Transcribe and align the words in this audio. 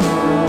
Mesmo 0.00 0.47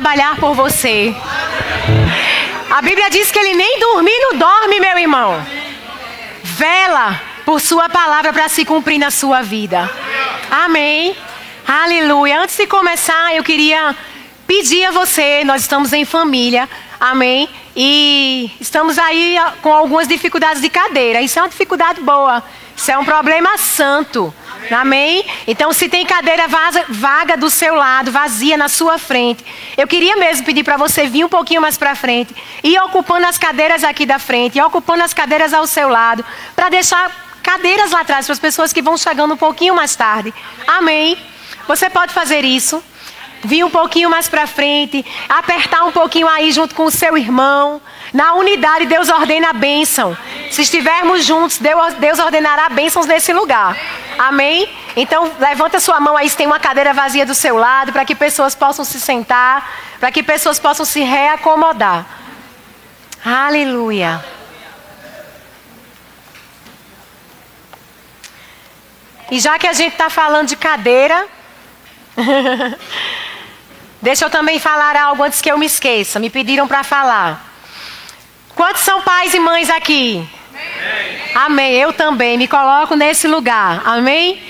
trabalhar 0.00 0.36
por 0.36 0.54
você. 0.54 1.14
A 2.70 2.80
Bíblia 2.80 3.10
diz 3.10 3.30
que 3.30 3.38
ele 3.38 3.54
nem 3.54 3.78
dormindo 3.78 4.38
dorme, 4.38 4.80
meu 4.80 4.98
irmão. 4.98 5.46
Vela 6.42 7.20
por 7.44 7.60
sua 7.60 7.86
palavra 7.86 8.32
para 8.32 8.48
se 8.48 8.64
cumprir 8.64 8.98
na 8.98 9.10
sua 9.10 9.42
vida. 9.42 9.90
Amém. 10.50 11.14
Aleluia. 11.68 12.40
Antes 12.40 12.56
de 12.56 12.66
começar, 12.66 13.36
eu 13.36 13.44
queria 13.44 13.94
pedir 14.46 14.86
a 14.86 14.90
você, 14.90 15.44
nós 15.44 15.60
estamos 15.60 15.92
em 15.92 16.06
família, 16.06 16.66
amém? 16.98 17.46
E 17.76 18.50
estamos 18.58 18.98
aí 18.98 19.36
com 19.60 19.70
algumas 19.70 20.08
dificuldades 20.08 20.62
de 20.62 20.70
cadeira. 20.70 21.20
Isso 21.20 21.38
é 21.38 21.42
uma 21.42 21.48
dificuldade 21.50 22.00
boa. 22.00 22.42
Isso 22.74 22.90
é 22.90 22.96
um 22.96 23.04
problema 23.04 23.58
santo. 23.58 24.32
Amém? 24.70 25.24
Então, 25.46 25.72
se 25.72 25.88
tem 25.88 26.06
cadeira 26.06 26.44
vaga 26.88 27.36
do 27.36 27.50
seu 27.50 27.74
lado, 27.74 28.10
vazia 28.10 28.56
na 28.56 28.68
sua 28.68 28.98
frente, 28.98 29.44
eu 29.80 29.88
queria 29.88 30.14
mesmo 30.14 30.44
pedir 30.44 30.62
para 30.62 30.76
você 30.76 31.06
vir 31.06 31.24
um 31.24 31.28
pouquinho 31.30 31.62
mais 31.62 31.78
para 31.78 31.94
frente 31.94 32.34
e 32.62 32.78
ocupando 32.80 33.26
as 33.26 33.38
cadeiras 33.38 33.82
aqui 33.82 34.04
da 34.04 34.18
frente, 34.18 34.58
e 34.58 34.60
ocupando 34.60 35.02
as 35.02 35.14
cadeiras 35.14 35.54
ao 35.54 35.66
seu 35.66 35.88
lado, 35.88 36.22
para 36.54 36.68
deixar 36.68 37.10
cadeiras 37.42 37.90
lá 37.90 38.00
atrás 38.00 38.26
para 38.26 38.34
as 38.34 38.38
pessoas 38.38 38.74
que 38.74 38.82
vão 38.82 38.98
chegando 38.98 39.32
um 39.32 39.38
pouquinho 39.38 39.74
mais 39.74 39.96
tarde. 39.96 40.34
Amém. 40.66 41.16
Você 41.66 41.88
pode 41.88 42.12
fazer 42.12 42.44
isso. 42.44 42.84
Vir 43.42 43.64
um 43.64 43.70
pouquinho 43.70 44.10
mais 44.10 44.28
para 44.28 44.46
frente, 44.46 45.02
apertar 45.26 45.84
um 45.86 45.92
pouquinho 45.92 46.28
aí 46.28 46.52
junto 46.52 46.74
com 46.74 46.84
o 46.84 46.90
seu 46.90 47.16
irmão. 47.16 47.80
Na 48.12 48.34
unidade, 48.34 48.84
Deus 48.84 49.08
ordena 49.08 49.48
a 49.48 49.54
bênção. 49.54 50.14
Se 50.50 50.60
estivermos 50.60 51.24
juntos, 51.24 51.58
Deus 51.58 52.18
ordenará 52.18 52.68
bênçãos 52.68 53.06
nesse 53.06 53.32
lugar. 53.32 53.74
Amém? 54.22 54.68
Então, 54.96 55.32
levanta 55.38 55.80
sua 55.80 55.98
mão 55.98 56.14
aí 56.14 56.28
se 56.28 56.36
tem 56.36 56.46
uma 56.46 56.60
cadeira 56.60 56.92
vazia 56.92 57.24
do 57.24 57.34
seu 57.34 57.56
lado, 57.56 57.90
para 57.90 58.04
que 58.04 58.14
pessoas 58.14 58.54
possam 58.54 58.84
se 58.84 59.00
sentar, 59.00 59.66
para 59.98 60.12
que 60.12 60.22
pessoas 60.22 60.58
possam 60.58 60.84
se 60.84 61.00
reacomodar. 61.00 62.04
Aleluia. 63.24 64.22
E 69.30 69.40
já 69.40 69.58
que 69.58 69.66
a 69.66 69.72
gente 69.72 69.92
está 69.92 70.10
falando 70.10 70.48
de 70.48 70.56
cadeira, 70.56 71.26
deixa 74.02 74.26
eu 74.26 74.30
também 74.30 74.58
falar 74.58 74.96
algo 74.96 75.22
antes 75.22 75.40
que 75.40 75.50
eu 75.50 75.56
me 75.56 75.64
esqueça. 75.64 76.20
Me 76.20 76.28
pediram 76.28 76.68
para 76.68 76.84
falar. 76.84 77.42
Quantos 78.54 78.82
são 78.82 79.00
pais 79.00 79.32
e 79.32 79.40
mães 79.40 79.70
aqui? 79.70 80.28
Amém. 81.34 81.74
Eu 81.74 81.92
também 81.92 82.36
me 82.36 82.48
coloco 82.48 82.94
nesse 82.94 83.26
lugar. 83.26 83.82
Amém? 83.84 84.40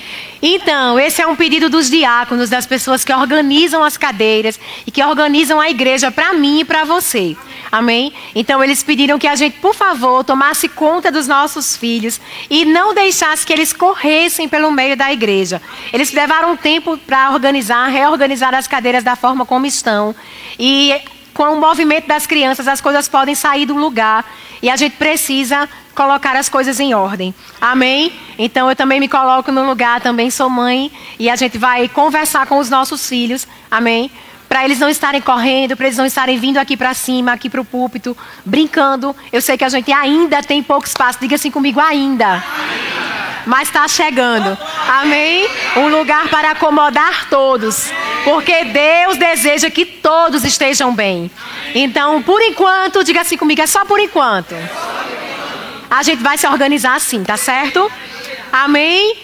Então, 0.42 0.98
esse 0.98 1.20
é 1.20 1.26
um 1.26 1.36
pedido 1.36 1.68
dos 1.68 1.90
diáconos, 1.90 2.48
das 2.48 2.64
pessoas 2.64 3.04
que 3.04 3.12
organizam 3.12 3.84
as 3.84 3.98
cadeiras 3.98 4.58
e 4.86 4.90
que 4.90 5.04
organizam 5.04 5.60
a 5.60 5.68
igreja 5.68 6.10
para 6.10 6.32
mim 6.32 6.60
e 6.60 6.64
para 6.64 6.84
você. 6.84 7.36
Amém? 7.70 8.12
Então, 8.34 8.64
eles 8.64 8.82
pediram 8.82 9.18
que 9.18 9.28
a 9.28 9.36
gente, 9.36 9.58
por 9.60 9.74
favor, 9.74 10.24
tomasse 10.24 10.66
conta 10.68 11.12
dos 11.12 11.28
nossos 11.28 11.76
filhos 11.76 12.18
e 12.48 12.64
não 12.64 12.94
deixasse 12.94 13.44
que 13.44 13.52
eles 13.52 13.72
corressem 13.72 14.48
pelo 14.48 14.72
meio 14.72 14.96
da 14.96 15.12
igreja. 15.12 15.60
Eles 15.92 16.10
levaram 16.10 16.56
tempo 16.56 16.96
para 16.96 17.30
organizar, 17.32 17.86
reorganizar 17.88 18.54
as 18.54 18.66
cadeiras 18.66 19.04
da 19.04 19.14
forma 19.16 19.44
como 19.44 19.66
estão. 19.66 20.14
E 20.58 20.98
com 21.34 21.52
o 21.52 21.60
movimento 21.60 22.06
das 22.06 22.26
crianças, 22.26 22.66
as 22.66 22.80
coisas 22.80 23.08
podem 23.08 23.34
sair 23.34 23.66
do 23.66 23.74
lugar 23.74 24.24
e 24.62 24.70
a 24.70 24.76
gente 24.76 24.96
precisa 24.96 25.68
colocar 26.00 26.34
as 26.34 26.48
coisas 26.48 26.80
em 26.80 26.94
ordem. 26.94 27.34
Amém? 27.60 28.10
Então 28.38 28.70
eu 28.70 28.74
também 28.74 28.98
me 28.98 29.06
coloco 29.06 29.52
no 29.52 29.66
lugar, 29.66 30.00
também 30.00 30.30
sou 30.30 30.48
mãe 30.48 30.90
e 31.18 31.28
a 31.28 31.36
gente 31.36 31.58
vai 31.58 31.88
conversar 31.88 32.46
com 32.46 32.56
os 32.56 32.70
nossos 32.70 33.06
filhos. 33.06 33.46
Amém? 33.70 34.10
Para 34.48 34.64
eles 34.64 34.78
não 34.78 34.88
estarem 34.88 35.20
correndo, 35.20 35.76
para 35.76 35.86
eles 35.86 35.98
não 35.98 36.06
estarem 36.06 36.38
vindo 36.38 36.56
aqui 36.56 36.74
para 36.74 36.94
cima, 36.94 37.32
aqui 37.32 37.50
para 37.50 37.60
o 37.60 37.66
púlpito, 37.66 38.16
brincando. 38.46 39.14
Eu 39.30 39.42
sei 39.42 39.58
que 39.58 39.64
a 39.64 39.68
gente 39.68 39.92
ainda 39.92 40.42
tem 40.42 40.62
pouco 40.62 40.86
espaço. 40.86 41.18
Diga 41.20 41.34
assim 41.34 41.50
comigo, 41.50 41.78
ainda. 41.78 42.42
Mas 43.44 43.68
está 43.68 43.86
chegando. 43.86 44.56
Amém? 44.88 45.46
Um 45.76 45.88
lugar 45.88 46.28
para 46.28 46.52
acomodar 46.52 47.28
todos. 47.28 47.90
Porque 48.24 48.64
Deus 48.64 49.18
deseja 49.18 49.68
que 49.68 49.84
todos 49.84 50.44
estejam 50.44 50.94
bem. 50.94 51.30
Então, 51.74 52.22
por 52.22 52.40
enquanto, 52.40 53.04
diga 53.04 53.20
assim 53.20 53.36
comigo, 53.36 53.60
é 53.60 53.66
só 53.66 53.84
por 53.84 54.00
enquanto. 54.00 54.54
A 55.90 56.04
gente 56.04 56.22
vai 56.22 56.38
se 56.38 56.46
organizar 56.46 56.94
assim, 56.94 57.24
tá 57.24 57.36
certo? 57.36 57.90
Amém? 58.52 59.16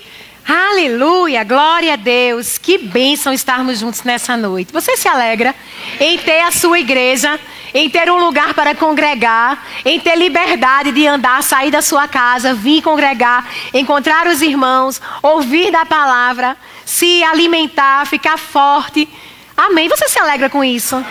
Aleluia, 0.48 1.44
glória 1.44 1.92
a 1.92 1.96
Deus. 1.96 2.58
Que 2.58 2.76
bênção 2.76 3.32
estarmos 3.32 3.78
juntos 3.78 4.02
nessa 4.02 4.36
noite. 4.36 4.72
Você 4.72 4.96
se 4.96 5.06
alegra 5.06 5.54
em 6.00 6.18
ter 6.18 6.40
a 6.40 6.50
sua 6.50 6.80
igreja, 6.80 7.38
em 7.72 7.88
ter 7.88 8.10
um 8.10 8.18
lugar 8.18 8.52
para 8.52 8.74
congregar, 8.74 9.64
em 9.84 10.00
ter 10.00 10.16
liberdade 10.16 10.90
de 10.90 11.06
andar, 11.06 11.40
sair 11.44 11.70
da 11.70 11.80
sua 11.80 12.08
casa, 12.08 12.52
vir 12.52 12.82
congregar, 12.82 13.48
encontrar 13.72 14.26
os 14.26 14.42
irmãos, 14.42 15.00
ouvir 15.22 15.70
da 15.70 15.86
palavra, 15.86 16.56
se 16.84 17.22
alimentar, 17.22 18.06
ficar 18.06 18.38
forte. 18.38 19.08
Amém. 19.56 19.88
Você 19.88 20.08
se 20.08 20.18
alegra 20.18 20.50
com 20.50 20.62
isso? 20.62 21.02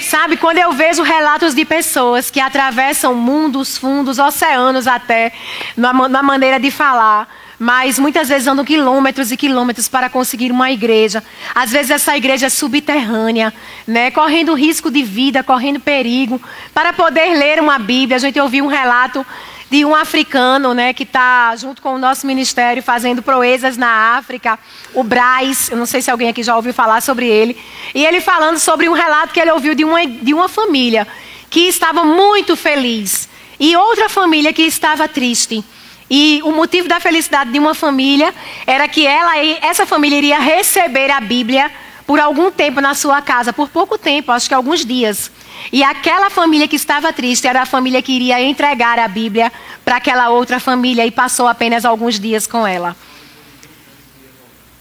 Sabe, 0.00 0.36
quando 0.36 0.58
eu 0.58 0.72
vejo 0.72 1.02
relatos 1.02 1.54
de 1.54 1.64
pessoas 1.64 2.30
que 2.30 2.40
atravessam 2.40 3.14
mundos, 3.14 3.76
fundos, 3.76 4.18
oceanos 4.18 4.86
até, 4.86 5.30
na, 5.76 5.92
na 5.92 6.22
maneira 6.22 6.58
de 6.58 6.70
falar, 6.70 7.28
mas 7.58 7.98
muitas 7.98 8.28
vezes 8.30 8.48
andam 8.48 8.64
quilômetros 8.64 9.30
e 9.30 9.36
quilômetros 9.36 9.86
para 9.86 10.08
conseguir 10.08 10.50
uma 10.50 10.70
igreja. 10.70 11.22
Às 11.54 11.70
vezes 11.70 11.90
essa 11.90 12.16
igreja 12.16 12.46
é 12.46 12.48
subterrânea, 12.48 13.52
né? 13.86 14.10
correndo 14.10 14.54
risco 14.54 14.90
de 14.90 15.02
vida, 15.02 15.44
correndo 15.44 15.78
perigo, 15.78 16.40
para 16.72 16.94
poder 16.94 17.36
ler 17.36 17.60
uma 17.60 17.78
Bíblia. 17.78 18.16
A 18.16 18.20
gente 18.20 18.40
ouviu 18.40 18.64
um 18.64 18.68
relato 18.68 19.24
de 19.70 19.84
um 19.84 19.94
africano, 19.94 20.74
né, 20.74 20.92
que 20.92 21.04
está 21.04 21.54
junto 21.56 21.80
com 21.80 21.94
o 21.94 21.98
nosso 21.98 22.26
ministério 22.26 22.82
fazendo 22.82 23.22
proezas 23.22 23.76
na 23.76 24.16
África, 24.16 24.58
o 24.92 25.04
Braz, 25.04 25.70
eu 25.70 25.76
não 25.76 25.86
sei 25.86 26.02
se 26.02 26.10
alguém 26.10 26.28
aqui 26.28 26.42
já 26.42 26.56
ouviu 26.56 26.74
falar 26.74 27.00
sobre 27.00 27.28
ele, 27.28 27.56
e 27.94 28.04
ele 28.04 28.20
falando 28.20 28.58
sobre 28.58 28.88
um 28.88 28.92
relato 28.92 29.32
que 29.32 29.38
ele 29.38 29.52
ouviu 29.52 29.74
de 29.74 29.84
uma, 29.84 30.04
de 30.04 30.34
uma 30.34 30.48
família 30.48 31.06
que 31.48 31.60
estava 31.68 32.04
muito 32.04 32.56
feliz 32.56 33.28
e 33.60 33.76
outra 33.76 34.08
família 34.08 34.52
que 34.52 34.62
estava 34.62 35.06
triste. 35.06 35.64
E 36.08 36.40
o 36.42 36.50
motivo 36.50 36.88
da 36.88 36.98
felicidade 36.98 37.52
de 37.52 37.58
uma 37.58 37.74
família 37.74 38.34
era 38.66 38.88
que 38.88 39.06
ela, 39.06 39.36
essa 39.62 39.86
família 39.86 40.18
iria 40.18 40.38
receber 40.40 41.10
a 41.10 41.20
Bíblia 41.20 41.70
por 42.04 42.18
algum 42.18 42.50
tempo 42.50 42.80
na 42.80 42.94
sua 42.94 43.22
casa, 43.22 43.52
por 43.52 43.68
pouco 43.68 43.96
tempo, 43.96 44.32
acho 44.32 44.48
que 44.48 44.54
alguns 44.54 44.84
dias. 44.84 45.30
E 45.72 45.82
aquela 45.82 46.30
família 46.30 46.66
que 46.66 46.76
estava 46.76 47.12
triste 47.12 47.46
era 47.46 47.62
a 47.62 47.66
família 47.66 48.02
que 48.02 48.12
iria 48.12 48.40
entregar 48.42 48.98
a 48.98 49.06
Bíblia 49.06 49.52
para 49.84 49.96
aquela 49.96 50.30
outra 50.30 50.58
família 50.58 51.06
e 51.06 51.10
passou 51.10 51.46
apenas 51.46 51.84
alguns 51.84 52.18
dias 52.18 52.46
com 52.46 52.66
ela. 52.66 52.96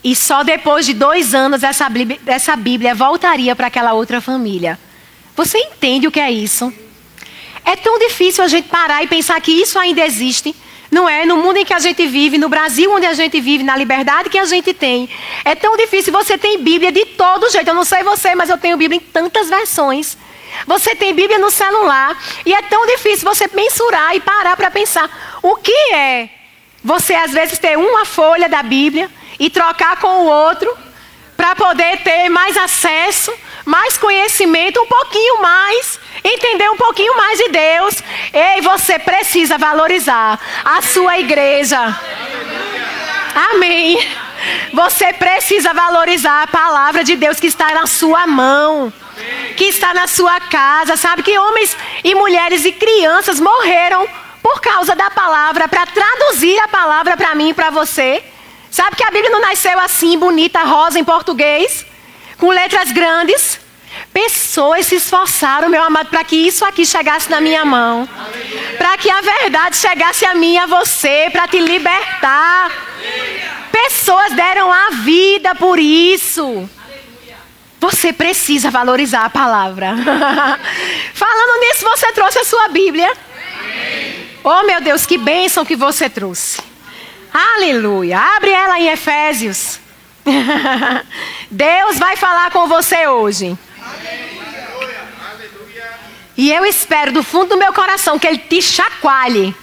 E 0.04 0.16
só 0.16 0.44
depois 0.44 0.86
de 0.86 0.94
dois 0.94 1.34
anos 1.34 1.62
essa 1.64 1.90
Bíblia, 1.90 2.20
essa 2.26 2.56
Bíblia 2.56 2.96
voltaria 2.96 3.56
para 3.56 3.68
aquela 3.68 3.94
outra 3.94 4.22
família. 4.22 4.80
Você 5.36 5.58
entende 5.58 6.08
o 6.08 6.12
que 6.12 6.20
é 6.20 6.32
isso? 6.32 6.74
É 7.66 7.76
tão 7.76 8.00
difícil 8.00 8.44
a 8.44 8.48
gente 8.48 8.68
parar 8.68 9.04
e 9.04 9.08
pensar 9.08 9.40
que 9.42 9.52
isso 9.52 9.78
ainda 9.78 10.04
existe. 10.06 10.56
Não 10.90 11.08
é? 11.08 11.24
No 11.26 11.38
mundo 11.38 11.58
em 11.58 11.66
que 11.66 11.74
a 11.74 11.80
gente 11.80 12.06
vive, 12.08 12.38
no 12.38 12.50
Brasil 12.50 12.92
onde 12.92 13.06
a 13.06 13.14
gente 13.14 13.40
vive, 13.40 13.64
na 13.64 13.76
liberdade 13.76 14.30
que 14.30 14.40
a 14.40 14.46
gente 14.46 14.74
tem. 14.74 15.08
É 15.46 15.54
tão 15.54 15.78
difícil. 15.78 16.12
Você 16.12 16.38
tem 16.38 16.64
Bíblia 16.64 16.92
de 16.92 17.06
todo 17.06 17.50
jeito. 17.52 17.68
Eu 17.68 17.76
não 17.76 17.86
sei 17.86 18.04
você, 18.04 18.34
mas 18.34 18.50
eu 18.50 18.58
tenho 18.58 18.76
Bíblia 18.78 18.98
em 18.98 19.00
tantas 19.00 19.50
versões. 19.50 20.18
Você 20.66 20.96
tem 20.96 21.14
Bíblia 21.14 21.40
no 21.40 21.52
celular 21.52 22.18
e 22.46 22.54
é 22.54 22.62
tão 22.64 22.86
difícil 22.86 23.28
você 23.28 23.50
mensurar 23.54 24.16
e 24.16 24.20
parar 24.20 24.56
para 24.56 24.72
pensar 24.72 25.10
o 25.42 25.56
que 25.56 25.94
é 25.94 26.30
você 26.84 27.14
às 27.14 27.32
vezes 27.32 27.60
ter 27.60 27.78
uma 27.78 28.06
folha 28.06 28.48
da 28.48 28.64
Bíblia 28.64 29.10
e 29.40 29.50
trocar 29.50 29.98
com 29.98 30.08
o 30.08 30.26
outro 30.26 30.76
para 31.36 31.56
poder 31.56 31.98
ter 32.04 32.30
mais 32.30 32.58
acesso, 32.58 33.34
mais 33.66 33.98
conhecimento, 33.98 34.82
um 34.82 34.86
pouquinho 34.86 35.42
mais, 35.42 36.00
entender 36.24 36.70
um 36.70 36.78
pouquinho 36.78 37.16
mais 37.16 37.38
de 37.38 37.50
Deus. 37.50 38.04
Ei, 38.34 38.62
você 38.62 39.00
precisa 39.00 39.58
valorizar 39.58 40.40
a 40.66 40.82
sua 40.82 41.18
igreja. 41.18 41.80
Amém. 43.52 43.98
Você 44.74 45.14
precisa 45.14 45.74
valorizar 45.74 46.44
a 46.44 46.48
palavra 46.48 47.04
de 47.04 47.16
Deus 47.16 47.40
que 47.40 47.48
está 47.48 47.74
na 47.74 47.88
sua 47.88 48.26
mão 48.28 48.92
que 49.56 49.66
está 49.66 49.94
na 49.94 50.08
sua 50.08 50.40
casa. 50.40 50.96
Sabe 50.96 51.24
que 51.24 51.38
homens 51.38 51.76
e 52.04 52.16
mulheres 52.16 52.66
e 52.66 52.72
crianças 52.72 53.40
morreram 53.40 54.08
por 54.42 54.62
causa 54.62 54.96
da 54.96 55.10
palavra, 55.10 55.68
para 55.68 55.86
traduzir 55.86 56.58
a 56.60 56.68
palavra 56.68 57.18
para 57.18 57.36
mim 57.36 57.50
e 57.50 57.54
para 57.54 57.70
você. 57.70 58.24
Sabe 58.72 58.96
que 58.96 59.04
a 59.04 59.12
Bíblia 59.12 59.30
não 59.30 59.42
nasceu 59.42 59.80
assim, 59.80 60.18
bonita, 60.18 60.64
rosa 60.64 61.00
em 61.00 61.04
português, 61.04 61.86
com 62.38 62.50
letras 62.50 62.92
grandes. 62.92 63.60
Pessoas 64.14 64.86
se 64.86 64.96
esforçaram, 64.96 65.70
meu 65.70 65.84
amado, 65.84 66.10
para 66.10 66.24
que 66.24 66.36
isso 66.36 66.64
aqui 66.64 66.86
chegasse 66.86 67.30
na 67.30 67.42
minha 67.42 67.66
mão. 67.66 68.08
Para 68.78 68.98
que 68.98 69.10
a 69.10 69.22
verdade 69.22 69.78
chegasse 69.78 70.26
a 70.26 70.34
mim 70.36 70.54
e 70.54 70.58
a 70.58 70.66
você, 70.66 71.30
para 71.32 71.48
te 71.48 71.60
libertar. 71.60 72.72
Pessoas 73.72 74.34
deram 74.34 74.72
a 74.72 74.90
vida 74.92 75.56
por 75.56 75.80
isso. 75.80 76.70
Você 77.80 78.12
precisa 78.12 78.70
valorizar 78.70 79.26
a 79.26 79.30
palavra. 79.30 79.96
Falando 81.14 81.62
nisso, 81.62 81.86
você 81.86 82.12
trouxe 82.12 82.40
a 82.40 82.44
sua 82.44 82.68
Bíblia. 82.68 83.12
Oh, 84.44 84.64
meu 84.64 84.82
Deus, 84.82 85.06
que 85.06 85.18
bênção 85.18 85.66
que 85.66 85.76
você 85.76 86.10
trouxe. 86.10 86.62
Aleluia. 87.34 88.20
Abre 88.20 88.52
ela 88.52 88.80
em 88.80 88.90
Efésios. 88.90 89.80
Deus 91.50 91.98
vai 91.98 92.16
falar 92.18 92.52
com 92.52 92.68
você 92.68 93.08
hoje. 93.08 93.58
E 96.38 96.52
eu 96.52 96.66
espero 96.66 97.12
do 97.12 97.22
fundo 97.22 97.50
do 97.50 97.58
meu 97.58 97.74
coração 97.74 98.18
que 98.18 98.28
Ele 98.28 98.38
te 98.38 98.62
chacoalhe. 98.62 99.56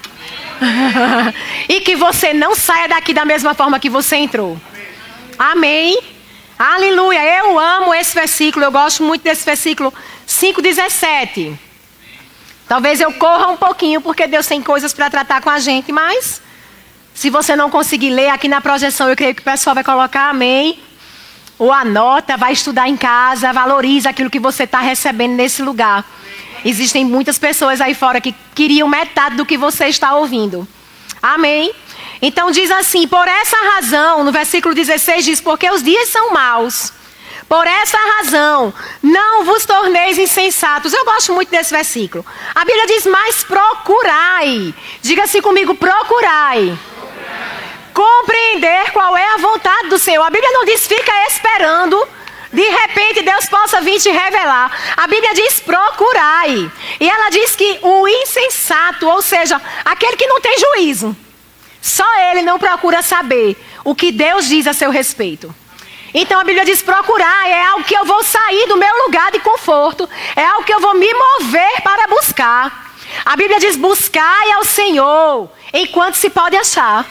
e 1.69 1.81
que 1.81 1.97
você 1.97 2.33
não 2.33 2.55
saia 2.55 2.89
daqui 2.89 3.13
da 3.13 3.25
mesma 3.25 3.55
forma 3.55 3.79
que 3.79 3.91
você 3.91 4.17
entrou. 4.17 4.59
Amém. 5.39 6.16
Aleluia, 6.59 7.23
eu 7.39 7.59
amo 7.59 7.93
esse 7.93 8.15
versículo, 8.15 8.65
eu 8.65 8.73
gosto 8.73 9.03
muito 9.03 9.23
desse 9.23 9.45
versículo 9.45 9.93
5,17. 10.27 11.55
Talvez 12.67 12.99
eu 12.99 13.13
corra 13.13 13.49
um 13.49 13.59
pouquinho, 13.59 14.01
porque 14.01 14.27
Deus 14.27 14.47
tem 14.47 14.63
coisas 14.63 14.95
para 14.95 15.11
tratar 15.11 15.43
com 15.43 15.51
a 15.51 15.59
gente, 15.59 15.93
mas 15.93 16.41
se 17.15 17.29
você 17.29 17.55
não 17.55 17.69
conseguir 17.69 18.09
ler 18.09 18.31
aqui 18.31 18.49
na 18.49 18.63
projeção, 18.63 19.07
eu 19.07 19.15
creio 19.15 19.35
que 19.35 19.43
o 19.43 19.45
pessoal 19.45 19.75
vai 19.75 19.85
colocar 19.85 20.31
amém. 20.31 20.81
ou 21.59 21.73
anota, 21.73 22.37
vai 22.37 22.53
estudar 22.53 22.89
em 22.89 22.97
casa, 22.97 23.53
valoriza 23.53 24.11
aquilo 24.11 24.31
que 24.31 24.39
você 24.39 24.65
está 24.65 24.81
recebendo 24.81 25.35
nesse 25.35 25.63
lugar. 25.63 26.05
Existem 26.65 27.05
muitas 27.05 27.39
pessoas 27.39 27.81
aí 27.81 27.95
fora 27.95 28.21
que 28.21 28.35
queriam 28.55 28.89
metade 28.89 29.37
do 29.37 29.47
que 29.47 29.57
você 29.59 29.87
está 29.87 30.15
ouvindo. 30.15 30.67
Amém? 31.23 31.73
Então 32.21 32.51
diz 32.51 32.71
assim: 32.71 33.07
por 33.07 33.27
essa 33.27 33.57
razão, 33.75 34.25
no 34.25 34.33
versículo 34.33 34.75
16 34.75 35.25
diz: 35.25 35.41
porque 35.41 35.71
os 35.71 35.83
dias 35.83 36.09
são 36.09 36.33
maus. 36.33 36.93
Por 37.49 37.65
essa 37.65 37.99
razão, 38.17 38.75
não 39.01 39.45
vos 39.45 39.65
torneis 39.65 40.19
insensatos. 40.19 40.93
Eu 40.93 41.05
gosto 41.05 41.33
muito 41.33 41.49
desse 41.49 41.73
versículo. 41.73 42.25
A 42.55 42.65
Bíblia 42.65 42.87
diz: 42.87 43.07
mas 43.07 43.45
procurai. 43.45 44.75
Diga 45.03 45.25
assim 45.25 45.41
comigo: 45.41 45.75
procurai. 45.75 46.77
Compreender 47.93 48.93
qual 48.93 49.17
é 49.17 49.35
a 49.35 49.39
vontade 49.39 49.89
do 49.89 49.99
Senhor. 49.99 50.23
A 50.23 50.31
Bíblia 50.31 50.53
não 50.53 50.65
diz 50.65 50.87
fica 50.87 51.13
esperando 51.29 51.97
de 52.53 52.63
repente 52.63 53.23
Deus 53.23 53.47
possa 53.47 53.81
vir 53.81 54.01
te 54.01 54.11
revelar. 54.11 54.71
A 54.97 55.07
Bíblia 55.07 55.35
diz 55.35 55.61
procurai. 55.61 56.71
E 56.99 57.09
ela 57.09 57.29
diz 57.31 57.55
que 57.55 57.79
o 57.83 58.09
insensato, 58.09 59.07
ou 59.07 59.21
seja, 59.21 59.61
aquele 59.85 60.17
que 60.17 60.27
não 60.27 60.41
tem 60.41 60.57
juízo, 60.59 61.15
só 61.87 62.05
ele 62.31 62.43
não 62.43 62.59
procura 62.59 63.01
saber 63.01 63.57
o 63.85 63.95
que 63.95 64.11
Deus 64.11 64.49
diz 64.49 64.67
a 64.67 64.73
seu 64.73 64.91
respeito. 64.91 65.55
Então 66.13 66.41
a 66.41 66.43
Bíblia 66.43 66.65
diz 66.65 66.83
procurar, 66.83 67.49
é 67.49 67.63
algo 67.63 67.85
que 67.85 67.95
eu 67.95 68.05
vou 68.05 68.25
sair 68.25 68.67
do 68.67 68.77
meu 68.77 69.05
lugar 69.05 69.31
de 69.31 69.39
conforto, 69.39 70.09
é 70.35 70.45
algo 70.45 70.65
que 70.65 70.75
eu 70.75 70.81
vou 70.81 70.97
me 70.97 71.15
mover 71.15 71.83
para 71.85 72.09
buscar. 72.09 72.93
A 73.25 73.37
Bíblia 73.37 73.61
diz 73.61 73.77
buscai 73.77 74.51
ao 74.51 74.65
Senhor 74.65 75.49
enquanto 75.73 76.17
se 76.17 76.29
pode 76.29 76.57
achar. 76.57 77.07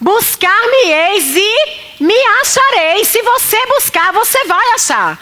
Buscar-me-eis 0.00 1.34
e 1.34 2.04
me 2.04 2.18
achareis. 2.42 3.08
Se 3.08 3.20
você 3.22 3.66
buscar, 3.66 4.12
você 4.12 4.44
vai 4.44 4.74
achar. 4.76 5.18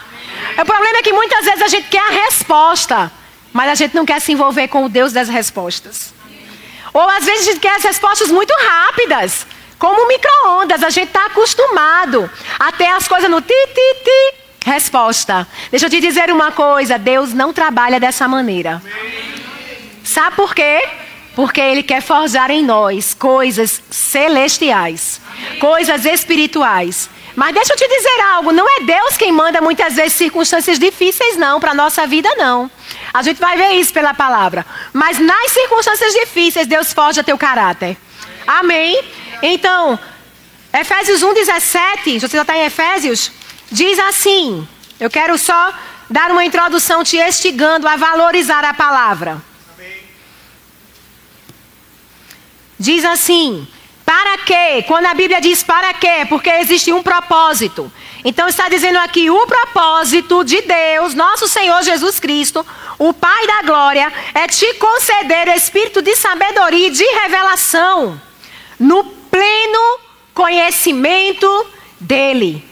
O 0.61 0.63
problema 0.63 0.99
é 0.99 1.01
que 1.01 1.11
muitas 1.11 1.43
vezes 1.43 1.61
a 1.63 1.67
gente 1.69 1.87
quer 1.87 2.07
a 2.07 2.25
resposta, 2.25 3.11
mas 3.51 3.71
a 3.71 3.75
gente 3.75 3.95
não 3.95 4.05
quer 4.05 4.21
se 4.21 4.31
envolver 4.31 4.67
com 4.67 4.85
o 4.85 4.89
Deus 4.89 5.11
das 5.11 5.27
respostas. 5.27 6.12
Ou 6.93 7.09
às 7.09 7.25
vezes 7.25 7.47
a 7.47 7.51
gente 7.51 7.59
quer 7.59 7.75
as 7.75 7.83
respostas 7.83 8.29
muito 8.29 8.53
rápidas, 8.53 9.47
como 9.79 10.07
micro-ondas. 10.07 10.83
A 10.83 10.89
gente 10.89 11.07
está 11.07 11.25
acostumado 11.25 12.29
a 12.59 12.71
ter 12.71 12.87
as 12.87 13.07
coisas 13.07 13.29
no 13.29 13.41
ti, 13.41 13.53
ti, 13.73 14.03
ti. 14.03 14.35
Resposta. 14.65 15.45
Deixa 15.71 15.87
eu 15.87 15.89
te 15.89 15.99
dizer 15.99 16.31
uma 16.31 16.51
coisa: 16.51 16.97
Deus 16.97 17.33
não 17.33 17.51
trabalha 17.51 17.99
dessa 17.99 18.27
maneira. 18.27 18.81
Sabe 20.03 20.35
por 20.35 20.53
quê? 20.53 20.87
Porque 21.35 21.59
Ele 21.59 21.81
quer 21.81 22.01
forjar 22.01 22.51
em 22.51 22.63
nós 22.63 23.13
coisas 23.13 23.81
celestiais, 23.89 25.19
coisas 25.59 26.05
espirituais. 26.05 27.09
Mas 27.35 27.53
deixa 27.53 27.73
eu 27.73 27.77
te 27.77 27.87
dizer 27.87 28.21
algo: 28.33 28.51
não 28.51 28.65
é 28.69 28.83
Deus 28.83 29.17
quem 29.17 29.31
manda 29.31 29.59
muitas 29.59 29.95
vezes 29.95 30.13
circunstâncias 30.13 30.77
difíceis, 30.77 31.35
não, 31.35 31.59
para 31.59 31.71
a 31.71 31.75
nossa 31.75 32.05
vida, 32.05 32.29
não. 32.35 32.69
A 33.13 33.21
gente 33.21 33.39
vai 33.39 33.55
ver 33.55 33.73
isso 33.73 33.93
pela 33.93 34.13
palavra. 34.13 34.65
Mas 34.91 35.19
nas 35.19 35.51
circunstâncias 35.51 36.13
difíceis, 36.13 36.65
Deus 36.65 36.91
forja 36.91 37.23
teu 37.23 37.37
caráter. 37.37 37.95
Amém? 38.47 38.99
Então, 39.41 39.99
Efésios 40.73 41.21
1,17, 41.21 42.19
você 42.19 42.35
já 42.35 42.41
está 42.41 42.57
em 42.57 42.65
Efésios? 42.65 43.31
Diz 43.71 43.99
assim: 43.99 44.67
eu 44.99 45.09
quero 45.09 45.37
só 45.37 45.73
dar 46.09 46.31
uma 46.31 46.45
introdução 46.45 47.03
te 47.03 47.17
estigando 47.17 47.87
a 47.87 47.95
valorizar 47.95 48.63
a 48.63 48.73
palavra. 48.73 49.41
Diz 52.79 53.05
assim: 53.05 53.67
para 54.05 54.37
quê? 54.39 54.83
Quando 54.87 55.05
a 55.05 55.13
Bíblia 55.13 55.39
diz 55.39 55.63
para 55.63 55.93
quê? 55.93 56.25
Porque 56.27 56.49
existe 56.49 56.91
um 56.91 57.03
propósito. 57.03 57.91
Então 58.25 58.47
está 58.47 58.69
dizendo 58.69 58.97
aqui 58.99 59.29
o 59.29 59.45
propósito 59.45 60.43
de 60.43 60.61
Deus, 60.61 61.13
nosso 61.13 61.47
Senhor 61.47 61.83
Jesus 61.83 62.19
Cristo, 62.19 62.65
o 62.97 63.13
Pai 63.13 63.47
da 63.47 63.61
glória, 63.63 64.11
é 64.33 64.47
te 64.47 64.73
conceder 64.75 65.49
espírito 65.49 66.01
de 66.01 66.15
sabedoria 66.15 66.87
e 66.87 66.91
de 66.91 67.03
revelação 67.03 68.21
no 68.79 69.03
pleno 69.03 69.99
conhecimento 70.33 71.67
dele, 71.99 72.65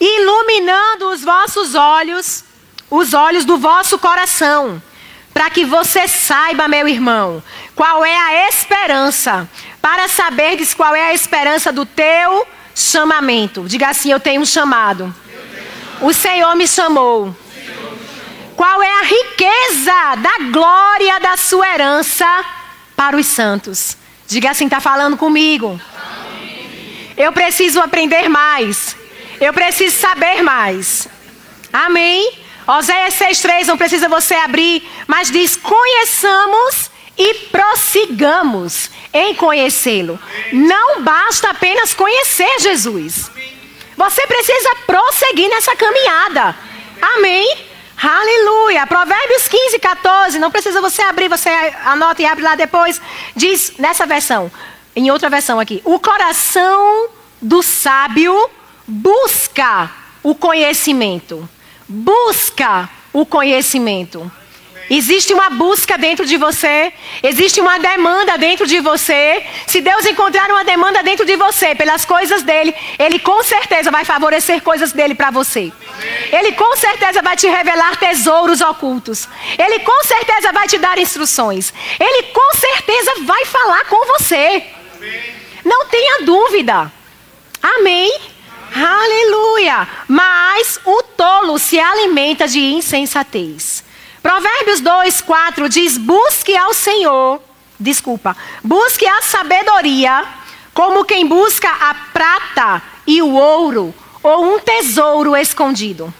iluminando 0.00 1.10
os 1.10 1.22
vossos 1.22 1.74
olhos, 1.74 2.44
os 2.90 3.14
olhos 3.14 3.44
do 3.44 3.56
vosso 3.58 3.98
coração 3.98 4.82
para 5.32 5.48
que 5.48 5.64
você 5.64 6.06
saiba, 6.06 6.68
meu 6.68 6.86
irmão, 6.86 7.42
qual 7.74 8.04
é 8.04 8.14
a 8.14 8.48
esperança, 8.48 9.48
para 9.80 10.06
saberdes 10.08 10.74
qual 10.74 10.94
é 10.94 11.06
a 11.06 11.14
esperança 11.14 11.72
do 11.72 11.86
teu 11.86 12.46
chamamento. 12.82 13.64
Diga 13.66 13.88
assim: 13.88 14.10
Eu 14.10 14.20
tenho 14.20 14.42
um 14.42 14.46
chamado. 14.46 15.14
O 16.00 16.12
Senhor 16.12 16.54
me 16.56 16.66
chamou. 16.66 17.34
Qual 18.56 18.82
é 18.82 19.00
a 19.00 19.02
riqueza 19.02 20.16
da 20.16 20.50
glória 20.50 21.18
da 21.20 21.36
sua 21.36 21.66
herança 21.74 22.26
para 22.94 23.16
os 23.16 23.26
santos? 23.26 23.96
Diga 24.26 24.50
assim: 24.50 24.66
está 24.66 24.80
falando 24.80 25.16
comigo. 25.16 25.80
Eu 27.16 27.32
preciso 27.32 27.80
aprender 27.80 28.28
mais. 28.28 28.96
Eu 29.40 29.52
preciso 29.52 29.96
saber 29.98 30.42
mais. 30.42 31.08
Amém? 31.72 32.32
Oséias 32.66 33.14
6,3, 33.14 33.66
não 33.66 33.76
precisa 33.76 34.08
você 34.08 34.34
abrir, 34.34 34.88
mas 35.06 35.30
diz: 35.30 35.56
conheçamos 35.56 36.91
e 37.16 37.34
prossigamos 37.50 38.90
em 39.12 39.34
conhecê-lo. 39.34 40.18
Não 40.52 41.02
basta 41.02 41.50
apenas 41.50 41.94
conhecer 41.94 42.60
Jesus. 42.60 43.30
Você 43.96 44.26
precisa 44.26 44.76
prosseguir 44.86 45.48
nessa 45.48 45.76
caminhada. 45.76 46.56
Amém? 47.00 47.58
Aleluia. 48.02 48.86
Provérbios 48.86 49.46
15, 49.48 49.78
14. 49.78 50.38
Não 50.38 50.50
precisa 50.50 50.80
você 50.80 51.02
abrir, 51.02 51.28
você 51.28 51.50
anota 51.84 52.22
e 52.22 52.26
abre 52.26 52.42
lá 52.42 52.54
depois. 52.54 53.00
Diz 53.36 53.74
nessa 53.78 54.06
versão, 54.06 54.50
em 54.96 55.10
outra 55.10 55.28
versão 55.28 55.60
aqui: 55.60 55.80
O 55.84 56.00
coração 56.00 57.08
do 57.40 57.62
sábio 57.62 58.50
busca 58.86 59.90
o 60.22 60.34
conhecimento 60.34 61.48
busca 61.92 62.88
o 63.12 63.26
conhecimento. 63.26 64.30
Existe 64.90 65.32
uma 65.32 65.50
busca 65.50 65.96
dentro 65.96 66.26
de 66.26 66.36
você, 66.36 66.92
existe 67.22 67.60
uma 67.60 67.78
demanda 67.78 68.36
dentro 68.36 68.66
de 68.66 68.80
você. 68.80 69.44
Se 69.66 69.80
Deus 69.80 70.04
encontrar 70.04 70.50
uma 70.50 70.64
demanda 70.64 71.02
dentro 71.02 71.24
de 71.24 71.36
você 71.36 71.74
pelas 71.74 72.04
coisas 72.04 72.42
dele, 72.42 72.74
ele 72.98 73.18
com 73.18 73.42
certeza 73.42 73.90
vai 73.90 74.04
favorecer 74.04 74.62
coisas 74.62 74.92
dele 74.92 75.14
para 75.14 75.30
você. 75.30 75.72
Ele 76.32 76.52
com 76.52 76.76
certeza 76.76 77.22
vai 77.22 77.36
te 77.36 77.46
revelar 77.46 77.96
tesouros 77.96 78.60
ocultos. 78.60 79.28
Ele 79.58 79.78
com 79.80 80.04
certeza 80.04 80.52
vai 80.52 80.66
te 80.68 80.78
dar 80.78 80.98
instruções. 80.98 81.72
Ele 81.98 82.24
com 82.24 82.54
certeza 82.54 83.12
vai 83.22 83.44
falar 83.44 83.84
com 83.86 84.06
você. 84.06 84.64
Não 85.64 85.86
tenha 85.86 86.22
dúvida. 86.22 86.92
Amém. 87.62 88.32
Aleluia! 88.74 89.86
Mas 90.08 90.80
o 90.84 91.02
tolo 91.02 91.58
se 91.58 91.78
alimenta 91.78 92.48
de 92.48 92.58
insensatez. 92.58 93.84
Provérbios 94.22 94.80
2, 94.80 95.20
4 95.20 95.68
diz: 95.68 95.98
Busque 95.98 96.56
ao 96.56 96.72
Senhor, 96.72 97.42
desculpa, 97.78 98.36
busque 98.62 99.06
a 99.06 99.20
sabedoria, 99.22 100.24
como 100.72 101.04
quem 101.04 101.26
busca 101.26 101.68
a 101.68 101.94
prata 102.12 102.82
e 103.06 103.20
o 103.20 103.32
ouro, 103.32 103.92
ou 104.22 104.54
um 104.54 104.60
tesouro 104.60 105.36
escondido. 105.36 106.14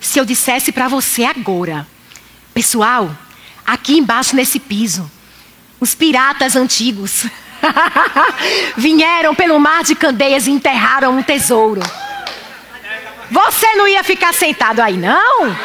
Se 0.00 0.18
eu 0.18 0.24
dissesse 0.24 0.72
para 0.72 0.88
você 0.88 1.24
agora, 1.24 1.86
pessoal, 2.54 3.10
aqui 3.66 3.98
embaixo 3.98 4.34
nesse 4.36 4.58
piso, 4.60 5.10
os 5.80 5.94
piratas 5.94 6.54
antigos. 6.56 7.26
Vieram 8.76 9.34
pelo 9.34 9.58
mar 9.58 9.82
de 9.82 9.94
candeias 9.94 10.46
e 10.46 10.50
enterraram 10.50 11.18
um 11.18 11.22
tesouro. 11.22 11.82
Você 13.30 13.74
não 13.74 13.86
ia 13.86 14.02
ficar 14.02 14.34
sentado 14.34 14.80
aí, 14.80 14.96
não? 14.96 15.56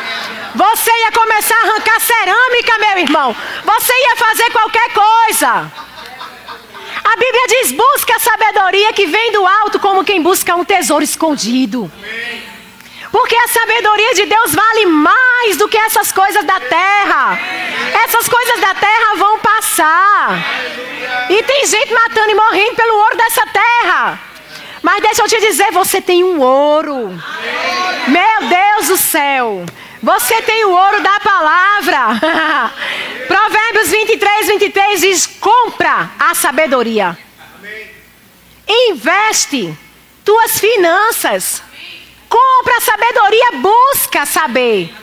Você 0.53 0.91
ia 1.01 1.11
começar 1.11 1.55
a 1.55 1.67
arrancar 1.67 1.99
cerâmica, 1.99 2.77
meu 2.77 2.97
irmão. 2.99 3.35
Você 3.63 3.93
ia 3.93 4.15
fazer 4.15 4.51
qualquer 4.51 4.89
coisa. 4.93 5.71
A 7.03 7.17
Bíblia 7.17 7.47
diz: 7.47 7.71
busca 7.71 8.15
a 8.15 8.19
sabedoria 8.19 8.93
que 8.93 9.07
vem 9.07 9.31
do 9.31 9.45
alto, 9.45 9.79
como 9.79 10.03
quem 10.03 10.21
busca 10.21 10.55
um 10.55 10.63
tesouro 10.63 11.03
escondido. 11.03 11.91
Porque 13.11 13.35
a 13.35 13.47
sabedoria 13.47 14.13
de 14.13 14.25
Deus 14.25 14.53
vale 14.53 14.85
mais 14.87 15.57
do 15.57 15.67
que 15.67 15.77
essas 15.77 16.11
coisas 16.11 16.43
da 16.43 16.59
terra. 16.59 17.39
Essas 18.03 18.27
coisas 18.27 18.59
da 18.59 18.75
terra 18.75 19.15
vão 19.15 19.39
passar. 19.39 20.37
E 21.29 21.43
tem 21.43 21.65
gente 21.65 21.93
matando 21.93 22.29
e 22.29 22.35
morrendo 22.35 22.75
pelo 22.75 22.95
ouro 22.95 23.17
dessa 23.17 23.45
terra. 23.47 24.19
Mas 24.85 25.01
deixa 25.01 25.23
eu 25.23 25.27
te 25.27 25.39
dizer, 25.39 25.71
você 25.71 25.99
tem 25.99 26.23
um 26.23 26.39
ouro. 26.39 27.19
Meu 28.07 28.47
Deus 28.47 28.87
do 28.87 28.95
céu. 28.95 29.65
Você 29.99 30.43
tem 30.43 30.63
o 30.63 30.69
ouro 30.69 31.01
da 31.01 31.19
palavra. 31.21 32.71
Provérbios 33.27 33.89
23, 33.89 34.45
23 34.45 35.01
diz: 35.01 35.25
compra 35.25 36.11
a 36.19 36.35
sabedoria. 36.35 37.17
Investe 38.67 39.75
tuas 40.23 40.59
finanças. 40.59 41.63
Compra 42.29 42.79
sabedoria, 42.79 43.53
busca 43.53 44.23
saber. 44.27 44.93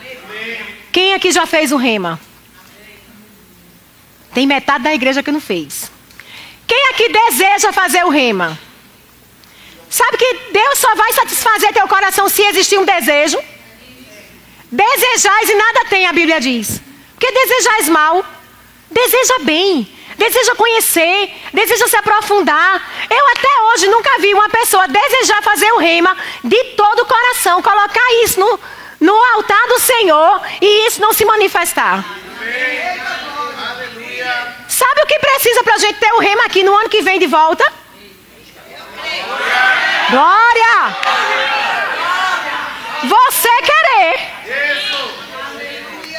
Quem 0.93 1.13
aqui 1.13 1.29
já 1.29 1.45
fez 1.45 1.73
o 1.73 1.77
rema? 1.77 2.17
Tem 4.33 4.47
metade 4.47 4.85
da 4.85 4.93
igreja 4.93 5.21
que 5.21 5.31
não 5.31 5.41
fez. 5.41 5.91
Quem 6.65 6.87
aqui 6.91 7.09
deseja 7.09 7.73
fazer 7.73 8.05
o 8.05 8.09
rema? 8.09 8.57
Sabe 9.93 10.17
que 10.17 10.33
Deus 10.51 10.79
só 10.79 10.95
vai 10.95 11.13
satisfazer 11.13 11.71
teu 11.71 11.87
coração 11.87 12.27
se 12.27 12.41
existir 12.41 12.79
um 12.79 12.83
desejo? 12.83 13.37
Desejais 14.71 15.47
e 15.47 15.53
nada 15.53 15.85
tem, 15.87 16.07
a 16.07 16.11
Bíblia 16.11 16.41
diz. 16.41 16.81
Porque 17.11 17.31
desejais 17.31 17.89
mal. 17.89 18.25
Deseja 18.89 19.35
bem. 19.41 19.87
Deseja 20.17 20.55
conhecer. 20.55 21.31
Deseja 21.53 21.87
se 21.87 21.95
aprofundar. 21.95 22.81
Eu 23.07 23.27
até 23.33 23.61
hoje 23.65 23.87
nunca 23.87 24.17
vi 24.17 24.33
uma 24.33 24.49
pessoa 24.49 24.87
desejar 24.87 25.43
fazer 25.43 25.71
o 25.73 25.77
rema 25.77 26.17
de 26.43 26.63
todo 26.75 27.03
o 27.03 27.05
coração. 27.05 27.61
Colocar 27.61 28.13
isso 28.23 28.39
no, 28.39 28.59
no 28.99 29.13
altar 29.35 29.67
do 29.67 29.79
Senhor 29.79 30.41
e 30.59 30.87
isso 30.87 30.99
não 30.99 31.13
se 31.13 31.23
manifestar. 31.23 32.03
Sabe 34.67 35.01
o 35.03 35.05
que 35.05 35.19
precisa 35.19 35.63
para 35.63 35.75
a 35.75 35.77
gente 35.77 35.99
ter 35.99 36.13
o 36.13 36.19
rema 36.19 36.45
aqui 36.45 36.63
no 36.63 36.75
ano 36.75 36.89
que 36.89 37.03
vem 37.03 37.19
de 37.19 37.27
volta? 37.27 37.82
Glória! 40.13 40.95
Você 43.03 43.49
querer. 43.63 44.13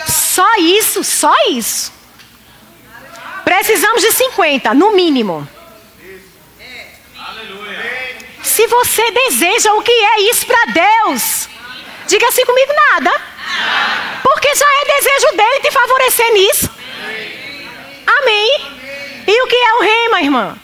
Só 0.08 0.56
isso, 0.56 1.04
só 1.04 1.32
isso. 1.50 1.92
Precisamos 3.44 4.02
de 4.02 4.10
50, 4.12 4.74
no 4.74 4.96
mínimo. 4.96 5.48
Se 8.42 8.66
você 8.66 9.12
deseja 9.12 9.72
o 9.74 9.82
que 9.82 9.92
é 9.92 10.20
isso 10.22 10.44
para 10.44 10.72
Deus, 10.72 11.48
diga 12.08 12.26
assim 12.26 12.44
comigo 12.44 12.72
nada. 12.90 13.12
Porque 14.24 14.52
já 14.56 14.66
é 14.66 14.96
desejo 14.96 15.36
dele 15.36 15.60
te 15.60 15.70
favorecer 15.70 16.32
nisso. 16.32 16.68
Amém. 18.18 18.60
E 19.28 19.42
o 19.42 19.46
que 19.46 19.56
é 19.56 19.74
o 19.74 19.82
rema, 19.82 20.20
irmã? 20.20 20.58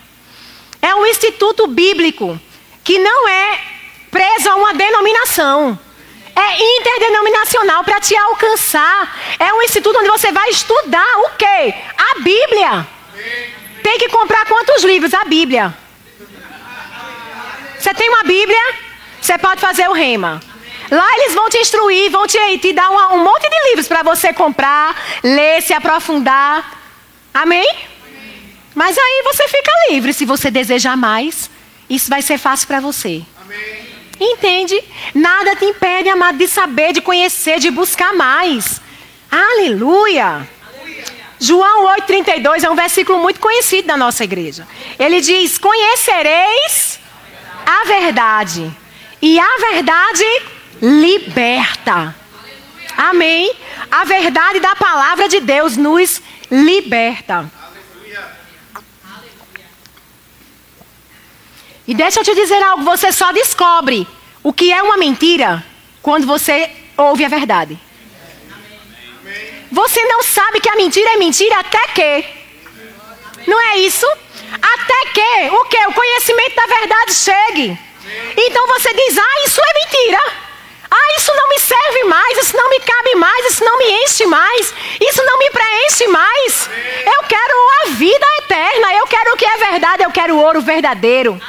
É 0.83 0.93
um 0.97 1.07
instituto 1.07 1.69
bíblico 1.69 2.41
que 2.91 2.99
não 2.99 3.29
é 3.29 3.61
preso 4.11 4.51
a 4.51 4.57
uma 4.57 4.75
denominação. 4.75 5.79
É 6.35 6.79
interdenominacional 6.79 7.85
para 7.85 8.01
te 8.01 8.17
alcançar. 8.17 9.17
É 9.39 9.55
um 9.55 9.63
instituto 9.63 9.97
onde 10.01 10.09
você 10.09 10.33
vai 10.33 10.49
estudar 10.51 11.19
o 11.19 11.31
quê? 11.39 11.73
A 11.97 12.19
Bíblia. 12.19 12.89
Tem 13.81 13.97
que 13.97 14.09
comprar 14.09 14.45
quantos 14.47 14.83
livros? 14.83 15.15
A 15.15 15.25
Bíblia. 15.25 15.73
Você 17.79 17.95
tem 17.95 18.09
uma 18.09 18.25
Bíblia? 18.25 18.75
Você 19.21 19.39
pode 19.39 19.61
fazer 19.61 19.89
o 19.89 19.93
rema. 19.93 20.41
Lá 20.91 21.15
eles 21.19 21.33
vão 21.33 21.49
te 21.49 21.59
instruir, 21.59 22.11
vão 22.11 22.27
te, 22.27 22.59
te 22.59 22.73
dar 22.73 22.91
uma, 22.91 23.15
um 23.15 23.23
monte 23.23 23.49
de 23.49 23.69
livros 23.69 23.87
para 23.87 24.03
você 24.03 24.33
comprar, 24.33 25.01
ler, 25.23 25.63
se 25.63 25.73
aprofundar. 25.73 26.77
Amém? 27.33 27.69
Mas 28.75 28.99
aí 28.99 29.23
você 29.23 29.47
fica 29.47 29.71
livre. 29.91 30.13
Se 30.13 30.25
você 30.25 30.51
desejar 30.51 30.97
mais, 30.97 31.49
isso 31.91 32.09
vai 32.09 32.23
ser 32.23 32.39
fácil 32.39 32.69
para 32.69 32.81
você. 32.81 33.23
Amém. 33.43 33.91
Entende? 34.21 34.81
Nada 35.15 35.57
te 35.57 35.65
impede, 35.65 36.09
amado, 36.09 36.39
de 36.39 36.47
saber, 36.47 36.93
de 36.93 37.01
conhecer, 37.01 37.59
de 37.59 37.71
buscar 37.71 38.15
mais. 38.15 38.81
Aleluia. 39.31 40.49
João 41.39 41.87
8,32 41.97 42.63
é 42.63 42.71
um 42.71 42.77
versículo 42.77 43.19
muito 43.19 43.41
conhecido 43.41 43.89
da 43.89 43.97
nossa 43.97 44.23
igreja. 44.23 44.69
Ele 44.99 45.21
diz: 45.21 45.59
Conhecereis 45.59 47.01
a 47.65 47.85
verdade, 47.85 48.71
e 49.23 49.41
a 49.41 49.57
verdade 49.73 50.25
liberta. 50.83 52.15
Amém? 52.97 53.51
A 53.91 54.05
verdade 54.05 54.61
da 54.61 54.77
palavra 54.77 55.29
de 55.29 55.41
Deus 55.41 55.77
nos 55.77 56.21
liberta. 56.51 57.51
E 61.91 61.95
deixa 61.95 62.21
eu 62.21 62.25
te 62.25 62.33
dizer 62.37 62.63
algo: 62.63 62.85
você 62.85 63.11
só 63.11 63.33
descobre 63.33 64.07
o 64.45 64.53
que 64.53 64.73
é 64.73 64.81
uma 64.81 64.97
mentira 64.97 65.65
quando 66.01 66.25
você 66.25 66.71
ouve 66.97 67.25
a 67.25 67.29
verdade. 67.29 67.77
Você 69.73 70.01
não 70.05 70.23
sabe 70.23 70.61
que 70.61 70.69
a 70.69 70.77
mentira 70.77 71.11
é 71.11 71.17
mentira 71.17 71.59
até 71.59 71.81
que. 71.89 72.25
Não 73.45 73.61
é 73.61 73.79
isso? 73.79 74.07
Até 74.63 74.99
que 75.15 75.51
o 75.51 75.65
que? 75.65 75.87
O 75.89 75.93
conhecimento 75.93 76.55
da 76.55 76.67
verdade 76.67 77.13
chegue. 77.13 77.79
Então 78.37 78.67
você 78.69 78.95
diz: 78.95 79.19
ah, 79.19 79.45
isso 79.45 79.61
é 79.61 79.75
mentira. 79.81 80.50
Ah, 80.91 81.17
isso 81.17 81.33
não 81.35 81.49
me 81.49 81.61
serve 81.61 82.05
mais, 82.05 82.39
isso 82.39 82.57
não 82.57 82.69
me 82.69 82.81
cabe 82.81 83.15
mais, 83.15 83.47
isso 83.47 83.65
não 83.65 83.79
me 83.79 83.91
enche 84.03 84.27
mais, 84.27 84.75
isso 85.01 85.23
não 85.25 85.39
me 85.39 85.51
preenche 85.51 86.09
mais. 86.09 86.71
Eu 87.07 87.23
quero 87.25 87.55
a 87.83 87.91
vida 87.91 88.27
eterna, 88.39 88.95
eu 88.95 89.07
quero 89.07 89.35
o 89.35 89.37
que 89.37 89.47
é 89.47 89.57
verdade, 89.57 90.03
eu 90.03 90.11
quero 90.11 90.35
o 90.35 90.41
ouro 90.41 90.61
verdadeiro. 90.61 91.41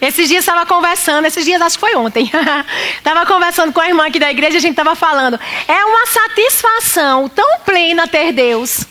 Esses 0.00 0.28
dias 0.28 0.40
estava 0.40 0.66
conversando, 0.66 1.26
esses 1.26 1.44
dias 1.44 1.60
acho 1.62 1.76
que 1.76 1.80
foi 1.80 1.96
ontem. 1.96 2.30
Estava 2.98 3.24
conversando 3.24 3.72
com 3.72 3.80
a 3.80 3.88
irmã 3.88 4.06
aqui 4.06 4.18
da 4.18 4.30
igreja, 4.30 4.58
a 4.58 4.60
gente 4.60 4.72
estava 4.72 4.94
falando. 4.94 5.40
É 5.66 5.84
uma 5.86 6.06
satisfação 6.06 7.26
tão 7.28 7.60
plena 7.60 8.06
ter 8.06 8.32
Deus. 8.32 8.84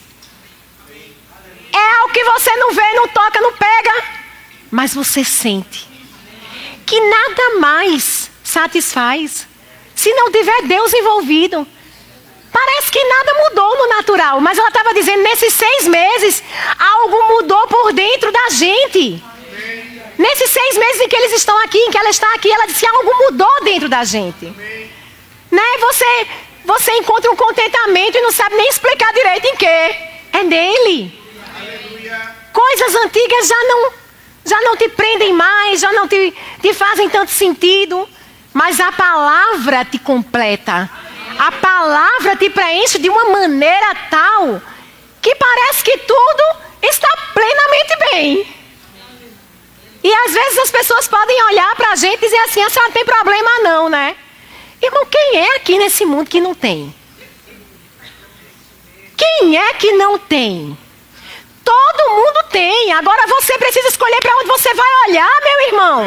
É 1.72 1.96
algo 2.00 2.14
que 2.14 2.24
você 2.24 2.56
não 2.56 2.72
vê, 2.72 2.94
não 2.94 3.08
toca, 3.08 3.40
não 3.42 3.54
pega, 3.54 4.04
mas 4.72 4.96
você 4.96 5.24
sente. 5.24 5.88
Que 6.84 7.00
nada 7.00 7.60
mais 7.60 8.32
satisfaz 8.54 9.48
se 9.96 10.14
não 10.14 10.32
tiver 10.32 10.62
Deus 10.64 10.94
envolvido. 10.94 11.68
Parece 12.52 12.92
que 12.92 13.04
nada 13.04 13.34
mudou 13.44 13.78
no 13.78 13.88
natural, 13.96 14.40
mas 14.40 14.58
ela 14.58 14.68
estava 14.68 14.94
dizendo: 14.94 15.24
nesses 15.24 15.54
seis 15.54 15.88
meses, 15.88 16.44
algo 16.78 17.28
mudou 17.30 17.68
por 17.68 17.92
dentro 17.94 18.32
da 18.32 18.50
gente. 18.52 19.24
Nesses 20.18 20.52
seis 20.52 20.78
meses 20.78 21.02
em 21.02 21.10
que 21.10 21.16
eles 21.16 21.34
estão 21.34 21.58
aqui, 21.64 21.80
em 21.80 21.90
que 21.90 21.98
ela 21.98 22.10
está 22.10 22.32
aqui, 22.36 22.52
ela 22.52 22.68
disse: 22.68 22.86
algo 22.86 23.12
mudou 23.26 23.64
dentro 23.64 23.90
da 23.90 24.04
gente. 24.04 24.46
Né? 25.52 25.64
Você, 25.80 26.28
você 26.64 26.92
encontra 26.98 27.32
um 27.32 27.36
contentamento 27.36 28.18
e 28.18 28.22
não 28.22 28.32
sabe 28.32 28.56
nem 28.56 28.70
explicar 28.70 29.12
direito 29.14 29.46
em 29.48 29.56
quê. 29.56 29.96
É 30.34 30.44
nele. 30.44 31.20
Aleluia. 31.56 32.36
Coisas 32.54 32.96
antigas 33.04 33.48
já 33.48 33.64
não, 33.64 33.94
já 34.46 34.62
não 34.62 34.78
te 34.78 34.90
prendem 34.90 35.34
mais, 35.34 35.80
já 35.80 35.92
não 35.92 36.08
te, 36.08 36.34
te 36.62 36.74
fazem 36.74 37.10
tanto 37.10 37.32
sentido. 37.32 38.08
Mas 38.54 38.80
a 38.80 38.92
palavra 38.92 39.84
te 39.84 39.98
completa. 39.98 40.90
A 41.40 41.52
palavra 41.52 42.36
te 42.36 42.50
preenche 42.50 43.00
de 43.00 43.10
uma 43.10 43.26
maneira 43.26 43.96
tal 44.10 44.62
que 45.22 45.34
parece 45.36 45.84
que 45.84 45.98
tudo 45.98 46.44
está 46.82 47.10
plenamente 47.34 48.12
bem. 48.12 48.56
E 50.04 50.14
às 50.14 50.34
vezes 50.34 50.60
as 50.60 50.72
pessoas 50.72 51.08
podem 51.08 51.44
olhar 51.46 51.76
para 51.76 51.92
a 51.92 51.96
gente 51.96 52.18
e 52.18 52.26
dizer 52.26 52.40
assim: 52.40 52.62
a 52.62 52.70
senhora 52.70 52.90
não 52.90 52.94
tem 52.94 53.06
problema, 53.06 53.60
não, 53.62 53.90
né? 53.90 54.16
Irmão, 54.82 55.06
quem 55.06 55.38
é 55.38 55.56
aqui 55.56 55.78
nesse 55.78 56.06
mundo 56.06 56.30
que 56.30 56.42
não 56.42 56.54
tem? 56.54 56.94
Quem 59.16 59.58
é 59.58 59.74
que 59.76 59.94
não 59.94 60.20
tem? 60.20 60.78
Todo 61.64 62.12
mundo 62.12 62.46
tem. 62.52 62.94
Agora 62.94 63.28
você 63.28 63.58
precisa 63.58 63.88
escolher 63.88 64.20
para 64.22 64.36
onde 64.38 64.48
você 64.48 64.74
vai 64.74 64.90
olhar, 65.08 65.32
meu 65.44 65.68
irmão. 65.68 66.06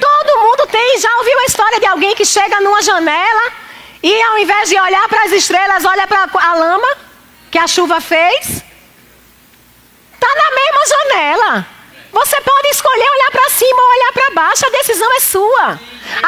Todo 0.00 0.40
mundo 0.40 0.66
tem. 0.68 0.98
Já 0.98 1.14
ouviu 1.18 1.38
a 1.38 1.44
história 1.44 1.80
de 1.80 1.86
alguém 1.86 2.14
que 2.14 2.24
chega 2.24 2.60
numa 2.60 2.82
janela 2.82 3.52
e 4.02 4.22
ao 4.22 4.38
invés 4.38 4.68
de 4.68 4.80
olhar 4.80 5.08
para 5.08 5.24
as 5.24 5.32
estrelas, 5.32 5.84
olha 5.84 6.06
para 6.06 6.28
a 6.34 6.54
lama 6.54 6.88
que 7.50 7.58
a 7.58 7.68
chuva 7.68 8.00
fez? 8.00 8.64
Está 10.14 10.28
na 10.34 10.50
mesma 10.56 10.86
janela. 10.86 11.66
Você 12.10 12.40
pode 12.40 12.68
escolher 12.68 13.10
olhar 13.10 13.30
para 13.30 13.50
cima 13.50 13.82
ou 13.82 13.88
olhar 13.88 14.12
para 14.12 14.34
baixo, 14.34 14.66
a 14.66 14.70
decisão 14.70 15.16
é 15.16 15.20
sua. 15.20 15.80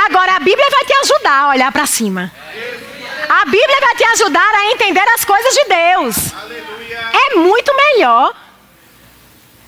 Agora 0.07 0.37
a 0.37 0.41
Bíblia 0.41 0.67
vai 0.71 0.85
te 0.85 0.93
ajudar 0.93 1.43
a 1.43 1.49
olhar 1.49 1.73
para 1.73 1.87
cima. 1.87 2.33
A 3.29 3.45
Bíblia 3.45 3.81
vai 3.81 3.97
te 3.97 4.05
ajudar 4.05 4.55
a 4.55 4.73
entender 4.73 5.05
as 5.15 5.25
coisas 5.25 5.55
de 5.55 5.65
Deus. 5.65 6.17
É 7.13 7.35
muito 7.37 7.75
melhor. 7.75 8.35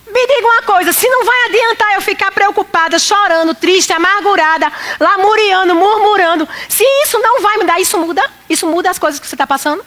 Me 0.07 0.27
diga 0.27 0.47
uma 0.47 0.62
coisa: 0.62 0.92
se 0.92 1.09
não 1.09 1.25
vai 1.25 1.45
adiantar 1.47 1.95
eu 1.95 2.01
ficar 2.01 2.31
preocupada, 2.31 2.99
chorando, 2.99 3.55
triste, 3.55 3.92
amargurada, 3.92 4.73
lamuriando, 5.01 5.75
murmurando, 5.75 6.49
se 6.69 6.85
isso 7.05 7.19
não 7.19 7.40
vai 7.40 7.57
mudar, 7.57 7.81
isso 7.81 7.99
muda? 7.99 8.23
Isso 8.49 8.66
muda 8.66 8.90
as 8.90 8.99
coisas 8.99 9.21
que 9.21 9.27
você 9.27 9.35
está 9.35 9.47
passando? 9.47 9.85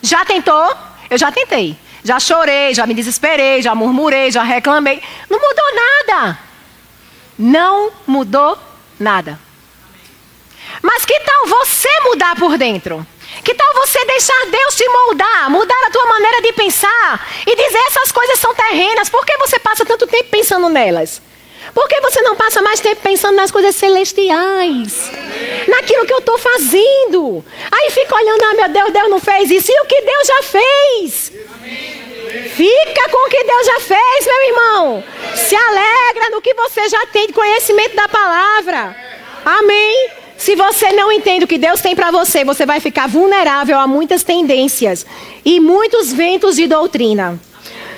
Já 0.00 0.24
tentou? 0.24 0.74
Eu 1.10 1.18
já 1.18 1.30
tentei. 1.30 1.76
Já 2.04 2.18
chorei, 2.18 2.74
já 2.74 2.84
me 2.86 2.94
desesperei, 2.94 3.62
já 3.62 3.74
murmurei, 3.74 4.30
já 4.30 4.42
reclamei. 4.42 5.00
Não 5.30 5.38
mudou 5.38 5.64
nada. 5.74 6.38
Não 7.38 7.92
mudou 8.06 8.58
nada. 8.98 9.38
Mas 10.80 11.04
que 11.04 11.18
tal 11.20 11.46
você 11.46 11.88
mudar 12.04 12.36
por 12.36 12.56
dentro? 12.56 13.06
Que 13.44 13.54
tal 13.54 13.74
você 13.74 14.04
deixar 14.04 14.46
Deus 14.46 14.74
te 14.74 14.88
moldar, 14.88 15.50
mudar 15.50 15.86
a 15.86 15.90
tua 15.90 16.06
maneira 16.06 16.42
de 16.42 16.52
pensar 16.52 17.26
e 17.46 17.56
dizer 17.56 17.78
essas 17.88 18.12
coisas 18.12 18.38
são 18.38 18.54
terrenas? 18.54 19.08
Por 19.08 19.26
que 19.26 19.36
você 19.38 19.58
passa 19.58 19.84
tanto 19.84 20.06
tempo 20.06 20.30
pensando 20.30 20.68
nelas? 20.68 21.20
Por 21.74 21.88
que 21.88 22.00
você 22.00 22.20
não 22.22 22.36
passa 22.36 22.60
mais 22.60 22.80
tempo 22.80 23.00
pensando 23.02 23.36
nas 23.36 23.50
coisas 23.50 23.74
celestiais? 23.74 25.10
Naquilo 25.68 26.04
que 26.04 26.12
eu 26.12 26.18
estou 26.18 26.36
fazendo. 26.36 27.44
Aí 27.70 27.90
fica 27.90 28.14
olhando, 28.14 28.42
ah, 28.44 28.54
meu 28.54 28.68
Deus, 28.68 28.92
Deus 28.92 29.10
não 29.10 29.20
fez 29.20 29.50
isso. 29.50 29.70
E 29.70 29.80
o 29.80 29.86
que 29.86 30.02
Deus 30.02 30.26
já 30.26 30.42
fez? 30.42 31.32
Fica 32.54 33.08
com 33.08 33.26
o 33.26 33.30
que 33.30 33.44
Deus 33.44 33.66
já 33.66 33.80
fez, 33.80 34.26
meu 34.26 34.48
irmão. 34.48 35.04
Se 35.34 35.54
alegra 35.54 36.30
no 36.30 36.42
que 36.42 36.52
você 36.54 36.88
já 36.88 37.06
tem 37.06 37.28
de 37.28 37.32
conhecimento 37.32 37.96
da 37.96 38.08
palavra. 38.08 38.96
Amém. 39.44 40.21
Se 40.42 40.56
você 40.56 40.90
não 40.90 41.12
entende 41.12 41.44
o 41.44 41.46
que 41.46 41.56
Deus 41.56 41.80
tem 41.80 41.94
para 41.94 42.10
você, 42.10 42.44
você 42.44 42.66
vai 42.66 42.80
ficar 42.80 43.06
vulnerável 43.06 43.78
a 43.78 43.86
muitas 43.86 44.24
tendências 44.24 45.06
e 45.44 45.60
muitos 45.60 46.12
ventos 46.12 46.56
de 46.56 46.66
doutrina. 46.66 47.40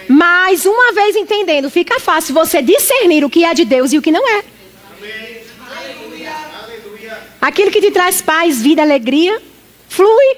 Mas 0.07 0.67
uma 0.67 0.93
vez 0.93 1.17
entendendo, 1.17 1.71
fica 1.71 1.99
fácil 1.99 2.35
você 2.35 2.61
discernir 2.61 3.25
o 3.25 3.31
que 3.31 3.47
é 3.47 3.55
de 3.55 3.65
Deus 3.65 3.95
e 3.95 3.97
o 3.97 4.03
que 4.03 4.13
não 4.13 4.29
é. 4.29 4.45
Aquilo 7.41 7.71
que 7.71 7.81
te 7.81 7.91
traz 7.91 8.21
paz, 8.21 8.61
vida, 8.61 8.83
alegria, 8.83 9.41
flui. 9.89 10.37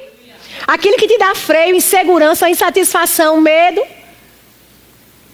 Aquilo 0.65 0.97
que 0.97 1.09
te 1.09 1.19
dá 1.19 1.35
freio, 1.35 1.75
insegurança, 1.75 2.49
insatisfação, 2.49 3.41
medo, 3.41 3.83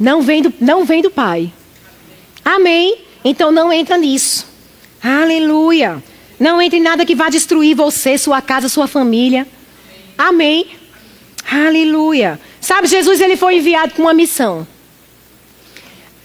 não 0.00 0.22
vem 0.22 0.40
do, 0.40 0.54
não 0.58 0.86
vem 0.86 1.02
do 1.02 1.10
Pai. 1.10 1.52
Amém? 2.42 2.96
Então 3.22 3.52
não 3.52 3.70
entra 3.70 3.98
nisso. 3.98 4.48
Aleluia. 5.02 6.02
Não 6.42 6.60
entre 6.60 6.80
em 6.80 6.82
nada 6.82 7.06
que 7.06 7.14
vá 7.14 7.28
destruir 7.28 7.76
você, 7.76 8.18
sua 8.18 8.42
casa, 8.42 8.68
sua 8.68 8.88
família. 8.88 9.46
Amém. 10.18 10.76
Aleluia. 11.48 12.40
Sabe, 12.60 12.88
Jesus 12.88 13.20
ele 13.20 13.36
foi 13.36 13.58
enviado 13.58 13.94
com 13.94 14.02
uma 14.02 14.12
missão. 14.12 14.66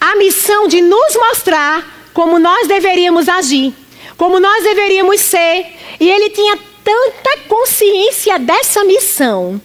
A 0.01 0.15
missão 0.15 0.67
de 0.67 0.82
nos 0.82 1.15
mostrar 1.15 2.10
como 2.15 2.39
nós 2.39 2.67
deveríamos 2.67 3.30
agir, 3.30 3.71
como 4.17 4.39
nós 4.39 4.63
deveríamos 4.63 5.21
ser. 5.21 5.67
E 5.99 6.10
ele 6.10 6.32
tinha 6.32 6.58
tanta 6.84 7.38
consciência 7.47 8.39
dessa 8.39 8.84
missão 8.86 9.62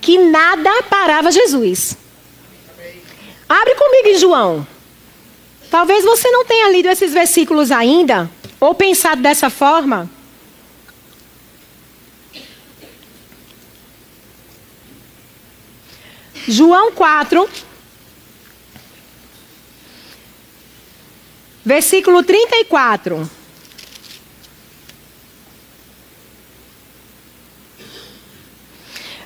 que 0.00 0.18
nada 0.18 0.82
parava 0.90 1.30
Jesus. 1.30 1.96
Abre 3.48 3.76
comigo 3.76 4.08
em 4.08 4.18
João. 4.18 4.66
Talvez 5.70 6.04
você 6.04 6.28
não 6.32 6.44
tenha 6.44 6.68
lido 6.70 6.88
esses 6.88 7.12
versículos 7.12 7.70
ainda, 7.70 8.28
ou 8.64 8.74
pensado 8.74 9.20
dessa 9.20 9.50
forma, 9.50 10.08
João 16.48 16.90
4, 16.92 17.46
versículo 21.62 22.22
34. 22.22 23.28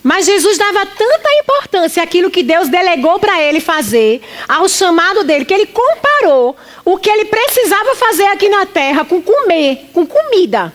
Mas 0.09 0.25
Jesus 0.25 0.57
dava 0.57 0.87
tanta 0.87 1.29
importância 1.35 2.03
àquilo 2.03 2.31
que 2.31 2.43
Deus 2.43 2.71
delegou 2.71 3.19
para 3.19 3.43
ele 3.43 3.61
fazer, 3.61 4.23
ao 4.49 4.67
chamado 4.67 5.23
dele, 5.23 5.45
que 5.45 5.53
ele 5.53 5.67
comparou 5.67 6.57
o 6.83 6.97
que 6.97 7.11
ele 7.11 7.27
precisava 7.27 7.95
fazer 7.95 8.25
aqui 8.29 8.49
na 8.49 8.65
terra 8.65 9.05
com 9.05 9.21
comer, 9.21 9.91
com 9.93 10.07
comida. 10.07 10.73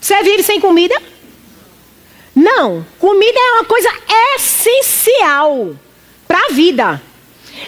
Você 0.00 0.22
vive 0.22 0.42
sem 0.42 0.58
comida? 0.58 0.98
Não. 2.34 2.86
Comida 2.98 3.38
é 3.38 3.52
uma 3.56 3.64
coisa 3.66 3.92
essencial 4.34 5.76
para 6.26 6.46
a 6.46 6.48
vida. 6.48 7.02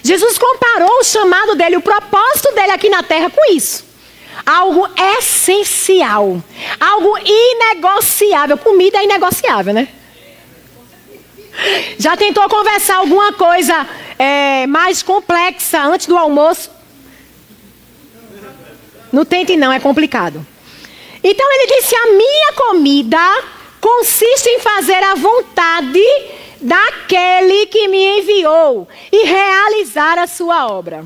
Jesus 0.03 0.39
comparou 0.39 1.01
o 1.01 1.05
chamado 1.05 1.55
dele, 1.55 1.77
o 1.77 1.83
propósito 1.83 2.51
dele 2.55 2.73
aqui 2.73 2.89
na 2.89 3.03
terra 3.03 3.29
com 3.29 3.53
isso. 3.53 3.85
Algo 4.47 4.89
essencial, 5.19 6.43
algo 6.81 7.19
inegociável. 7.19 8.57
Comida 8.57 8.97
é 8.97 9.05
inegociável, 9.05 9.75
né? 9.75 9.89
Já 11.99 12.17
tentou 12.17 12.49
conversar 12.49 12.97
alguma 12.97 13.33
coisa 13.33 13.87
é, 14.19 14.67
mais 14.67 15.03
complexa 15.03 15.83
antes 15.83 16.07
do 16.07 16.17
almoço? 16.17 16.71
Não 19.13 19.25
tente 19.25 19.57
não, 19.57 19.73
é 19.73 19.81
complicado. 19.81 20.47
Então 21.23 21.53
ele 21.53 21.67
disse: 21.77 21.95
A 21.95 22.07
minha 22.13 22.53
comida 22.55 23.43
consiste 23.81 24.49
em 24.49 24.61
fazer 24.61 25.03
a 25.03 25.15
vontade 25.15 26.03
daquele 26.61 27.67
que 27.67 27.89
me 27.89 28.19
enviou 28.19 28.89
e 29.11 29.25
realizar 29.25 30.19
a 30.19 30.27
sua 30.27 30.67
obra. 30.67 31.05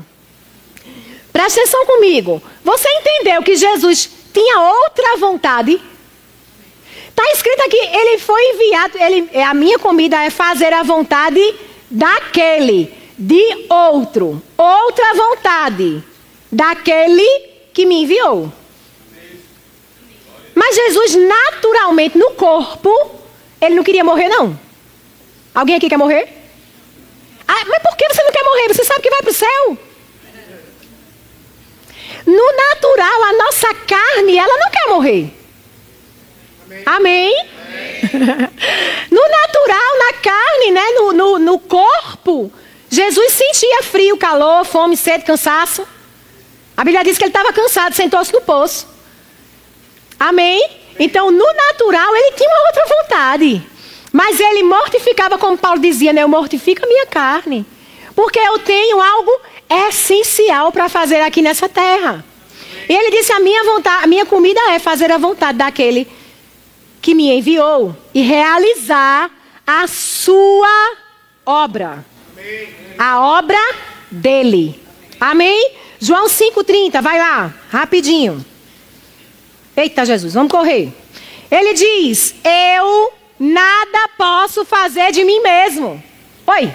Presta 1.31 1.61
atenção 1.61 1.85
comigo. 1.85 2.41
Você 2.63 2.87
entendeu 2.89 3.41
que 3.41 3.55
Jesus 3.55 4.09
tinha 4.33 4.59
outra 4.59 5.17
vontade? 5.17 5.81
Está 7.13 7.31
escrito 7.31 7.61
aqui, 7.61 7.77
ele 7.77 8.17
foi 8.17 8.43
enviado, 8.43 8.97
ele, 8.97 9.29
a 9.39 9.53
minha 9.53 9.77
comida 9.77 10.23
é 10.23 10.31
fazer 10.31 10.73
a 10.73 10.81
vontade 10.81 11.39
daquele, 11.89 12.91
de 13.17 13.67
outro. 13.69 14.41
Outra 14.57 15.13
vontade, 15.13 16.03
daquele 16.51 17.27
que 17.71 17.85
me 17.85 18.01
enviou. 18.01 18.51
Mas 20.55 20.75
Jesus, 20.75 21.15
naturalmente, 21.15 22.17
no 22.17 22.31
corpo, 22.31 22.89
ele 23.61 23.75
não 23.75 23.83
queria 23.83 24.03
morrer, 24.03 24.27
não. 24.27 24.59
Alguém 25.53 25.75
aqui 25.75 25.87
quer 25.87 25.97
morrer? 25.97 26.27
Ah, 27.47 27.63
mas 27.67 27.81
por 27.83 27.95
que 27.95 28.11
você 28.11 28.23
não 28.23 28.31
quer 28.31 28.43
morrer? 28.43 28.73
Você 28.73 28.83
sabe 28.83 29.01
que 29.03 29.09
vai 29.11 29.21
para 29.21 29.31
o 29.31 29.33
céu? 29.33 29.77
No 32.25 32.51
natural, 32.55 33.23
a 33.23 33.33
nossa 33.33 33.73
carne, 33.85 34.35
ela 34.35 34.57
não 34.57 34.71
quer 34.71 34.87
morrer. 34.87 35.42
Amém? 36.85 37.35
no 39.11 39.21
natural, 39.29 39.97
na 39.99 40.13
carne, 40.21 40.71
né? 40.71 40.83
No, 40.95 41.13
no, 41.13 41.39
no, 41.39 41.59
corpo, 41.59 42.51
Jesus 42.89 43.33
sentia 43.33 43.83
frio, 43.83 44.17
calor, 44.17 44.65
fome, 44.65 44.95
sede, 44.95 45.23
cansaço. 45.23 45.87
A 46.75 46.83
Bíblia 46.83 47.03
diz 47.03 47.17
que 47.17 47.23
ele 47.23 47.29
estava 47.29 47.53
cansado, 47.53 47.93
sentou-se 47.93 48.33
no 48.33 48.41
poço. 48.41 48.87
Amém? 50.19 50.69
Então, 50.99 51.31
no 51.31 51.53
natural, 51.53 52.15
ele 52.15 52.31
tinha 52.35 52.49
uma 52.49 52.67
outra 52.67 52.85
vontade. 52.85 53.61
Mas 54.11 54.39
ele 54.39 54.63
mortificava, 54.63 55.37
como 55.37 55.57
Paulo 55.57 55.79
dizia, 55.79 56.13
né? 56.13 56.21
Eu 56.21 56.27
mortifico 56.27 56.85
a 56.85 56.87
minha 56.87 57.05
carne. 57.07 57.65
Porque 58.15 58.39
eu 58.39 58.59
tenho 58.59 59.01
algo 59.01 59.41
essencial 59.89 60.71
para 60.71 60.87
fazer 60.87 61.21
aqui 61.21 61.41
nessa 61.41 61.67
terra. 61.67 62.23
E 62.87 62.93
ele 62.93 63.11
disse: 63.11 63.31
a 63.31 63.39
minha 63.39 63.63
vontade, 63.63 64.03
a 64.03 64.07
minha 64.07 64.25
comida 64.25 64.59
é 64.71 64.79
fazer 64.79 65.11
a 65.11 65.17
vontade 65.17 65.57
daquele 65.57 66.07
que 67.03 67.13
me 67.13 67.29
enviou 67.37 67.93
e 68.13 68.21
realizar 68.21 69.29
a 69.67 69.85
sua 69.87 70.95
obra. 71.45 72.03
A 72.97 73.19
obra 73.19 73.59
dele. 74.09 74.81
Amém? 75.19 75.73
João 75.99 76.27
5,30, 76.27 77.01
vai 77.01 77.19
lá, 77.19 77.53
rapidinho. 77.69 78.43
Eita 79.75 80.05
Jesus, 80.05 80.33
vamos 80.33 80.51
correr. 80.51 80.93
Ele 81.51 81.73
diz: 81.73 82.35
Eu 82.41 83.11
nada 83.37 84.09
posso 84.17 84.63
fazer 84.63 85.11
de 85.11 85.25
mim 85.25 85.41
mesmo. 85.41 86.01
Oi. 86.47 86.73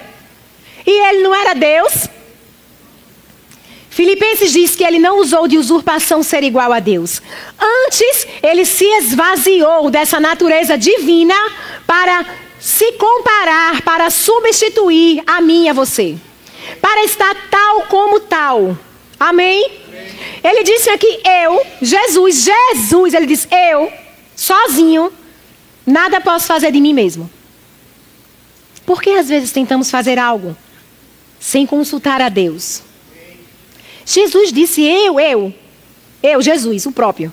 E 0.86 0.90
ele 0.90 1.22
não 1.22 1.34
era 1.34 1.54
Deus? 1.54 2.06
Filipenses 3.98 4.52
diz 4.52 4.76
que 4.76 4.84
ele 4.84 5.00
não 5.00 5.18
usou 5.18 5.48
de 5.48 5.58
usurpação 5.58 6.22
ser 6.22 6.44
igual 6.44 6.72
a 6.72 6.78
Deus. 6.78 7.20
Antes, 7.84 8.28
ele 8.40 8.64
se 8.64 8.84
esvaziou 8.84 9.90
dessa 9.90 10.20
natureza 10.20 10.78
divina 10.78 11.34
para 11.84 12.24
se 12.60 12.92
comparar, 12.92 13.82
para 13.82 14.08
substituir 14.08 15.20
a 15.26 15.40
mim 15.40 15.64
e 15.64 15.68
a 15.68 15.72
você. 15.72 16.16
Para 16.80 17.02
estar 17.02 17.34
tal 17.50 17.86
como 17.88 18.20
tal. 18.20 18.78
Amém? 19.18 19.68
Ele 20.44 20.62
disse 20.62 20.88
aqui, 20.90 21.20
eu, 21.42 21.60
Jesus, 21.82 22.44
Jesus, 22.44 23.14
ele 23.14 23.26
disse, 23.26 23.48
eu, 23.50 23.92
sozinho, 24.36 25.12
nada 25.84 26.20
posso 26.20 26.46
fazer 26.46 26.70
de 26.70 26.80
mim 26.80 26.94
mesmo. 26.94 27.28
Por 28.86 29.02
que 29.02 29.10
às 29.10 29.28
vezes 29.28 29.50
tentamos 29.50 29.90
fazer 29.90 30.20
algo 30.20 30.56
sem 31.40 31.66
consultar 31.66 32.22
a 32.22 32.28
Deus? 32.28 32.86
Jesus 34.08 34.50
disse: 34.50 34.82
Eu, 34.82 35.20
eu, 35.20 35.54
eu, 36.22 36.40
Jesus, 36.40 36.86
o 36.86 36.92
próprio. 36.92 37.30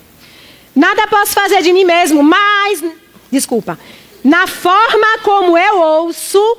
Nada 0.74 1.06
posso 1.06 1.32
fazer 1.32 1.62
de 1.62 1.72
mim 1.72 1.84
mesmo, 1.84 2.22
mas, 2.22 2.84
desculpa, 3.30 3.78
na 4.22 4.46
forma 4.46 5.18
como 5.22 5.56
eu 5.56 5.78
ouço, 5.80 6.58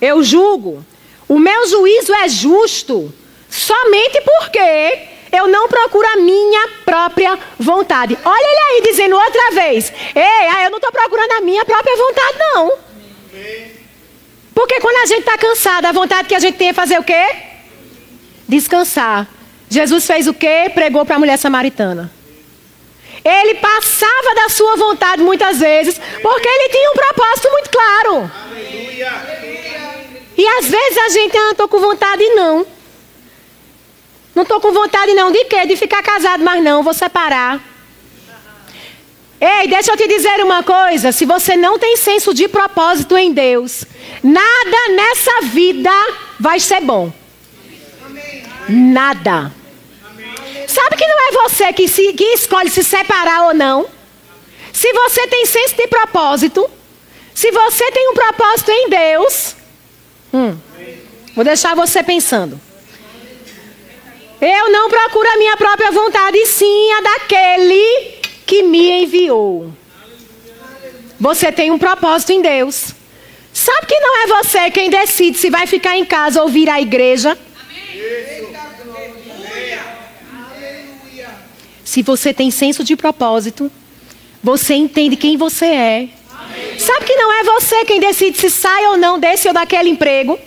eu 0.00 0.22
julgo. 0.22 0.82
O 1.28 1.38
meu 1.38 1.68
juízo 1.68 2.14
é 2.14 2.26
justo, 2.26 3.12
somente 3.50 4.22
porque 4.22 4.98
eu 5.30 5.46
não 5.46 5.68
procuro 5.68 6.08
a 6.08 6.16
minha 6.16 6.68
própria 6.86 7.38
vontade. 7.58 8.16
Olha 8.24 8.46
ele 8.46 8.76
aí 8.76 8.90
dizendo 8.90 9.14
outra 9.14 9.50
vez: 9.50 9.92
Ei, 10.14 10.48
ah, 10.52 10.64
eu 10.64 10.70
não 10.70 10.78
estou 10.78 10.90
procurando 10.90 11.32
a 11.32 11.40
minha 11.42 11.66
própria 11.66 11.96
vontade, 11.98 12.38
não. 12.38 12.72
Porque 14.54 14.80
quando 14.80 14.96
a 15.02 15.06
gente 15.06 15.20
está 15.20 15.36
cansado, 15.36 15.84
a 15.84 15.92
vontade 15.92 16.28
que 16.28 16.34
a 16.34 16.40
gente 16.40 16.56
tem 16.56 16.70
é 16.70 16.72
fazer 16.72 16.98
o 16.98 17.04
quê? 17.04 17.36
Descansar. 18.48 19.39
Jesus 19.70 20.04
fez 20.04 20.26
o 20.26 20.34
quê? 20.34 20.68
Pregou 20.74 21.06
para 21.06 21.14
a 21.14 21.18
mulher 21.18 21.38
samaritana. 21.38 22.10
Ele 23.24 23.54
passava 23.54 24.34
da 24.34 24.48
sua 24.48 24.76
vontade 24.76 25.22
muitas 25.22 25.60
vezes, 25.60 26.00
porque 26.20 26.48
ele 26.48 26.68
tinha 26.70 26.90
um 26.90 26.94
propósito 26.94 27.50
muito 27.52 27.70
claro. 27.70 28.30
E 30.36 30.46
às 30.46 30.66
vezes 30.66 30.98
a 30.98 31.08
gente, 31.10 31.36
ah, 31.36 31.50
estou 31.52 31.68
com 31.68 31.78
vontade 31.78 32.24
não. 32.30 32.66
Não 34.34 34.42
estou 34.42 34.60
com 34.60 34.72
vontade 34.72 35.14
não 35.14 35.30
de 35.30 35.44
quê? 35.44 35.66
De 35.66 35.76
ficar 35.76 36.02
casado, 36.02 36.42
mas 36.42 36.62
não, 36.62 36.82
vou 36.82 36.94
separar. 36.94 37.60
Ei, 39.40 39.68
deixa 39.68 39.92
eu 39.92 39.96
te 39.96 40.08
dizer 40.08 40.42
uma 40.42 40.62
coisa: 40.62 41.12
se 41.12 41.24
você 41.24 41.56
não 41.56 41.78
tem 41.78 41.96
senso 41.96 42.34
de 42.34 42.48
propósito 42.48 43.16
em 43.16 43.32
Deus, 43.32 43.84
nada 44.22 44.88
nessa 44.94 45.42
vida 45.42 45.90
vai 46.38 46.58
ser 46.58 46.80
bom. 46.80 47.12
Nada. 48.68 49.59
Sabe 50.70 50.96
que 50.96 51.04
não 51.04 51.18
é 51.18 51.32
você 51.48 51.72
que, 51.72 51.88
se, 51.88 52.12
que 52.12 52.22
escolhe 52.22 52.70
se 52.70 52.84
separar 52.84 53.48
ou 53.48 53.54
não? 53.54 53.88
Se 54.72 54.92
você 54.92 55.26
tem 55.26 55.44
senso 55.44 55.74
de 55.74 55.88
propósito, 55.88 56.70
se 57.34 57.50
você 57.50 57.90
tem 57.90 58.08
um 58.10 58.14
propósito 58.14 58.70
em 58.70 58.88
Deus, 58.88 59.56
hum, 60.32 60.56
vou 61.34 61.44
deixar 61.44 61.74
você 61.74 62.04
pensando. 62.04 62.60
Eu 64.40 64.70
não 64.70 64.88
procuro 64.88 65.28
a 65.28 65.36
minha 65.38 65.56
própria 65.56 65.90
vontade, 65.90 66.46
sim 66.46 66.92
a 66.92 67.00
daquele 67.00 68.20
que 68.46 68.62
me 68.62 69.02
enviou. 69.02 69.72
Você 71.18 71.50
tem 71.50 71.72
um 71.72 71.78
propósito 71.80 72.30
em 72.30 72.40
Deus. 72.40 72.94
Sabe 73.52 73.86
que 73.88 73.98
não 73.98 74.22
é 74.22 74.26
você 74.28 74.70
quem 74.70 74.88
decide 74.88 75.36
se 75.36 75.50
vai 75.50 75.66
ficar 75.66 75.96
em 75.96 76.04
casa 76.04 76.40
ou 76.40 76.48
vir 76.48 76.70
à 76.70 76.80
igreja? 76.80 77.36
Se 81.90 82.02
você 82.02 82.32
tem 82.32 82.52
senso 82.52 82.84
de 82.84 82.94
propósito, 82.94 83.68
você 84.40 84.74
entende 84.74 85.16
quem 85.16 85.36
você 85.36 85.64
é. 85.64 86.08
Sabe 86.78 87.04
que 87.04 87.16
não 87.16 87.32
é 87.32 87.42
você 87.42 87.84
quem 87.84 87.98
decide 87.98 88.38
se 88.38 88.48
sai 88.48 88.86
ou 88.86 88.96
não 88.96 89.18
desse 89.18 89.48
ou 89.48 89.52
daquele 89.52 89.88
emprego? 89.88 90.38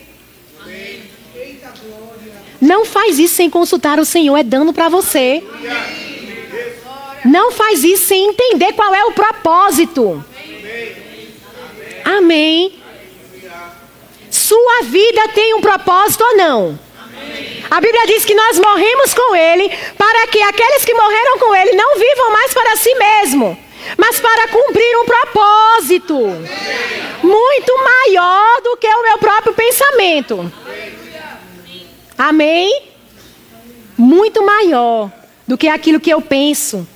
Não 2.61 2.85
faz 2.85 3.19
isso 3.19 3.35
sem 3.35 3.49
consultar 3.49 3.99
o 3.99 4.05
Senhor, 4.05 4.37
é 4.37 4.41
dano 4.41 4.71
para 4.71 4.87
você. 4.87 5.43
Não 7.25 7.51
faz 7.51 7.83
isso 7.83 8.05
sem 8.05 8.29
entender 8.29 8.71
qual 8.71 8.95
é 8.95 9.03
o 9.03 9.11
propósito. 9.11 10.23
Amém. 12.05 12.79
Sua 14.31 14.83
vida 14.83 15.27
tem 15.35 15.53
um 15.55 15.59
propósito 15.59 16.23
ou 16.23 16.37
não? 16.37 16.79
A 17.69 17.81
Bíblia 17.81 18.05
diz 18.05 18.23
que 18.23 18.35
nós 18.35 18.59
morremos 18.59 19.13
com 19.13 19.35
Ele 19.35 19.69
para 19.97 20.27
que 20.27 20.41
aqueles 20.41 20.85
que 20.85 20.93
morreram 20.93 21.39
com 21.39 21.55
Ele 21.55 21.71
não 21.71 21.97
vivam 21.97 22.31
mais 22.31 22.53
para 22.53 22.75
si 22.77 22.93
mesmo, 22.95 23.57
mas 23.97 24.19
para 24.19 24.47
cumprir 24.49 24.97
um 24.99 25.05
propósito 25.05 26.17
muito 27.23 27.83
maior 27.83 28.61
do 28.61 28.77
que 28.77 28.87
o 28.87 29.01
meu 29.01 29.17
próprio 29.17 29.53
pensamento. 29.53 30.51
Amém? 32.17 32.83
Muito 33.97 34.45
maior 34.45 35.11
do 35.47 35.57
que 35.57 35.67
aquilo 35.67 35.99
que 35.99 36.11
eu 36.11 36.21
penso. 36.21 36.87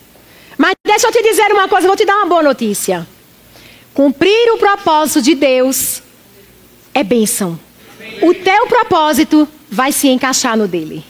Mas 0.57 0.73
deixa 0.85 1.07
eu 1.07 1.11
te 1.11 1.21
dizer 1.21 1.51
uma 1.51 1.67
coisa, 1.67 1.87
vou 1.87 1.95
te 1.95 2.05
dar 2.05 2.17
uma 2.17 2.25
boa 2.25 2.43
notícia. 2.43 3.07
Cumprir 3.93 4.53
o 4.53 4.57
propósito 4.57 5.21
de 5.21 5.33
Deus 5.33 6.03
é 6.93 7.03
bênção. 7.03 7.59
O 8.21 8.33
teu 8.33 8.67
propósito 8.67 9.47
vai 9.69 9.91
se 9.91 10.07
encaixar 10.07 10.57
no 10.57 10.67
dele. 10.67 11.03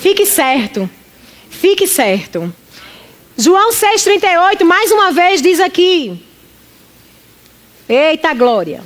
Fique 0.00 0.24
certo. 0.26 0.88
Fique 1.48 1.86
certo. 1.86 2.52
João 3.36 3.70
6,38, 3.70 4.64
mais 4.64 4.90
uma 4.90 5.12
vez, 5.12 5.40
diz 5.42 5.60
aqui. 5.60 6.24
Eita 7.88 8.32
glória. 8.34 8.82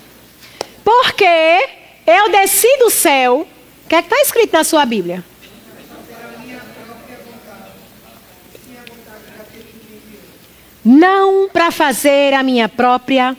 Porque 0.85 1.69
eu 2.07 2.31
desci 2.31 2.69
do 2.79 2.91
céu 2.91 3.47
o 3.85 3.89
que 3.89 3.95
é 3.95 4.01
está 4.01 4.17
escrito 4.23 4.53
na 4.55 4.65
sua 4.65 4.87
Bíblia? 4.87 5.23
Não 10.83 11.49
para 11.51 11.71
fazer 11.71 12.33
a 12.33 12.43
minha 12.43 12.69
própria. 12.69 13.37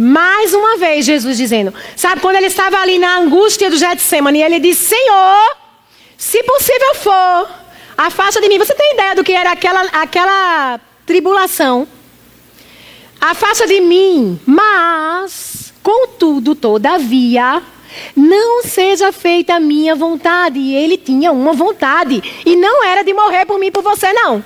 Mais 0.00 0.54
uma 0.54 0.78
vez, 0.78 1.04
Jesus 1.04 1.36
dizendo. 1.36 1.74
Sabe, 1.94 2.22
quando 2.22 2.36
ele 2.36 2.46
estava 2.46 2.78
ali 2.78 2.98
na 2.98 3.18
angústia 3.18 3.68
do 3.68 3.76
Getsemane, 3.76 4.40
ele 4.40 4.58
disse: 4.58 4.96
Senhor, 4.96 5.56
se 6.16 6.42
possível 6.42 6.94
for, 6.94 7.50
afasta 7.98 8.40
de 8.40 8.48
mim. 8.48 8.58
Você 8.58 8.74
tem 8.74 8.94
ideia 8.94 9.14
do 9.14 9.22
que 9.22 9.32
era 9.32 9.52
aquela, 9.52 9.82
aquela 9.92 10.80
tribulação? 11.04 11.86
Afasta 13.20 13.66
de 13.66 13.82
mim, 13.82 14.40
mas, 14.46 15.74
contudo, 15.82 16.54
todavia, 16.54 17.62
não 18.16 18.62
seja 18.62 19.12
feita 19.12 19.56
a 19.56 19.60
minha 19.60 19.94
vontade. 19.94 20.58
E 20.58 20.74
ele 20.74 20.96
tinha 20.96 21.30
uma 21.30 21.52
vontade. 21.52 22.22
E 22.46 22.56
não 22.56 22.82
era 22.82 23.02
de 23.02 23.12
morrer 23.12 23.44
por 23.44 23.58
mim 23.58 23.70
por 23.70 23.82
você, 23.82 24.10
não. 24.14 24.42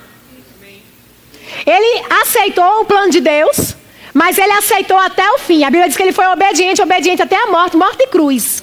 Ele 1.64 2.04
aceitou 2.22 2.80
o 2.80 2.84
plano 2.84 3.12
de 3.12 3.20
Deus, 3.20 3.76
mas 4.14 4.38
ele 4.38 4.52
aceitou 4.52 4.96
até 4.96 5.28
o 5.32 5.38
fim. 5.38 5.64
A 5.64 5.70
Bíblia 5.70 5.88
diz 5.88 5.96
que 5.96 6.02
ele 6.04 6.12
foi 6.12 6.26
obediente, 6.28 6.80
obediente 6.80 7.20
até 7.20 7.36
a 7.36 7.48
morte 7.48 7.76
morte 7.76 8.04
e 8.04 8.06
cruz. 8.06 8.62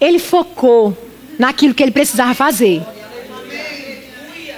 Ele 0.00 0.18
focou 0.18 0.98
naquilo 1.38 1.72
que 1.72 1.82
ele 1.82 1.92
precisava 1.92 2.34
fazer. 2.34 2.82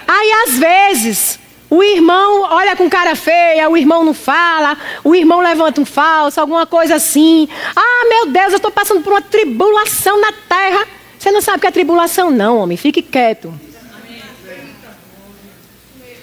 Aí, 0.08 0.32
às 0.46 0.58
vezes, 0.58 1.38
o 1.68 1.82
irmão 1.82 2.42
olha 2.50 2.74
com 2.74 2.88
cara 2.88 3.14
feia, 3.14 3.68
o 3.68 3.76
irmão 3.76 4.04
não 4.04 4.14
fala, 4.14 4.78
o 5.04 5.14
irmão 5.14 5.40
levanta 5.40 5.80
um 5.80 5.84
falso, 5.84 6.40
alguma 6.40 6.64
coisa 6.64 6.94
assim. 6.94 7.46
Ah, 7.74 8.06
meu 8.08 8.26
Deus, 8.26 8.52
eu 8.52 8.56
estou 8.56 8.70
passando 8.70 9.02
por 9.02 9.12
uma 9.12 9.22
tribulação 9.22 10.18
na 10.18 10.32
terra. 10.32 10.86
Você 11.18 11.30
não 11.30 11.42
sabe 11.42 11.58
o 11.58 11.60
que 11.60 11.66
é 11.66 11.70
tribulação, 11.70 12.30
não, 12.30 12.58
homem. 12.58 12.78
Fique 12.78 13.02
quieto. 13.02 13.52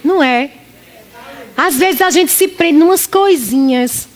Não 0.03 0.23
é. 0.23 0.62
Às 1.55 1.75
vezes 1.75 2.01
a 2.01 2.09
gente 2.09 2.31
se 2.31 2.47
prende 2.47 2.81
umas 2.81 3.05
coisinhas. 3.05 4.07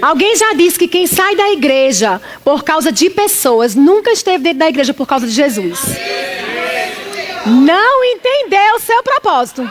Alguém 0.00 0.34
já 0.36 0.52
disse 0.54 0.78
que 0.78 0.88
quem 0.88 1.06
sai 1.06 1.36
da 1.36 1.50
igreja 1.50 2.20
por 2.44 2.64
causa 2.64 2.90
de 2.90 3.08
pessoas 3.08 3.74
nunca 3.74 4.10
esteve 4.10 4.42
dentro 4.42 4.58
da 4.58 4.68
igreja 4.68 4.92
por 4.92 5.06
causa 5.06 5.26
de 5.26 5.32
Jesus. 5.32 5.78
Não 7.46 8.04
entendeu 8.04 8.76
o 8.76 8.80
seu 8.80 9.02
propósito. 9.02 9.70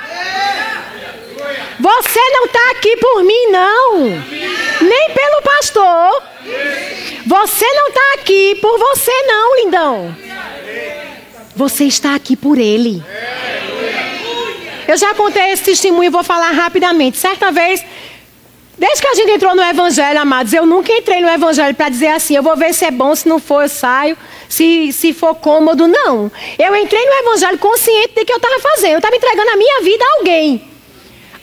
Você 1.79 2.19
não 2.31 2.45
está 2.45 2.71
aqui 2.71 2.95
por 2.97 3.23
mim, 3.23 3.47
não. 3.47 3.99
Nem 4.81 5.09
pelo 5.11 5.41
pastor. 5.41 6.23
Você 7.25 7.65
não 7.73 7.87
está 7.87 8.13
aqui 8.15 8.55
por 8.61 8.77
você, 8.77 9.11
não, 9.23 9.55
lindão. 9.57 10.15
Você 11.55 11.85
está 11.85 12.15
aqui 12.15 12.35
por 12.35 12.57
ele. 12.57 13.03
Eu 14.87 14.97
já 14.97 15.13
contei 15.13 15.51
esse 15.51 15.63
testemunho 15.63 16.05
e 16.05 16.09
vou 16.09 16.23
falar 16.23 16.51
rapidamente. 16.51 17.17
Certa 17.17 17.51
vez, 17.51 17.83
desde 18.77 19.01
que 19.01 19.07
a 19.07 19.13
gente 19.13 19.31
entrou 19.31 19.55
no 19.55 19.63
Evangelho, 19.63 20.19
amados, 20.19 20.53
eu 20.53 20.65
nunca 20.65 20.91
entrei 20.91 21.21
no 21.21 21.29
Evangelho 21.29 21.75
para 21.75 21.89
dizer 21.89 22.07
assim: 22.07 22.35
eu 22.35 22.43
vou 22.43 22.55
ver 22.55 22.73
se 22.73 22.85
é 22.85 22.91
bom, 22.91 23.15
se 23.15 23.27
não 23.27 23.39
for, 23.39 23.63
eu 23.63 23.69
saio. 23.69 24.17
Se, 24.49 24.91
se 24.91 25.13
for 25.13 25.35
cômodo, 25.35 25.87
não. 25.87 26.29
Eu 26.59 26.75
entrei 26.75 27.05
no 27.05 27.13
Evangelho 27.13 27.57
consciente 27.57 28.15
de 28.15 28.25
que 28.25 28.33
eu 28.33 28.37
estava 28.37 28.59
fazendo. 28.59 28.93
Eu 28.93 28.97
estava 28.97 29.15
entregando 29.15 29.49
a 29.49 29.55
minha 29.55 29.81
vida 29.81 30.03
a 30.03 30.17
alguém. 30.17 30.69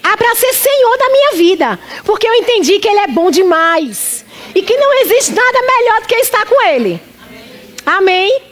Ah, 0.03 0.17
para 0.17 0.35
ser 0.35 0.53
Senhor 0.53 0.99
da 0.99 1.09
minha 1.09 1.33
vida. 1.33 1.79
Porque 2.05 2.29
eu 2.29 2.35
entendi 2.35 2.79
que 2.79 2.89
Ele 2.89 3.01
é 3.01 3.07
bom 3.09 3.31
demais. 3.31 4.25
E 4.55 4.63
que 4.63 4.77
não 4.77 4.93
existe 5.01 5.33
nada 5.33 5.59
melhor 5.63 6.01
do 6.03 6.07
que 6.07 6.17
estar 6.17 6.45
com 6.45 6.67
Ele. 6.67 7.01
Amém? 7.87 8.43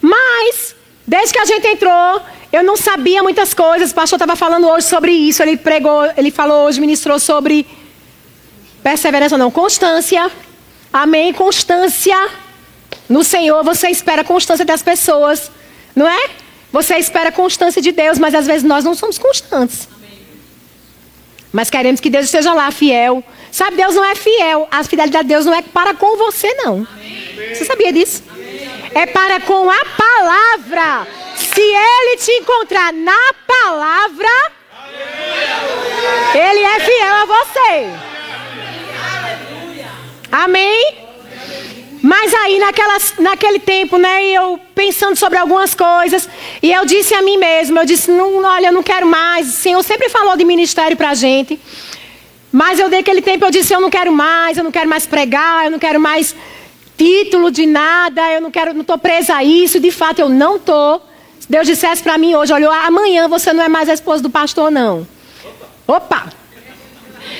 Mas, 0.00 0.76
desde 1.06 1.32
que 1.32 1.40
a 1.40 1.44
gente 1.44 1.66
entrou, 1.66 2.22
eu 2.52 2.62
não 2.62 2.76
sabia 2.76 3.22
muitas 3.22 3.52
coisas. 3.52 3.90
O 3.90 3.94
pastor 3.94 4.16
estava 4.16 4.36
falando 4.36 4.68
hoje 4.68 4.86
sobre 4.86 5.12
isso. 5.12 5.42
Ele 5.42 5.56
pregou, 5.56 6.10
ele 6.16 6.30
falou 6.30 6.66
hoje, 6.66 6.80
ministrou 6.80 7.18
sobre 7.18 7.66
perseverança, 8.82 9.36
não, 9.36 9.50
constância. 9.50 10.30
Amém? 10.92 11.32
Constância. 11.32 12.16
No 13.08 13.22
Senhor, 13.22 13.62
você 13.62 13.88
espera 13.88 14.24
constância 14.24 14.64
das 14.64 14.82
pessoas. 14.82 15.50
Não 15.94 16.08
é? 16.08 16.30
Você 16.72 16.96
espera 16.96 17.32
constância 17.32 17.80
de 17.82 17.92
Deus, 17.92 18.18
mas 18.18 18.34
às 18.34 18.46
vezes 18.46 18.62
nós 18.62 18.84
não 18.84 18.94
somos 18.94 19.18
constantes. 19.18 19.88
Mas 21.52 21.70
queremos 21.70 22.00
que 22.00 22.10
Deus 22.10 22.26
esteja 22.26 22.52
lá, 22.52 22.70
fiel. 22.70 23.24
Sabe, 23.50 23.76
Deus 23.76 23.94
não 23.94 24.04
é 24.04 24.14
fiel. 24.14 24.68
A 24.70 24.84
fidelidade 24.84 25.26
de 25.26 25.34
Deus 25.34 25.46
não 25.46 25.54
é 25.54 25.62
para 25.62 25.94
com 25.94 26.16
você, 26.16 26.52
não. 26.54 26.86
Amém. 26.92 27.54
Você 27.54 27.64
sabia 27.64 27.92
disso? 27.92 28.22
Amém. 28.28 28.37
É 28.94 29.06
para 29.06 29.40
com 29.40 29.70
a 29.70 29.84
palavra. 29.96 31.06
Se 31.36 31.60
Ele 31.60 32.16
te 32.16 32.32
encontrar 32.32 32.92
na 32.92 33.34
palavra, 33.46 34.28
Ele 36.34 36.64
é 36.64 36.80
fiel 36.80 37.14
a 37.14 37.24
você. 37.24 37.90
Amém? 40.30 41.08
Mas 42.02 42.32
aí, 42.32 42.58
naquelas, 42.58 43.14
naquele 43.18 43.58
tempo, 43.58 43.98
né, 43.98 44.24
eu 44.26 44.58
pensando 44.74 45.16
sobre 45.16 45.36
algumas 45.36 45.74
coisas, 45.74 46.28
e 46.62 46.72
eu 46.72 46.84
disse 46.86 47.12
a 47.12 47.22
mim 47.22 47.36
mesma, 47.36 47.80
eu 47.80 47.86
disse, 47.86 48.10
não, 48.10 48.42
olha, 48.44 48.68
eu 48.68 48.72
não 48.72 48.82
quero 48.82 49.06
mais. 49.06 49.48
O 49.48 49.52
Senhor 49.52 49.82
sempre 49.82 50.08
falou 50.08 50.36
de 50.36 50.44
ministério 50.44 50.96
pra 50.96 51.14
gente. 51.14 51.60
Mas 52.52 52.78
eu 52.78 52.88
naquele 52.88 53.20
tempo 53.20 53.44
eu 53.44 53.50
disse, 53.50 53.74
eu 53.74 53.80
não 53.80 53.90
quero 53.90 54.12
mais, 54.12 54.56
eu 54.56 54.64
não 54.64 54.70
quero 54.70 54.88
mais 54.88 55.06
pregar, 55.06 55.66
eu 55.66 55.70
não 55.70 55.78
quero 55.78 56.00
mais 56.00 56.34
título 56.98 57.50
de 57.50 57.64
nada, 57.64 58.32
eu 58.32 58.40
não 58.40 58.50
quero, 58.50 58.74
não 58.74 58.82
estou 58.82 58.98
presa 58.98 59.36
a 59.36 59.44
isso. 59.44 59.78
De 59.78 59.92
fato, 59.92 60.18
eu 60.18 60.28
não 60.28 60.56
estou. 60.56 61.00
Se 61.38 61.48
Deus 61.48 61.66
dissesse 61.66 62.02
para 62.02 62.18
mim 62.18 62.34
hoje, 62.34 62.52
olha, 62.52 62.68
amanhã 62.84 63.28
você 63.28 63.52
não 63.52 63.62
é 63.62 63.68
mais 63.68 63.88
a 63.88 63.94
esposa 63.94 64.22
do 64.22 64.28
pastor, 64.28 64.70
não. 64.70 65.06
Opa! 65.86 66.26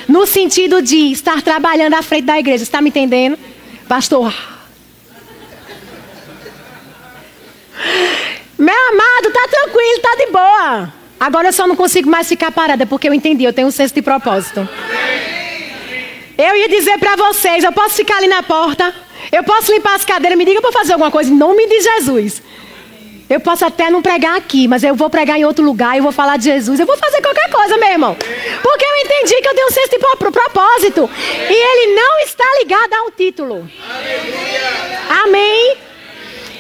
No 0.07 0.27
sentido 0.27 0.81
de 0.81 1.13
estar 1.13 1.43
trabalhando 1.43 1.95
à 1.95 2.03
frente 2.03 2.25
da 2.25 2.39
igreja, 2.39 2.63
está 2.63 2.81
me 2.81 2.89
entendendo? 2.89 3.37
Pastor. 3.87 4.33
Meu 8.57 8.89
amado, 8.89 9.33
tá 9.33 9.49
tranquilo, 9.49 10.01
tá 10.01 10.17
de 10.17 10.27
boa. 10.33 10.93
Agora 11.21 11.49
eu 11.49 11.53
só 11.53 11.67
não 11.67 11.77
consigo 11.77 12.09
mais 12.09 12.29
ficar 12.29 12.53
parada 12.53 12.87
porque 12.87 13.09
eu 13.09 13.15
entendi, 13.15 13.45
eu 13.45 13.53
tenho 13.53 13.69
um 13.69 13.73
senso 13.73 13.95
de 13.95 14.03
propósito. 14.03 14.69
Eu 16.37 16.57
ia 16.57 16.69
dizer 16.69 16.99
para 16.99 17.17
vocês, 17.17 17.65
eu 17.65 17.73
posso 17.73 17.97
ficar 17.97 18.19
ali 18.19 18.29
na 18.29 18.43
porta, 18.43 18.95
eu 19.31 19.43
posso 19.45 19.72
limpar 19.72 19.95
as 19.95 20.05
cadeiras, 20.05 20.39
me 20.39 20.45
diga 20.45 20.61
para 20.61 20.72
fazer 20.72 20.93
alguma 20.93 21.11
coisa 21.11 21.31
em 21.31 21.37
nome 21.37 21.66
de 21.66 21.81
Jesus. 21.81 22.43
Eu 23.29 23.41
posso 23.41 23.62
até 23.64 23.91
não 23.91 24.01
pregar 24.01 24.37
aqui, 24.37 24.66
mas 24.66 24.83
eu 24.83 24.95
vou 24.95 25.11
pregar 25.11 25.39
em 25.39 25.45
outro 25.45 25.62
lugar, 25.62 25.97
eu 25.97 26.03
vou 26.03 26.12
falar 26.12 26.39
de 26.39 26.45
Jesus, 26.45 26.81
eu 26.81 26.87
vou 26.87 26.97
fazer 26.97 27.20
qualquer 27.20 27.51
coisa, 27.51 27.76
meu 27.76 27.89
irmão. 27.91 28.16
Porque 28.62 28.85
eu 28.85 28.97
entendi 29.05 29.43
que 29.43 29.49
eu 29.49 29.55
tenho 29.55 29.66
um 29.66 29.70
senso 29.70 29.91
de 29.91 29.99
propósito. 29.99 31.11
E 31.51 31.53
ele 31.53 31.95
não 31.95 32.20
está 32.20 32.45
ligado 32.59 32.95
a 32.95 33.03
um 33.03 33.11
título. 33.11 33.70
Amém. 35.24 35.76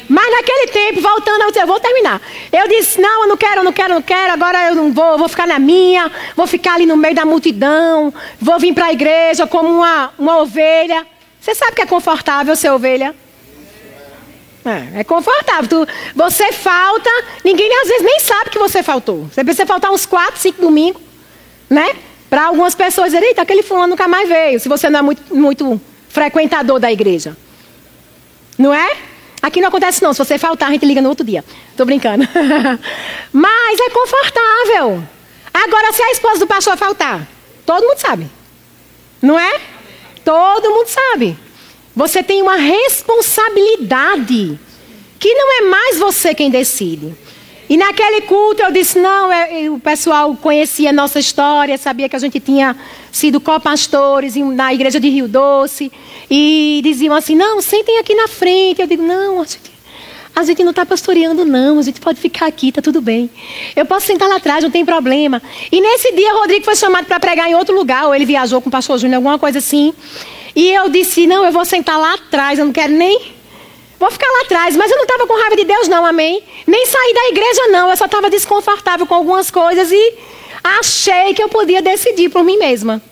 Mas 0.08 0.30
naquele 0.30 0.66
tempo, 0.68 1.00
voltando 1.00 1.42
ao 1.42 1.50
eu 1.50 1.66
vou 1.66 1.80
terminar. 1.80 2.20
Eu 2.52 2.68
disse: 2.68 3.00
não, 3.00 3.22
eu 3.22 3.28
não 3.28 3.36
quero, 3.36 3.60
eu 3.60 3.64
não 3.64 3.72
quero, 3.72 3.90
eu 3.90 3.94
não 3.96 4.02
quero, 4.02 4.32
agora 4.32 4.68
eu 4.68 4.74
não 4.74 4.92
vou, 4.92 5.12
eu 5.12 5.18
vou 5.18 5.28
ficar 5.28 5.46
na 5.46 5.58
minha, 5.58 6.10
vou 6.34 6.46
ficar 6.46 6.74
ali 6.74 6.86
no 6.86 6.96
meio 6.96 7.14
da 7.14 7.24
multidão, 7.24 8.12
vou 8.40 8.58
vir 8.58 8.74
para 8.74 8.86
a 8.86 8.92
igreja 8.92 9.46
como 9.46 9.68
uma, 9.68 10.12
uma 10.18 10.38
ovelha. 10.38 11.06
Você 11.40 11.54
sabe 11.54 11.72
que 11.72 11.82
é 11.82 11.86
confortável 11.86 12.54
ser 12.56 12.70
ovelha? 12.70 13.14
É, 14.64 15.00
é 15.00 15.04
confortável. 15.04 15.68
Tu, 15.68 15.92
você 16.14 16.52
falta, 16.52 17.10
ninguém 17.44 17.70
às 17.80 17.88
vezes 17.88 18.02
nem 18.04 18.20
sabe 18.20 18.50
que 18.50 18.58
você 18.58 18.82
faltou. 18.82 19.24
Você 19.24 19.42
precisa 19.42 19.66
faltar 19.66 19.90
uns 19.90 20.04
4, 20.04 20.38
5 20.38 20.60
domingos, 20.60 21.00
né? 21.70 21.96
Para 22.28 22.46
algumas 22.46 22.74
pessoas 22.74 23.06
dizerem, 23.06 23.30
eita, 23.30 23.42
aquele 23.42 23.62
fulano 23.62 23.88
nunca 23.88 24.06
mais 24.06 24.28
veio, 24.28 24.60
se 24.60 24.68
você 24.68 24.90
não 24.90 24.98
é 24.98 25.02
muito, 25.02 25.34
muito 25.34 25.80
frequentador 26.08 26.78
da 26.78 26.92
igreja. 26.92 27.36
Não 28.58 28.74
é? 28.74 28.96
Aqui 29.40 29.60
não 29.60 29.68
acontece 29.68 30.02
não, 30.02 30.12
se 30.12 30.18
você 30.18 30.36
faltar, 30.36 30.68
a 30.68 30.72
gente 30.72 30.84
liga 30.84 31.00
no 31.00 31.08
outro 31.08 31.24
dia. 31.24 31.44
Tô 31.76 31.84
brincando. 31.84 32.28
Mas 33.32 33.80
é 33.80 33.90
confortável. 33.90 35.02
Agora, 35.54 35.92
se 35.92 36.02
a 36.02 36.10
esposa 36.10 36.40
do 36.40 36.46
pastor 36.46 36.76
faltar, 36.76 37.26
todo 37.64 37.86
mundo 37.86 37.98
sabe. 37.98 38.26
Não 39.22 39.38
é? 39.38 39.60
Todo 40.28 40.70
mundo 40.70 40.88
sabe. 40.88 41.36
Você 41.96 42.22
tem 42.22 42.42
uma 42.42 42.56
responsabilidade 42.56 44.60
que 45.18 45.32
não 45.32 45.58
é 45.58 45.62
mais 45.62 45.98
você 45.98 46.34
quem 46.34 46.50
decide. 46.50 47.14
E 47.66 47.78
naquele 47.78 48.20
culto 48.20 48.60
eu 48.60 48.70
disse: 48.70 48.98
não, 48.98 49.32
é, 49.32 49.64
é, 49.64 49.70
o 49.70 49.80
pessoal 49.80 50.36
conhecia 50.36 50.90
a 50.90 50.92
nossa 50.92 51.18
história, 51.18 51.78
sabia 51.78 52.10
que 52.10 52.16
a 52.16 52.18
gente 52.18 52.38
tinha 52.40 52.76
sido 53.10 53.40
copastores 53.40 54.36
na 54.36 54.74
igreja 54.74 55.00
de 55.00 55.08
Rio 55.08 55.28
Doce. 55.28 55.90
E 56.30 56.82
diziam 56.84 57.14
assim: 57.14 57.34
não, 57.34 57.62
sentem 57.62 57.98
aqui 57.98 58.14
na 58.14 58.28
frente. 58.28 58.82
Eu 58.82 58.86
digo: 58.86 59.02
não, 59.02 59.40
a 59.40 59.44
gente, 59.44 59.77
a 60.38 60.44
gente 60.44 60.62
não 60.62 60.70
está 60.70 60.86
pastoreando, 60.86 61.44
não, 61.44 61.80
a 61.80 61.82
gente 61.82 62.00
pode 62.00 62.20
ficar 62.20 62.46
aqui, 62.46 62.68
está 62.68 62.80
tudo 62.80 63.00
bem. 63.00 63.28
Eu 63.74 63.84
posso 63.84 64.06
sentar 64.06 64.28
lá 64.28 64.36
atrás, 64.36 64.62
não 64.62 64.70
tem 64.70 64.84
problema. 64.84 65.42
E 65.72 65.80
nesse 65.80 66.12
dia, 66.12 66.32
Rodrigo 66.32 66.64
foi 66.64 66.76
chamado 66.76 67.06
para 67.06 67.18
pregar 67.18 67.50
em 67.50 67.56
outro 67.56 67.74
lugar, 67.74 68.06
ou 68.06 68.14
ele 68.14 68.24
viajou 68.24 68.60
com 68.62 68.68
o 68.68 68.72
pastor 68.72 68.98
Júnior, 68.98 69.16
alguma 69.16 69.36
coisa 69.36 69.58
assim. 69.58 69.92
E 70.54 70.70
eu 70.70 70.88
disse: 70.88 71.26
não, 71.26 71.44
eu 71.44 71.50
vou 71.50 71.64
sentar 71.64 71.98
lá 71.98 72.14
atrás, 72.14 72.58
eu 72.58 72.64
não 72.64 72.72
quero 72.72 72.92
nem. 72.92 73.32
Vou 73.98 74.10
ficar 74.12 74.28
lá 74.28 74.42
atrás, 74.42 74.76
mas 74.76 74.88
eu 74.92 74.96
não 74.96 75.02
estava 75.04 75.26
com 75.26 75.34
raiva 75.34 75.56
de 75.56 75.64
Deus, 75.64 75.88
não, 75.88 76.06
amém? 76.06 76.40
Nem 76.64 76.86
sair 76.86 77.14
da 77.14 77.28
igreja, 77.30 77.68
não. 77.72 77.90
Eu 77.90 77.96
só 77.96 78.04
estava 78.04 78.30
desconfortável 78.30 79.06
com 79.06 79.14
algumas 79.14 79.50
coisas 79.50 79.90
e 79.90 80.14
achei 80.62 81.34
que 81.34 81.42
eu 81.42 81.48
podia 81.48 81.82
decidir 81.82 82.28
por 82.28 82.44
mim 82.44 82.56
mesma. 82.58 83.02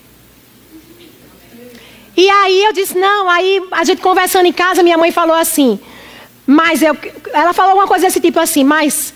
E 2.16 2.30
aí 2.30 2.64
eu 2.64 2.72
disse: 2.72 2.96
não, 2.96 3.28
aí 3.28 3.60
a 3.72 3.82
gente 3.82 4.00
conversando 4.00 4.46
em 4.46 4.52
casa, 4.52 4.84
minha 4.84 4.96
mãe 4.96 5.10
falou 5.10 5.34
assim. 5.34 5.80
Mas 6.47 6.80
eu, 6.80 6.97
ela 7.32 7.53
falou 7.53 7.74
uma 7.74 7.88
coisa 7.88 8.07
desse 8.07 8.20
tipo 8.20 8.38
assim, 8.38 8.62
mas 8.62 9.12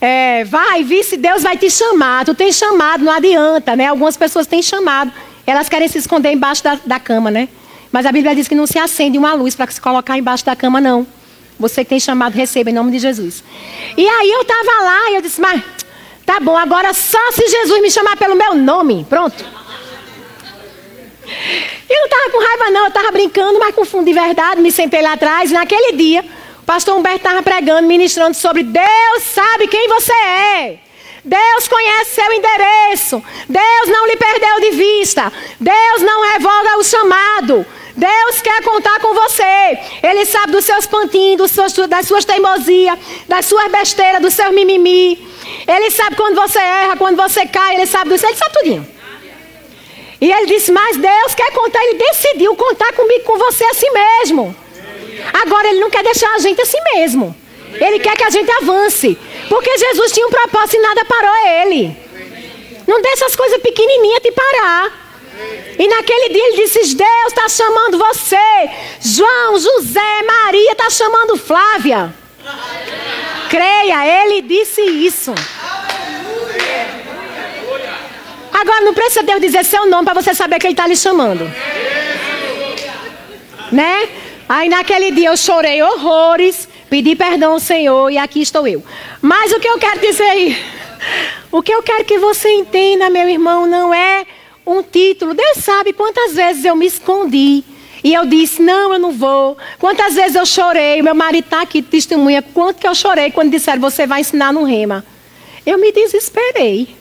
é, 0.00 0.44
vai, 0.44 0.82
vi 0.82 1.04
se 1.04 1.16
Deus 1.16 1.42
vai 1.42 1.56
te 1.56 1.70
chamar. 1.70 2.24
Tu 2.24 2.34
tem 2.34 2.52
chamado, 2.52 3.04
não 3.04 3.12
adianta, 3.12 3.76
né? 3.76 3.86
Algumas 3.86 4.16
pessoas 4.16 4.46
têm 4.46 4.60
chamado. 4.60 5.12
Elas 5.46 5.68
querem 5.68 5.86
se 5.86 5.98
esconder 5.98 6.32
embaixo 6.32 6.64
da, 6.64 6.78
da 6.84 6.98
cama, 6.98 7.30
né? 7.30 7.48
Mas 7.92 8.06
a 8.06 8.12
Bíblia 8.12 8.34
diz 8.34 8.48
que 8.48 8.56
não 8.56 8.66
se 8.66 8.78
acende 8.78 9.16
uma 9.16 9.34
luz 9.34 9.54
para 9.54 9.70
se 9.70 9.80
colocar 9.80 10.18
embaixo 10.18 10.44
da 10.44 10.56
cama, 10.56 10.80
não. 10.80 11.06
Você 11.60 11.84
que 11.84 11.90
tem 11.90 12.00
chamado, 12.00 12.34
receba 12.34 12.70
em 12.70 12.72
nome 12.72 12.90
de 12.90 12.98
Jesus. 12.98 13.44
E 13.96 14.08
aí 14.08 14.30
eu 14.32 14.42
estava 14.42 14.82
lá 14.82 15.10
e 15.10 15.14
eu 15.14 15.22
disse, 15.22 15.40
mas 15.40 15.62
tá 16.26 16.40
bom, 16.40 16.56
agora 16.56 16.92
só 16.92 17.30
se 17.30 17.46
Jesus 17.46 17.80
me 17.80 17.90
chamar 17.90 18.16
pelo 18.16 18.34
meu 18.34 18.54
nome. 18.56 19.06
Pronto. 19.08 19.44
Eu 21.88 21.96
não 21.96 22.04
estava 22.06 22.30
com 22.30 22.44
raiva, 22.44 22.70
não, 22.72 22.82
eu 22.82 22.88
estava 22.88 23.12
brincando, 23.12 23.58
mas 23.60 23.74
com 23.74 23.84
fundo 23.84 24.06
de 24.06 24.12
verdade, 24.12 24.60
me 24.60 24.72
sentei 24.72 25.00
lá 25.00 25.12
atrás 25.12 25.50
e 25.50 25.54
naquele 25.54 25.92
dia 25.92 26.24
pastor 26.64 26.96
Humberto 26.96 27.18
estava 27.18 27.42
pregando, 27.42 27.86
ministrando 27.86 28.34
sobre 28.34 28.62
Deus 28.62 29.22
sabe 29.22 29.68
quem 29.68 29.88
você 29.88 30.12
é. 30.12 30.78
Deus 31.24 31.68
conhece 31.68 32.14
seu 32.16 32.32
endereço. 32.32 33.22
Deus 33.48 33.88
não 33.88 34.06
lhe 34.06 34.16
perdeu 34.16 34.60
de 34.60 34.70
vista. 34.72 35.32
Deus 35.58 36.02
não 36.02 36.32
revoga 36.32 36.76
o 36.78 36.84
chamado. 36.84 37.66
Deus 37.96 38.42
quer 38.42 38.62
contar 38.62 39.00
com 39.00 39.14
você. 39.14 39.78
Ele 40.02 40.26
sabe 40.26 40.52
dos 40.52 40.64
seus 40.66 40.86
pantinhos, 40.86 41.50
das 41.88 42.06
suas 42.06 42.24
teimosias, 42.26 42.98
das 43.26 43.46
suas 43.46 43.70
besteiras, 43.70 44.20
do 44.20 44.30
seu 44.30 44.52
mimimi. 44.52 45.26
Ele 45.66 45.90
sabe 45.90 46.16
quando 46.16 46.34
você 46.34 46.58
erra, 46.58 46.96
quando 46.96 47.16
você 47.16 47.46
cai. 47.46 47.76
Ele 47.76 47.86
sabe 47.86 48.10
disso. 48.10 48.26
Ele 48.26 48.36
sabe 48.36 48.52
tudinho. 48.52 48.88
E 50.20 50.30
ele 50.30 50.46
disse: 50.46 50.70
Mas 50.72 50.96
Deus 50.98 51.34
quer 51.34 51.52
contar. 51.52 51.82
Ele 51.84 51.98
decidiu 51.98 52.54
contar 52.54 52.92
comigo, 52.92 53.24
com 53.24 53.38
você 53.38 53.64
assim 53.64 53.90
mesmo. 53.90 54.63
Agora 55.32 55.68
ele 55.68 55.80
não 55.80 55.90
quer 55.90 56.02
deixar 56.02 56.32
a 56.34 56.38
gente 56.38 56.60
assim 56.60 56.78
mesmo. 56.94 57.34
Ele 57.72 57.98
quer 57.98 58.16
que 58.16 58.24
a 58.24 58.30
gente 58.30 58.50
avance. 58.50 59.18
Porque 59.48 59.78
Jesus 59.78 60.12
tinha 60.12 60.26
um 60.26 60.30
propósito 60.30 60.76
e 60.76 60.80
nada 60.80 61.04
parou 61.04 61.34
ele. 61.62 61.96
Não 62.86 63.00
deixa 63.00 63.26
as 63.26 63.34
coisas 63.34 63.60
pequenininhas 63.60 64.20
te 64.20 64.30
parar. 64.32 65.04
E 65.78 65.88
naquele 65.88 66.28
dia 66.28 66.48
ele 66.48 66.56
disse: 66.56 66.94
Deus 66.94 67.26
está 67.28 67.48
chamando 67.48 67.98
você. 67.98 68.36
João, 69.00 69.58
José, 69.58 70.22
Maria 70.22 70.72
está 70.72 70.88
chamando 70.90 71.36
Flávia. 71.36 72.14
Creia, 73.48 74.22
ele 74.22 74.42
disse 74.42 74.80
isso. 74.82 75.34
Agora 78.52 78.80
não 78.82 78.94
precisa 78.94 79.22
Deus 79.22 79.40
dizer 79.40 79.64
seu 79.64 79.86
nome 79.86 80.04
para 80.04 80.22
você 80.22 80.32
saber 80.32 80.58
que 80.60 80.66
ele 80.66 80.74
está 80.74 80.86
lhe 80.86 80.96
chamando. 80.96 81.50
Né? 83.72 84.08
Aí 84.54 84.68
naquele 84.68 85.10
dia 85.10 85.30
eu 85.30 85.36
chorei 85.36 85.82
horrores, 85.82 86.68
pedi 86.88 87.16
perdão 87.16 87.54
ao 87.54 87.58
Senhor 87.58 88.08
e 88.08 88.16
aqui 88.16 88.40
estou 88.40 88.68
eu. 88.68 88.84
Mas 89.20 89.50
o 89.50 89.58
que 89.58 89.66
eu 89.66 89.76
quero 89.80 89.98
dizer 89.98 90.22
aí, 90.22 90.56
o 91.50 91.60
que 91.60 91.74
eu 91.74 91.82
quero 91.82 92.04
que 92.04 92.18
você 92.18 92.48
entenda, 92.50 93.10
meu 93.10 93.28
irmão, 93.28 93.66
não 93.66 93.92
é 93.92 94.24
um 94.64 94.80
título. 94.80 95.34
Deus 95.34 95.58
sabe 95.58 95.92
quantas 95.92 96.34
vezes 96.34 96.64
eu 96.64 96.76
me 96.76 96.86
escondi. 96.86 97.64
E 98.04 98.14
eu 98.14 98.24
disse, 98.26 98.62
não, 98.62 98.92
eu 98.92 99.00
não 99.00 99.10
vou. 99.10 99.58
Quantas 99.80 100.14
vezes 100.14 100.36
eu 100.36 100.46
chorei, 100.46 101.02
meu 101.02 101.16
marido 101.16 101.46
está 101.46 101.60
aqui, 101.60 101.82
testemunha, 101.82 102.40
quanto 102.40 102.78
que 102.78 102.86
eu 102.86 102.94
chorei 102.94 103.32
quando 103.32 103.50
disseram, 103.50 103.80
você 103.80 104.06
vai 104.06 104.20
ensinar 104.20 104.52
no 104.52 104.62
rema. 104.62 105.04
Eu 105.66 105.78
me 105.78 105.90
desesperei. 105.90 106.94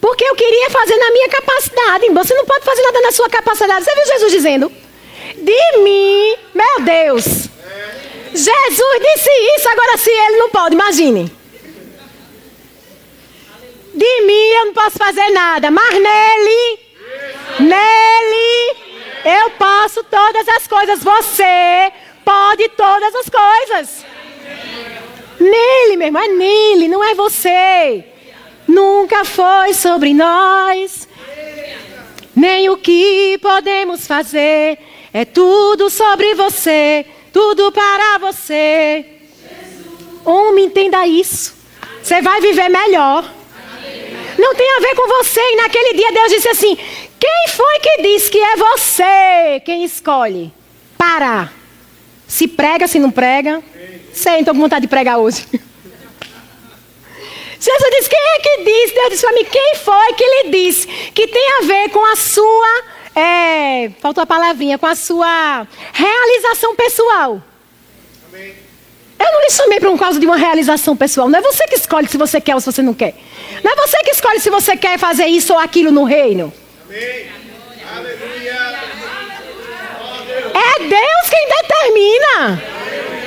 Porque 0.00 0.24
eu 0.24 0.34
queria 0.34 0.70
fazer 0.70 0.96
na 0.96 1.10
minha 1.10 1.28
capacidade. 1.28 2.08
Você 2.14 2.32
não 2.32 2.46
pode 2.46 2.64
fazer 2.64 2.80
nada 2.80 3.00
na 3.02 3.12
sua 3.12 3.28
capacidade. 3.28 3.84
Você 3.84 3.94
viu 3.94 4.06
Jesus 4.06 4.32
dizendo? 4.32 4.87
De 5.36 5.78
mim, 5.78 6.36
meu 6.54 6.84
Deus. 6.84 7.24
Jesus 8.34 9.00
disse 9.00 9.30
isso, 9.56 9.68
agora 9.68 9.96
se 9.96 10.10
ele 10.10 10.36
não 10.36 10.50
pode, 10.50 10.74
imagine. 10.74 11.32
De 13.94 14.20
mim 14.22 14.48
eu 14.58 14.66
não 14.66 14.74
posso 14.74 14.96
fazer 14.96 15.28
nada, 15.30 15.70
mas 15.70 15.94
nele 15.94 16.88
Nele 17.58 18.76
eu 19.24 19.50
posso 19.50 20.04
todas 20.04 20.48
as 20.48 20.66
coisas. 20.66 21.02
Você 21.02 21.92
pode 22.24 22.68
todas 22.70 23.14
as 23.16 23.28
coisas. 23.28 24.04
Nele, 25.40 25.96
meu 25.96 26.08
irmão, 26.08 26.22
é 26.22 26.28
nele, 26.28 26.88
não 26.88 27.02
é 27.02 27.14
você. 27.14 28.04
Nunca 28.66 29.24
foi 29.24 29.72
sobre 29.72 30.12
nós, 30.12 31.08
nem 32.36 32.68
o 32.68 32.76
que 32.76 33.38
podemos 33.40 34.06
fazer. 34.06 34.78
É 35.18 35.24
tudo 35.24 35.90
sobre 35.90 36.32
você, 36.36 37.04
tudo 37.32 37.72
para 37.72 38.18
você. 38.18 39.04
Homem, 40.24 40.66
entenda 40.66 41.04
isso. 41.08 41.56
Você 42.00 42.22
vai 42.22 42.40
viver 42.40 42.68
melhor. 42.68 43.28
Não 44.38 44.54
tem 44.54 44.70
a 44.76 44.80
ver 44.80 44.94
com 44.94 45.08
você. 45.08 45.40
E 45.40 45.56
naquele 45.56 45.94
dia 45.94 46.12
Deus 46.12 46.30
disse 46.30 46.48
assim: 46.48 46.78
Quem 47.18 47.48
foi 47.48 47.80
que 47.80 48.02
disse 48.02 48.30
que 48.30 48.38
é 48.38 48.56
você 48.58 49.60
quem 49.64 49.82
escolhe? 49.82 50.52
Para. 50.96 51.52
Se 52.28 52.46
prega, 52.46 52.86
se 52.86 53.00
não 53.00 53.10
prega. 53.10 53.60
Sei, 54.12 54.38
estou 54.38 54.54
com 54.54 54.60
vontade 54.60 54.82
de 54.82 54.88
pregar 54.88 55.18
hoje. 55.18 55.44
Jesus 57.58 57.90
disse: 57.90 58.08
Quem 58.08 58.20
é 58.20 58.38
que 58.38 58.62
disse? 58.62 58.94
Deus 58.94 59.10
disse 59.10 59.26
para 59.26 59.34
mim: 59.34 59.44
Quem 59.46 59.74
foi 59.82 60.12
que 60.12 60.24
lhe 60.24 60.50
disse 60.52 60.86
que 60.86 61.26
tem 61.26 61.58
a 61.58 61.62
ver 61.62 61.90
com 61.90 62.04
a 62.04 62.14
sua. 62.14 62.97
É, 63.18 63.90
faltou 64.00 64.22
a 64.22 64.26
palavrinha, 64.26 64.78
com 64.78 64.86
a 64.86 64.94
sua 64.94 65.66
realização 65.92 66.76
pessoal. 66.76 67.42
Amém. 68.28 68.54
Eu 69.18 69.32
não 69.32 69.40
lhe 69.40 69.50
chamei 69.50 69.80
por 69.80 69.98
causa 69.98 70.20
de 70.20 70.26
uma 70.26 70.36
realização 70.36 70.96
pessoal. 70.96 71.28
Não 71.28 71.40
é 71.40 71.42
você 71.42 71.66
que 71.66 71.74
escolhe 71.74 72.06
se 72.06 72.16
você 72.16 72.40
quer 72.40 72.54
ou 72.54 72.60
se 72.60 72.70
você 72.70 72.80
não 72.80 72.94
quer. 72.94 73.14
Não 73.64 73.72
é 73.72 73.76
você 73.76 73.98
que 74.04 74.10
escolhe 74.10 74.38
se 74.38 74.48
você 74.50 74.76
quer 74.76 74.98
fazer 74.98 75.26
isso 75.26 75.52
ou 75.52 75.58
aquilo 75.58 75.90
no 75.90 76.04
reino. 76.04 76.52
Amém. 76.86 77.28
Aleluia. 77.96 78.78
É 80.54 80.78
Deus 80.78 81.30
quem 81.30 81.48
determina. 81.48 82.62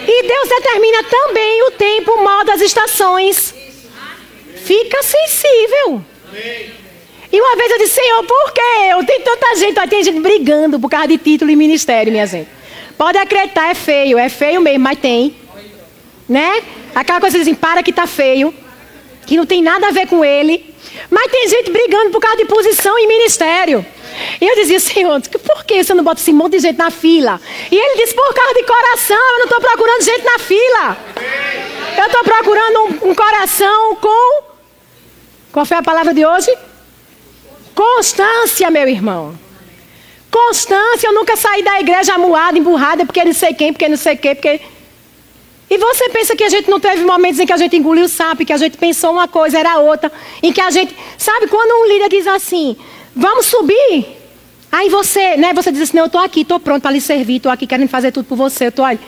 E 0.07 0.23
Deus 0.23 0.49
determina 0.49 1.03
também 1.03 1.63
o 1.63 1.71
tempo, 1.71 2.11
o 2.13 2.23
modo, 2.23 2.51
as 2.51 2.61
estações. 2.61 3.53
Fica 4.63 5.03
sensível. 5.03 6.05
E 7.31 7.39
uma 7.39 7.55
vez 7.55 7.71
eu 7.71 7.77
disse, 7.77 7.95
Senhor, 7.95 8.23
por 8.25 8.51
que 8.51 8.61
eu? 8.89 9.05
Tem 9.05 9.21
tanta 9.21 9.55
gente, 9.55 9.89
tem 9.89 10.03
gente 10.03 10.19
brigando 10.19 10.79
por 10.79 10.89
causa 10.89 11.07
de 11.07 11.17
título 11.17 11.49
e 11.49 11.55
ministério, 11.55 12.11
minha 12.11 12.27
gente. 12.27 12.49
Pode 12.97 13.17
acreditar, 13.17 13.69
é 13.69 13.73
feio, 13.73 14.17
é 14.17 14.27
feio 14.27 14.61
mesmo, 14.61 14.83
mas 14.83 14.99
tem. 14.99 15.35
Né? 16.27 16.61
Aquela 16.93 17.21
coisa 17.21 17.39
assim, 17.39 17.55
para 17.55 17.81
que 17.81 17.93
tá 17.93 18.05
feio, 18.05 18.53
que 19.25 19.37
não 19.37 19.45
tem 19.45 19.61
nada 19.61 19.87
a 19.87 19.91
ver 19.91 20.07
com 20.07 20.23
ele. 20.25 20.75
Mas 21.09 21.31
tem 21.31 21.47
gente 21.47 21.71
brigando 21.71 22.09
por 22.09 22.19
causa 22.19 22.37
de 22.37 22.45
posição 22.45 22.99
e 22.99 23.07
ministério. 23.07 23.85
E 24.39 24.45
eu 24.45 24.55
dizia, 24.55 24.79
Senhor, 24.79 25.21
por 25.21 25.63
que 25.63 25.83
você 25.83 25.93
não 25.93 26.03
bota 26.03 26.19
esse 26.19 26.33
monte 26.33 26.53
de 26.53 26.59
gente 26.59 26.77
na 26.77 26.91
fila? 26.91 27.39
E 27.71 27.75
ele 27.75 28.03
disse, 28.03 28.13
por 28.13 28.33
causa 28.33 28.53
de 28.53 28.63
coração, 28.63 29.17
eu 29.17 29.37
não 29.39 29.45
estou 29.45 29.61
procurando 29.61 30.03
gente 30.03 30.23
na 30.23 30.39
fila. 30.39 30.97
Eu 31.97 32.05
estou 32.05 32.23
procurando 32.23 32.79
um, 32.81 33.09
um 33.11 33.15
coração 33.15 33.95
com. 33.95 34.43
Qual 35.51 35.65
foi 35.65 35.77
a 35.77 35.83
palavra 35.83 36.13
de 36.13 36.25
hoje? 36.25 36.51
Constância, 37.73 38.69
meu 38.69 38.87
irmão. 38.87 39.37
Constância, 40.29 41.07
eu 41.07 41.13
nunca 41.13 41.35
saí 41.35 41.61
da 41.61 41.79
igreja 41.79 42.13
amuada, 42.13 42.57
emburrada, 42.57 43.05
porque 43.05 43.23
não 43.23 43.33
sei 43.33 43.53
quem, 43.53 43.73
porque 43.73 43.89
não 43.89 43.97
sei 43.97 44.15
quem, 44.15 44.33
porque. 44.33 44.61
E 45.69 45.77
você 45.77 46.09
pensa 46.09 46.35
que 46.35 46.43
a 46.43 46.49
gente 46.49 46.69
não 46.69 46.79
teve 46.79 47.03
momentos 47.03 47.39
em 47.39 47.45
que 47.45 47.53
a 47.53 47.57
gente 47.57 47.75
engoliu 47.75 48.05
o 48.05 48.09
sapo, 48.09 48.45
que 48.45 48.53
a 48.53 48.57
gente 48.57 48.77
pensou 48.77 49.11
uma 49.11 49.27
coisa, 49.27 49.59
era 49.59 49.77
outra, 49.77 50.11
em 50.41 50.53
que 50.53 50.61
a 50.61 50.69
gente. 50.69 50.95
Sabe, 51.17 51.47
quando 51.47 51.83
um 51.83 51.87
líder 51.87 52.09
diz 52.09 52.27
assim, 52.27 52.77
vamos 53.15 53.45
subir? 53.45 54.17
Aí 54.71 54.87
você, 54.89 55.35
né, 55.35 55.53
você 55.53 55.69
diz 55.69 55.81
assim, 55.81 55.97
não, 55.97 56.03
eu 56.03 56.07
estou 56.07 56.21
aqui, 56.21 56.41
estou 56.41 56.59
pronto 56.59 56.81
para 56.81 56.91
lhe 56.91 57.01
servir, 57.01 57.37
estou 57.37 57.51
aqui 57.51 57.67
querendo 57.67 57.89
fazer 57.89 58.11
tudo 58.11 58.25
por 58.25 58.37
você, 58.37 58.67
eu 58.67 58.71
tô, 58.71 58.83
olha, 58.83 58.99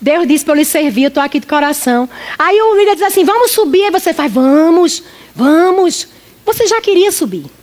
Deus 0.00 0.26
disse 0.26 0.44
para 0.46 0.54
eu 0.54 0.58
lhe 0.58 0.64
servir, 0.64 1.04
eu 1.04 1.08
estou 1.08 1.22
aqui 1.22 1.38
de 1.38 1.46
coração. 1.46 2.08
Aí 2.38 2.58
o 2.58 2.74
líder 2.74 2.94
diz 2.94 3.04
assim, 3.04 3.22
vamos 3.22 3.50
subir, 3.50 3.84
aí 3.84 3.90
você 3.90 4.14
faz, 4.14 4.32
vamos, 4.32 5.02
vamos. 5.34 6.08
Você 6.46 6.66
já 6.66 6.80
queria 6.80 7.12
subir. 7.12 7.59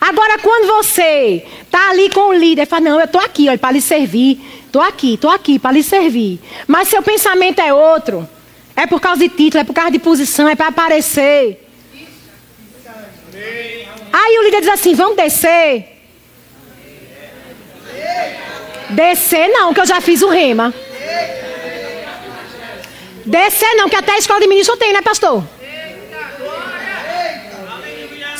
Agora, 0.00 0.38
quando 0.38 0.66
você 0.66 1.44
está 1.62 1.90
ali 1.90 2.10
com 2.10 2.28
o 2.28 2.32
líder, 2.32 2.66
fala, 2.66 2.82
não, 2.82 2.98
eu 2.98 3.04
estou 3.06 3.20
aqui, 3.20 3.56
para 3.58 3.72
lhe 3.72 3.80
servir, 3.80 4.40
estou 4.66 4.82
aqui, 4.82 5.14
estou 5.14 5.30
aqui 5.30 5.58
para 5.58 5.72
lhe 5.72 5.82
servir. 5.82 6.40
Mas 6.66 6.88
seu 6.88 7.02
pensamento 7.02 7.60
é 7.60 7.72
outro. 7.72 8.28
É 8.74 8.86
por 8.86 9.00
causa 9.00 9.20
de 9.20 9.28
título, 9.28 9.62
é 9.62 9.64
por 9.64 9.72
causa 9.72 9.90
de 9.90 9.98
posição, 9.98 10.48
é 10.48 10.54
para 10.54 10.68
aparecer. 10.68 11.66
Aí 14.12 14.38
o 14.38 14.42
líder 14.42 14.60
diz 14.60 14.70
assim: 14.70 14.94
vamos 14.94 15.16
descer. 15.16 15.96
Descer 18.90 19.48
não, 19.48 19.74
que 19.74 19.80
eu 19.80 19.86
já 19.86 20.00
fiz 20.00 20.22
o 20.22 20.28
rema. 20.28 20.72
Descer 23.24 23.74
não, 23.74 23.88
que 23.88 23.96
até 23.96 24.12
a 24.12 24.18
escola 24.18 24.40
de 24.40 24.46
ministro 24.46 24.76
tem, 24.76 24.92
né, 24.92 25.02
pastor? 25.02 25.42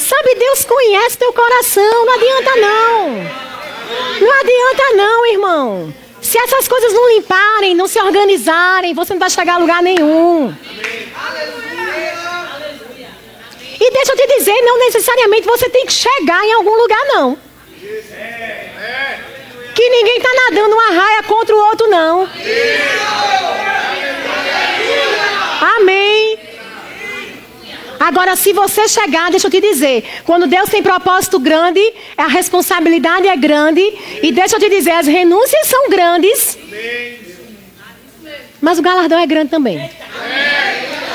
Sabe, 0.06 0.36
Deus 0.36 0.64
conhece 0.64 1.18
teu 1.18 1.32
coração, 1.32 2.04
não 2.04 2.14
adianta 2.14 2.56
não. 2.60 3.08
Não 4.20 4.40
adianta 4.40 4.92
não, 4.94 5.26
irmão. 5.26 5.94
Se 6.22 6.38
essas 6.38 6.68
coisas 6.68 6.92
não 6.92 7.08
limparem, 7.16 7.74
não 7.74 7.88
se 7.88 8.00
organizarem, 8.00 8.94
você 8.94 9.14
não 9.14 9.18
vai 9.18 9.30
chegar 9.30 9.54
a 9.54 9.58
lugar 9.58 9.82
nenhum. 9.82 10.54
E 13.80 13.90
deixa 13.90 14.12
eu 14.12 14.16
te 14.16 14.38
dizer, 14.38 14.60
não 14.62 14.78
necessariamente 14.78 15.44
você 15.44 15.68
tem 15.70 15.84
que 15.84 15.92
chegar 15.92 16.44
em 16.44 16.52
algum 16.52 16.76
lugar, 16.76 17.04
não. 17.08 17.36
Que 19.74 19.90
ninguém 19.90 20.18
está 20.18 20.30
nadando 20.32 20.72
uma 20.72 21.02
raia 21.02 21.22
contra 21.24 21.52
o 21.52 21.58
outro, 21.58 21.88
não. 21.88 22.28
Amém. 25.76 26.05
Agora, 27.98 28.36
se 28.36 28.52
você 28.52 28.88
chegar, 28.88 29.30
deixa 29.30 29.46
eu 29.46 29.50
te 29.50 29.60
dizer, 29.60 30.04
quando 30.24 30.46
Deus 30.46 30.68
tem 30.68 30.82
propósito 30.82 31.38
grande, 31.38 31.80
a 32.16 32.26
responsabilidade 32.26 33.26
é 33.28 33.36
grande. 33.36 33.80
E 34.22 34.32
deixa 34.32 34.56
eu 34.56 34.60
te 34.60 34.68
dizer, 34.68 34.92
as 34.92 35.06
renúncias 35.06 35.66
são 35.66 35.88
grandes. 35.88 36.58
Mas 38.60 38.78
o 38.78 38.82
galardão 38.82 39.18
é 39.18 39.26
grande 39.26 39.50
também. 39.50 39.90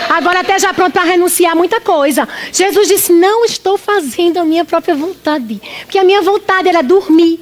Agora 0.10 0.42
até 0.42 0.60
já 0.60 0.74
pronto 0.74 0.92
para 0.92 1.04
renunciar 1.04 1.56
muita 1.56 1.80
coisa. 1.80 2.28
Jesus 2.52 2.88
disse: 2.88 3.14
Não 3.14 3.46
estou 3.46 3.78
fazendo 3.78 4.38
a 4.38 4.44
minha 4.44 4.66
própria 4.66 4.94
vontade. 4.94 5.62
Porque 5.84 5.98
a 5.98 6.04
minha 6.04 6.22
vontade 6.22 6.68
era 6.68 6.82
dormir. 6.82 7.40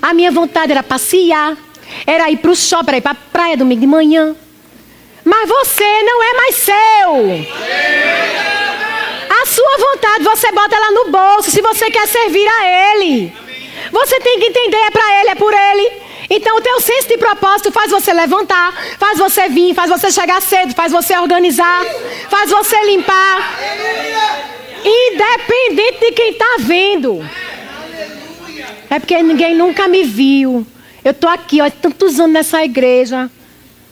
A 0.00 0.14
minha 0.14 0.30
vontade 0.30 0.72
era 0.72 0.82
passear. 0.82 1.56
Era 2.06 2.30
ir 2.30 2.38
para 2.38 2.50
o 2.52 2.56
shopping, 2.56 2.88
era 2.88 2.96
ir 2.98 3.00
para 3.00 3.12
a 3.12 3.14
praia 3.14 3.56
domingo 3.56 3.80
de 3.80 3.86
manhã. 3.86 4.34
Mas 5.24 5.48
você 5.48 6.02
não 6.02 6.22
é 6.22 6.34
mais 6.34 6.54
seu. 6.56 8.19
Sua 9.60 9.76
vontade 9.76 10.24
você 10.24 10.50
bota 10.52 10.74
ela 10.74 10.90
no 10.90 11.10
bolso 11.10 11.50
se 11.50 11.60
você 11.60 11.90
quer 11.90 12.08
servir 12.08 12.48
a 12.48 12.94
Ele. 12.94 13.30
Você 13.92 14.18
tem 14.20 14.40
que 14.40 14.46
entender, 14.46 14.78
é 14.78 14.90
para 14.90 15.20
Ele, 15.20 15.28
é 15.28 15.34
por 15.34 15.52
Ele. 15.52 15.92
Então 16.30 16.56
o 16.56 16.62
teu 16.62 16.80
senso 16.80 17.08
de 17.08 17.18
propósito 17.18 17.70
faz 17.70 17.90
você 17.90 18.10
levantar, 18.14 18.72
faz 18.98 19.18
você 19.18 19.50
vir, 19.50 19.74
faz 19.74 19.90
você 19.90 20.10
chegar 20.10 20.40
cedo, 20.40 20.74
faz 20.74 20.92
você 20.92 21.14
organizar, 21.18 21.84
faz 22.30 22.48
você 22.48 22.82
limpar. 22.84 23.54
Independente 24.82 26.00
de 26.06 26.12
quem 26.12 26.30
está 26.30 26.56
vendo. 26.60 27.22
É 28.88 28.98
porque 28.98 29.22
ninguém 29.22 29.54
nunca 29.54 29.86
me 29.86 30.04
viu. 30.04 30.66
Eu 31.04 31.10
estou 31.10 31.28
aqui, 31.28 31.60
ó, 31.60 31.68
tantos 31.68 32.18
anos 32.18 32.32
nessa 32.32 32.64
igreja. 32.64 33.30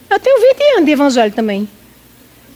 Eu 0.09 0.19
tenho 0.19 0.41
20 0.41 0.63
anos 0.77 0.85
de 0.85 0.91
evangelho 0.93 1.31
também. 1.31 1.69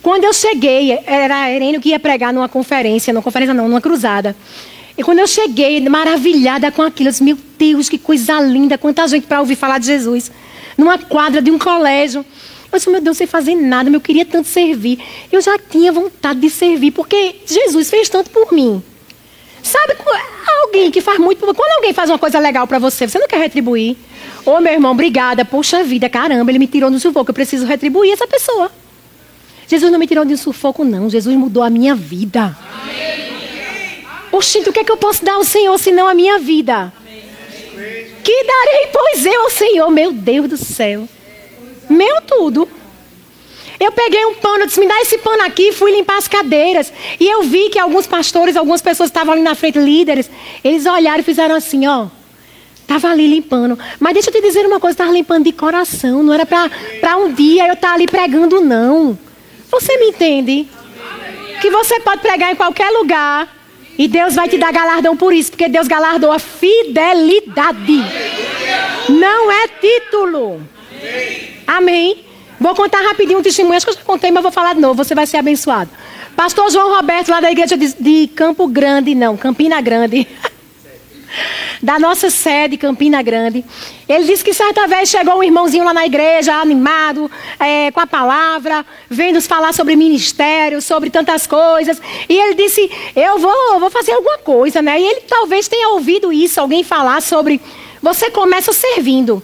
Quando 0.04 0.26
eu 0.26 0.34
cheguei, 0.34 1.00
era 1.06 1.46
a 1.46 1.80
que 1.80 1.90
ia 1.90 2.00
pregar 2.00 2.34
numa 2.34 2.50
conferência, 2.50 3.14
numa 3.14 3.24
conferência 3.24 3.54
não, 3.54 3.70
numa 3.70 3.80
cruzada. 3.80 4.36
E 4.98 5.02
quando 5.02 5.20
eu 5.20 5.28
cheguei, 5.28 5.80
maravilhada 5.90 6.70
com 6.74 6.82
aquilo, 6.82 7.08
eu 7.08 7.12
disse, 7.12 7.24
meu 7.24 7.38
Deus, 7.58 7.88
que 7.88 7.98
coisa 7.98 8.42
linda, 8.42 8.78
quanta 8.78 9.08
gente 9.08 9.26
para 9.26 9.40
ouvir 9.40 9.56
falar 9.56 9.78
de 9.78 9.86
Jesus. 9.86 10.30
Numa 10.78 10.98
quadra 10.98 11.42
de 11.42 11.50
um 11.50 11.58
colégio. 11.58 12.26
Eu 12.70 12.78
disse, 12.78 12.90
meu 12.90 13.00
Deus, 13.00 13.16
sem 13.16 13.26
fazer 13.26 13.56
nada, 13.56 13.90
eu 13.90 14.02
queria 14.02 14.26
tanto 14.26 14.50
servir. 14.50 15.00
Eu 15.32 15.42
já 15.42 15.58
tinha 15.58 15.90
vontade 15.90 16.42
de 16.42 16.50
servir, 16.50 16.92
porque 16.92 17.38
Jesus 17.46 17.90
fez 17.90 18.10
tanto 18.10 18.30
por 18.30 18.52
mim. 18.52 18.84
Sabe, 19.64 19.96
alguém 20.64 20.92
que 20.92 21.00
faz 21.00 21.18
muito 21.18 21.40
Quando 21.40 21.72
alguém 21.78 21.94
faz 21.94 22.10
uma 22.10 22.20
coisa 22.20 22.38
legal 22.40 22.68
para 22.68 22.78
você, 22.78 23.08
você 23.08 23.18
não 23.18 23.28
quer 23.30 23.40
retribuir. 23.40 23.96
Ô, 24.46 24.60
meu 24.60 24.74
irmão, 24.74 24.92
obrigada. 24.92 25.46
Poxa 25.46 25.82
vida, 25.82 26.10
caramba, 26.10 26.52
ele 26.52 26.60
me 26.60 26.68
tirou 26.68 26.92
do 26.92 27.00
sufoco. 27.00 27.32
Eu 27.32 27.34
preciso 27.34 27.66
retribuir 27.66 28.12
essa 28.12 28.28
pessoa. 28.28 28.70
Jesus 29.68 29.92
não 29.92 30.00
me 30.00 30.08
tirou 30.08 30.26
de 30.26 30.34
um 30.34 30.38
sufoco, 30.38 30.84
não. 30.84 31.10
Jesus 31.10 31.36
mudou 31.36 31.64
a 31.64 31.70
minha 31.70 31.96
vida. 31.96 32.56
Amém. 32.82 33.24
Oxente, 34.32 34.70
o 34.70 34.74
que 34.74 34.80
é 34.80 34.84
que 34.84 34.92
eu 34.92 34.98
posso 34.98 35.24
dar 35.24 35.34
ao 35.34 35.44
Senhor 35.44 35.78
senão 35.78 36.08
a 36.08 36.14
minha 36.14 36.40
vida? 36.40 36.92
Que 38.24 38.44
darei, 38.44 38.88
pois 38.92 39.26
eu 39.26 39.42
ao 39.44 39.50
Senhor, 39.50 39.90
meu 39.92 40.12
Deus 40.12 40.50
do 40.50 40.58
céu. 40.58 41.08
Meu 41.90 42.22
tudo. 42.22 42.68
Eu 43.80 43.92
peguei 43.92 44.26
um 44.26 44.36
pano, 44.36 44.66
disse, 44.66 44.80
me 44.80 44.88
dá 44.88 45.00
esse 45.02 45.18
pano 45.18 45.44
aqui, 45.44 45.72
fui 45.72 45.92
limpar 45.92 46.18
as 46.18 46.28
cadeiras. 46.28 46.92
E 47.20 47.28
eu 47.28 47.44
vi 47.44 47.70
que 47.70 47.78
alguns 47.78 48.08
pastores, 48.08 48.56
algumas 48.56 48.82
pessoas 48.82 49.10
estavam 49.10 49.34
ali 49.34 49.42
na 49.42 49.56
frente, 49.56 49.78
líderes, 49.78 50.32
eles 50.64 50.86
olharam 50.86 51.20
e 51.20 51.24
fizeram 51.24 51.54
assim, 51.54 51.86
ó. 51.86 52.08
Estava 52.82 53.10
ali 53.10 53.28
limpando. 53.28 53.78
Mas 54.00 54.14
deixa 54.14 54.30
eu 54.30 54.34
te 54.34 54.42
dizer 54.42 54.66
uma 54.66 54.80
coisa, 54.80 54.94
estava 54.94 55.12
limpando 55.12 55.44
de 55.46 55.52
coração. 55.52 56.24
Não 56.24 56.34
era 56.34 56.46
para 56.46 57.18
um 57.18 57.32
dia 57.32 57.68
eu 57.68 57.74
estar 57.74 57.90
tá 57.90 57.94
ali 57.94 58.08
pregando, 58.08 58.62
não. 58.62 59.18
Você 59.74 59.98
me 59.98 60.10
entende? 60.10 60.68
Que 61.60 61.72
você 61.72 62.00
pode 62.02 62.22
pregar 62.22 62.52
em 62.52 62.56
qualquer 62.56 62.92
lugar. 62.92 63.50
E 63.98 64.08
Deus 64.08 64.36
vai 64.36 64.48
te 64.48 64.56
dar 64.56 64.72
galardão 64.72 65.18
por 65.18 65.34
isso, 65.34 65.50
porque 65.50 65.68
Deus 65.68 65.88
galardoa 65.88 66.38
fidelidade. 66.38 67.98
Não 69.10 69.52
é 69.52 69.68
título. 69.68 70.62
Amém. 71.66 72.24
Vou 72.60 72.76
contar 72.76 73.02
rapidinho 73.02 73.40
um 73.40 73.42
testemunho, 73.42 73.82
que 73.82 73.90
eu 73.90 73.94
já 73.96 74.02
contei, 74.02 74.30
mas 74.30 74.44
vou 74.44 74.52
falar 74.52 74.74
de 74.76 74.80
novo, 74.80 75.04
você 75.04 75.16
vai 75.16 75.26
ser 75.26 75.38
abençoado. 75.38 75.90
Pastor 76.36 76.70
João 76.70 76.96
Roberto, 76.96 77.30
lá 77.30 77.42
da 77.42 77.52
igreja 77.52 77.76
de 77.76 78.28
Campo 78.28 78.68
Grande, 78.68 79.16
não, 79.16 79.36
Campina 79.36 79.82
Grande. 79.82 80.28
da 81.82 82.00
nossa 82.00 82.30
sede, 82.30 82.78
Campina 82.78 83.22
Grande. 83.22 83.64
Ele 84.08 84.26
disse 84.26 84.44
que 84.44 84.54
certa 84.54 84.88
vez 84.88 85.10
chegou 85.10 85.36
um 85.36 85.44
irmãozinho 85.44 85.84
lá 85.84 85.94
na 85.94 86.06
igreja, 86.06 86.54
animado, 86.56 87.30
é, 87.60 87.92
com 87.92 88.00
a 88.00 88.08
palavra, 88.08 88.86
vendo-nos 89.10 89.48
falar 89.48 89.74
sobre 89.74 89.96
ministério, 89.96 90.82
sobre 90.82 91.10
tantas 91.10 91.48
coisas. 91.48 92.02
E 92.30 92.34
ele 92.34 92.56
disse: 92.56 92.90
Eu 93.16 93.40
vou, 93.40 93.80
vou 93.80 93.90
fazer 93.90 94.14
alguma 94.14 94.38
coisa, 94.38 94.82
né? 94.82 95.00
E 95.00 95.04
ele 95.04 95.22
talvez 95.22 95.68
tenha 95.68 95.90
ouvido 95.90 96.32
isso, 96.32 96.60
alguém 96.60 96.84
falar 96.84 97.22
sobre. 97.22 97.60
Você 98.02 98.30
começa 98.30 98.74
servindo. 98.74 99.42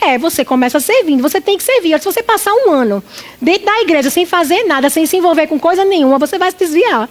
É, 0.00 0.18
você 0.18 0.44
começa 0.44 0.78
servindo, 0.80 1.22
você 1.22 1.40
tem 1.40 1.56
que 1.56 1.62
servir. 1.62 1.98
Se 1.98 2.04
você 2.04 2.22
passar 2.22 2.52
um 2.52 2.70
ano 2.70 3.02
dentro 3.40 3.64
da 3.64 3.80
igreja 3.80 4.10
sem 4.10 4.26
fazer 4.26 4.64
nada, 4.64 4.90
sem 4.90 5.06
se 5.06 5.16
envolver 5.16 5.46
com 5.46 5.58
coisa 5.58 5.84
nenhuma, 5.84 6.18
você 6.18 6.36
vai 6.36 6.50
se 6.50 6.58
desviar. 6.58 7.08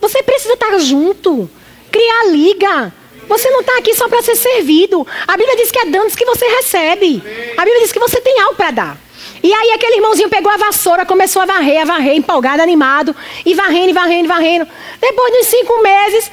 Você 0.00 0.22
precisa 0.22 0.54
estar 0.54 0.78
junto 0.78 1.48
criar 1.90 2.24
liga. 2.30 2.92
Você 3.28 3.50
não 3.50 3.60
está 3.60 3.76
aqui 3.76 3.94
só 3.94 4.08
para 4.08 4.22
ser 4.22 4.36
servido. 4.36 5.06
A 5.26 5.36
Bíblia 5.36 5.56
diz 5.56 5.70
que 5.70 5.78
é 5.78 5.86
danos 5.86 6.16
que 6.16 6.24
você 6.24 6.46
recebe. 6.46 7.22
A 7.56 7.64
Bíblia 7.64 7.82
diz 7.82 7.92
que 7.92 7.98
você 7.98 8.20
tem 8.20 8.40
algo 8.40 8.56
para 8.56 8.70
dar. 8.70 8.98
E 9.42 9.52
aí 9.52 9.70
aquele 9.72 9.96
irmãozinho 9.96 10.28
pegou 10.28 10.50
a 10.50 10.56
vassoura, 10.56 11.04
começou 11.06 11.42
a 11.42 11.46
varrer, 11.46 11.82
a 11.82 11.84
varrer, 11.84 12.16
empolgado, 12.16 12.62
animado, 12.62 13.14
e 13.44 13.54
varrendo, 13.54 13.90
e 13.90 13.92
varrendo, 13.92 14.24
e 14.24 14.28
varrendo. 14.28 14.68
Depois 15.00 15.32
de 15.32 15.44
cinco 15.44 15.82
meses, 15.82 16.30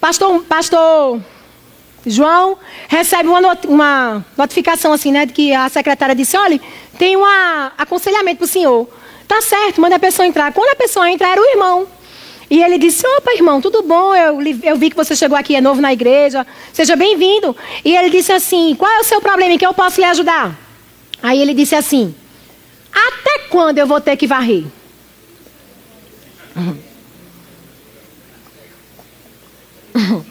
pastor, 0.00 0.42
pastor 0.44 1.20
João 2.04 2.58
recebe 2.88 3.28
uma, 3.28 3.40
not 3.40 3.66
uma 3.66 4.24
notificação 4.36 4.92
assim, 4.92 5.12
né, 5.12 5.26
de 5.26 5.32
que 5.32 5.54
a 5.54 5.68
secretária 5.68 6.14
disse, 6.14 6.36
olha, 6.36 6.60
tem 6.98 7.16
um 7.16 7.24
aconselhamento 7.78 8.38
para 8.38 8.44
o 8.44 8.48
senhor. 8.48 8.88
Tá 9.28 9.40
certo, 9.40 9.80
manda 9.80 9.96
a 9.96 10.00
pessoa 10.00 10.26
entrar. 10.26 10.52
Quando 10.52 10.70
a 10.70 10.76
pessoa 10.76 11.10
entra, 11.10 11.28
era 11.28 11.40
o 11.40 11.44
irmão. 11.44 11.86
E 12.52 12.62
ele 12.62 12.76
disse: 12.76 13.06
Opa, 13.16 13.32
irmão, 13.32 13.62
tudo 13.62 13.82
bom? 13.82 14.14
Eu, 14.14 14.38
eu 14.62 14.76
vi 14.76 14.90
que 14.90 14.96
você 14.96 15.16
chegou 15.16 15.38
aqui, 15.38 15.56
é 15.56 15.60
novo 15.62 15.80
na 15.80 15.90
igreja, 15.90 16.46
seja 16.70 16.94
bem-vindo. 16.94 17.56
E 17.82 17.96
ele 17.96 18.10
disse 18.10 18.30
assim: 18.30 18.74
Qual 18.74 18.92
é 18.92 19.00
o 19.00 19.04
seu 19.04 19.22
problema 19.22 19.54
em 19.54 19.58
que 19.58 19.66
eu 19.66 19.72
posso 19.72 19.98
lhe 19.98 20.04
ajudar? 20.04 20.54
Aí 21.22 21.40
ele 21.40 21.54
disse 21.54 21.74
assim: 21.74 22.14
Até 22.92 23.38
quando 23.48 23.78
eu 23.78 23.86
vou 23.86 24.02
ter 24.02 24.18
que 24.18 24.26
varrer? 24.26 24.64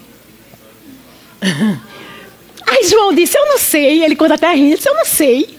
Aí 2.67 2.87
João 2.87 3.15
disse: 3.15 3.35
Eu 3.35 3.47
não 3.47 3.57
sei. 3.57 4.03
Ele 4.03 4.15
conta 4.15 4.35
até 4.35 4.53
rindo: 4.53 4.79
Eu 4.85 4.93
não 4.93 5.05
sei. 5.05 5.57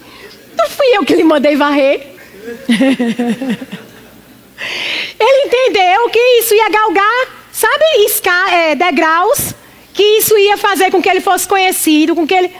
Não 0.56 0.70
fui 0.70 0.96
eu 0.96 1.04
que 1.04 1.16
lhe 1.16 1.24
mandei 1.24 1.56
varrer. 1.56 2.06
Ele 5.18 5.46
entendeu 5.46 6.08
que 6.10 6.18
isso 6.40 6.54
ia 6.54 6.68
galgar, 6.68 7.26
sabe, 7.52 7.84
é, 8.52 8.74
degraus, 8.74 9.54
que 9.92 10.02
isso 10.02 10.36
ia 10.38 10.56
fazer 10.56 10.90
com 10.90 11.02
que 11.02 11.08
ele 11.08 11.20
fosse 11.20 11.46
conhecido, 11.46 12.14
com 12.14 12.26
que 12.26 12.34
ele. 12.34 12.54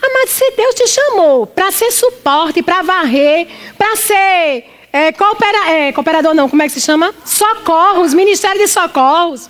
Mas 0.00 0.30
se 0.30 0.50
Deus 0.52 0.74
te 0.74 0.86
chamou 0.86 1.46
para 1.46 1.70
ser 1.72 1.90
suporte, 1.90 2.62
para 2.62 2.82
varrer, 2.82 3.48
para 3.76 3.96
ser 3.96 4.64
é, 4.92 5.12
coopera, 5.12 5.70
é, 5.70 5.92
cooperador, 5.92 6.34
não, 6.34 6.48
como 6.48 6.62
é 6.62 6.66
que 6.66 6.72
se 6.72 6.80
chama? 6.80 7.14
Socorros, 7.24 8.14
Ministério 8.14 8.60
de 8.60 8.68
Socorros. 8.68 9.48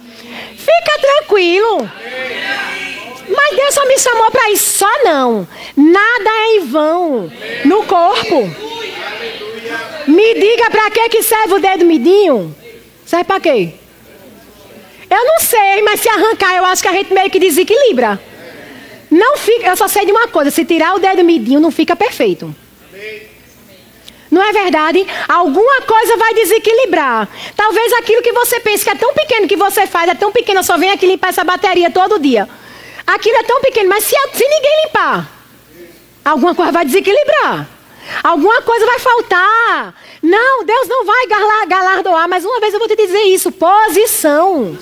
Fica 0.57 0.99
tranquilo. 1.01 1.91
Mas 3.28 3.57
Deus 3.57 3.74
só 3.74 3.87
me 3.87 3.99
chamou 3.99 4.30
para 4.30 4.51
isso, 4.51 4.78
só 4.78 5.05
não. 5.05 5.47
Nada 5.76 6.30
é 6.30 6.57
em 6.57 6.61
vão 6.66 7.30
no 7.64 7.84
corpo. 7.84 8.51
Me 10.07 10.35
diga 10.35 10.70
para 10.70 10.91
que, 10.91 11.09
que 11.09 11.22
serve 11.22 11.55
o 11.55 11.59
dedo 11.59 11.85
midinho? 11.85 12.55
Serve 13.05 13.24
para 13.24 13.41
quê? 13.41 13.74
Eu 15.09 15.24
não 15.24 15.41
sei, 15.41 15.83
mas 15.83 16.01
se 16.01 16.09
arrancar, 16.09 16.57
eu 16.57 16.64
acho 16.64 16.83
que 16.83 16.89
a 16.89 16.93
gente 16.93 17.12
meio 17.12 17.31
que 17.31 17.39
desequilibra. 17.39 18.20
Não 19.11 19.37
fica, 19.37 19.68
eu 19.68 19.77
só 19.77 19.89
sei 19.89 20.05
de 20.05 20.12
uma 20.12 20.29
coisa: 20.29 20.51
se 20.51 20.64
tirar 20.64 20.95
o 20.95 20.99
dedo 20.99 21.24
midinho, 21.24 21.61
não 21.61 21.70
fica 21.70 21.95
perfeito. 21.95 22.55
Não 24.31 24.43
é 24.43 24.53
verdade? 24.53 25.07
Alguma 25.29 25.83
coisa 25.83 26.16
vai 26.16 26.35
desequilibrar. 26.35 27.29
Talvez 27.57 27.93
aquilo 27.95 28.22
que 28.22 28.33
você 28.33 28.59
pensa 28.61 28.85
que 28.85 28.91
é 28.91 28.95
tão 28.95 29.14
pequeno 29.14 29.47
que 29.47 29.57
você 29.57 29.87
faz, 29.87 30.11
é 30.11 30.14
tão 30.14 30.33
pequeno, 30.33 30.62
só 30.64 30.77
vem 30.77 30.91
aqui 30.91 31.07
limpar 31.07 31.29
essa 31.29 31.45
bateria 31.45 31.91
todo 31.91 32.18
dia. 32.18 32.49
Aquilo 33.07 33.37
é 33.37 33.43
tão 33.45 33.61
pequeno, 33.61 33.89
mas 33.89 34.05
se, 34.05 34.16
se 34.35 34.49
ninguém 34.49 34.85
limpar, 34.85 35.31
alguma 36.24 36.55
coisa 36.55 36.72
vai 36.72 36.85
desequilibrar. 36.85 37.76
Alguma 38.23 38.63
coisa 38.63 38.87
vai 38.87 38.99
faltar. 38.99 39.95
Não, 40.23 40.65
Deus 40.65 40.89
não 40.89 41.05
vai 41.05 41.27
galardoar, 41.67 42.29
mas 42.29 42.45
uma 42.45 42.61
vez 42.61 42.73
eu 42.73 42.79
vou 42.79 42.89
te 42.89 42.97
dizer 42.97 43.23
isso: 43.23 43.53
posição. 43.53 44.77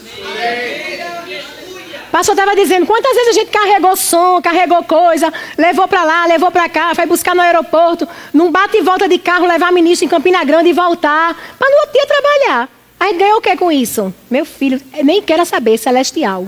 O 2.08 2.10
pastor 2.16 2.34
estava 2.34 2.54
dizendo, 2.54 2.86
quantas 2.86 3.12
vezes 3.12 3.28
a 3.30 3.32
gente 3.40 3.50
carregou 3.50 3.96
som, 3.96 4.40
carregou 4.40 4.84
coisa, 4.84 5.32
levou 5.58 5.88
para 5.88 6.04
lá, 6.04 6.26
levou 6.26 6.50
para 6.50 6.68
cá, 6.68 6.94
foi 6.94 7.06
buscar 7.06 7.34
no 7.34 7.42
aeroporto, 7.42 8.06
num 8.32 8.52
bate 8.52 8.76
e 8.76 8.82
volta 8.82 9.08
de 9.08 9.18
carro, 9.18 9.46
levar 9.46 9.72
ministro 9.72 10.06
em 10.06 10.08
Campina 10.08 10.44
Grande 10.44 10.68
e 10.68 10.72
voltar, 10.72 11.34
para 11.58 11.70
no 11.70 11.76
outro 11.78 11.92
dia 11.92 12.06
trabalhar. 12.06 12.68
Aí 13.00 13.14
ganhou 13.14 13.38
o 13.38 13.40
que 13.40 13.56
com 13.56 13.70
isso? 13.70 14.14
Meu 14.30 14.44
filho, 14.44 14.80
nem 15.02 15.20
quero 15.20 15.44
saber, 15.44 15.76
celestial. 15.76 16.46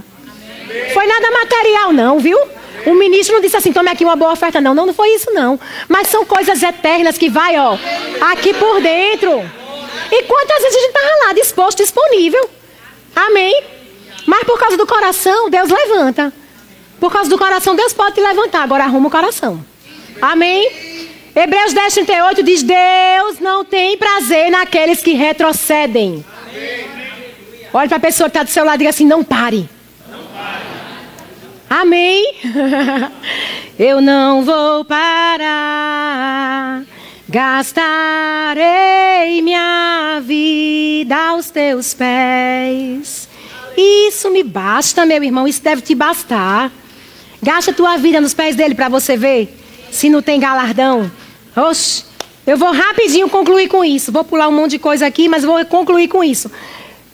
Foi 0.94 1.06
nada 1.06 1.30
material 1.32 1.92
não, 1.92 2.18
viu? 2.20 2.38
O 2.84 2.94
ministro 2.94 3.34
não 3.34 3.42
disse 3.42 3.56
assim, 3.56 3.72
tome 3.72 3.90
aqui 3.90 4.04
uma 4.04 4.16
boa 4.16 4.32
oferta. 4.32 4.60
Não, 4.60 4.74
não, 4.74 4.86
não 4.86 4.94
foi 4.94 5.08
isso 5.14 5.32
não. 5.32 5.58
Mas 5.88 6.08
são 6.08 6.24
coisas 6.24 6.62
eternas 6.62 7.16
que 7.16 7.28
vai, 7.28 7.56
ó, 7.58 7.78
aqui 8.32 8.52
por 8.54 8.80
dentro. 8.80 9.30
E 10.10 10.22
quantas 10.24 10.62
vezes 10.62 10.76
a 10.76 10.80
gente 10.80 10.96
estava 10.96 11.26
lá, 11.26 11.32
disposto, 11.32 11.78
disponível. 11.78 12.50
Amém? 13.14 13.62
Mas 14.26 14.44
por 14.44 14.58
causa 14.58 14.76
do 14.76 14.86
coração, 14.86 15.48
Deus 15.48 15.68
levanta. 15.70 16.32
Por 17.00 17.12
causa 17.12 17.30
do 17.30 17.38
coração, 17.38 17.74
Deus 17.74 17.92
pode 17.92 18.14
te 18.14 18.20
levantar. 18.20 18.62
Agora 18.62 18.84
arruma 18.84 19.08
o 19.08 19.10
coração. 19.10 19.64
Amém? 20.20 21.06
Hebreus 21.34 21.72
10, 21.72 21.94
38 21.94 22.42
diz: 22.42 22.62
Deus 22.62 23.38
não 23.40 23.64
tem 23.64 23.96
prazer 23.96 24.50
naqueles 24.50 25.02
que 25.02 25.12
retrocedem. 25.12 26.24
Olha 27.72 27.88
para 27.88 27.98
a 27.98 28.00
pessoa 28.00 28.28
que 28.28 28.36
está 28.36 28.42
do 28.42 28.50
seu 28.50 28.64
lado 28.64 28.76
e 28.76 28.78
diga 28.78 28.90
assim: 28.90 29.06
não 29.06 29.22
pare. 29.22 29.68
Amém? 31.68 32.34
Eu 33.78 34.00
não 34.00 34.42
vou 34.44 34.84
parar, 34.84 36.82
gastarei 37.28 38.62
minha 39.42 40.20
vida 40.24 41.16
aos 41.16 41.50
teus 41.50 41.92
pés. 41.92 43.28
Isso 43.76 44.30
me 44.30 44.42
basta, 44.42 45.04
meu 45.04 45.22
irmão, 45.22 45.46
isso 45.46 45.62
deve 45.62 45.82
te 45.82 45.94
bastar. 45.94 46.72
Gasta 47.42 47.72
tua 47.72 47.98
vida 47.98 48.20
nos 48.20 48.32
pés 48.32 48.56
dele 48.56 48.74
para 48.74 48.88
você 48.88 49.16
ver 49.16 49.54
se 49.90 50.08
não 50.08 50.22
tem 50.22 50.40
galardão. 50.40 51.10
Oxe, 51.54 52.04
eu 52.46 52.56
vou 52.56 52.72
rapidinho 52.72 53.28
concluir 53.28 53.68
com 53.68 53.84
isso. 53.84 54.10
Vou 54.12 54.24
pular 54.24 54.48
um 54.48 54.52
monte 54.52 54.70
de 54.72 54.78
coisa 54.78 55.06
aqui, 55.06 55.28
mas 55.28 55.44
vou 55.44 55.62
concluir 55.66 56.08
com 56.08 56.24
isso. 56.24 56.50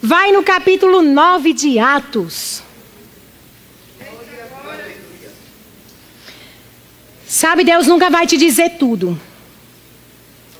Vai 0.00 0.30
no 0.30 0.42
capítulo 0.42 1.00
9 1.02 1.52
de 1.52 1.78
Atos. 1.78 2.62
Sabe, 7.32 7.64
Deus 7.64 7.86
nunca 7.86 8.10
vai 8.10 8.26
te 8.26 8.36
dizer 8.36 8.72
tudo 8.78 9.18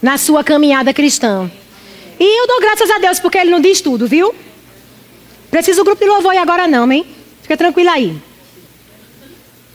na 0.01 0.16
sua 0.16 0.43
caminhada 0.43 0.95
cristã. 0.95 1.51
E 2.18 2.41
eu 2.41 2.47
dou 2.47 2.62
graças 2.62 2.91
a 2.91 2.99
Deus 2.99 3.20
porque 3.20 3.37
Ele 3.37 3.51
não 3.51 3.61
diz 3.61 3.83
tudo, 3.83 4.09
viu? 4.09 4.35
Precisa 5.51 5.83
o 5.83 5.85
grupo 5.85 6.03
de 6.03 6.09
louvor 6.09 6.33
e 6.33 6.39
agora 6.39 6.66
não, 6.66 6.91
hein? 6.91 7.05
Fica 7.43 7.59
tranquilo 7.59 7.91
aí. 7.91 8.16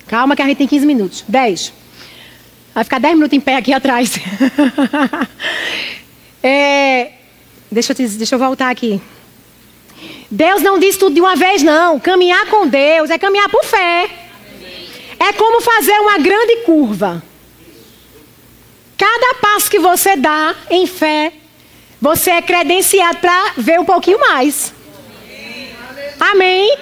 Calma 0.07 0.35
que 0.35 0.41
a 0.41 0.45
gente 0.47 0.57
tem 0.57 0.67
15 0.67 0.87
minutos. 0.87 1.23
10. 1.27 1.71
Vai 2.73 2.83
ficar 2.83 2.99
10 2.99 3.13
minutos 3.13 3.37
em 3.37 3.41
pé 3.41 3.57
aqui 3.57 3.71
atrás. 3.77 4.19
é, 6.41 7.11
deixa, 7.71 7.91
eu 7.91 7.95
te, 7.95 8.07
deixa 8.07 8.33
eu 8.33 8.39
voltar 8.39 8.71
aqui. 8.71 8.99
Deus 10.31 10.63
não 10.63 10.79
diz 10.79 10.97
tudo 10.97 11.13
de 11.13 11.21
uma 11.21 11.35
vez, 11.35 11.61
não. 11.61 11.99
Caminhar 11.99 12.47
com 12.47 12.67
Deus 12.67 13.11
é 13.11 13.19
caminhar 13.19 13.49
por 13.49 13.63
fé. 13.63 14.26
É 15.19 15.33
como 15.33 15.61
fazer 15.61 15.99
uma 15.99 16.17
grande 16.17 16.57
curva. 16.57 17.21
Cada 18.97 19.35
passo 19.35 19.69
que 19.69 19.79
você 19.79 20.15
dá 20.15 20.55
em 20.69 20.87
fé, 20.87 21.31
você 22.01 22.31
é 22.31 22.41
credenciado 22.41 23.19
para 23.19 23.53
ver 23.57 23.79
um 23.79 23.85
pouquinho 23.85 24.19
mais. 24.19 24.73
Amém? 26.19 26.77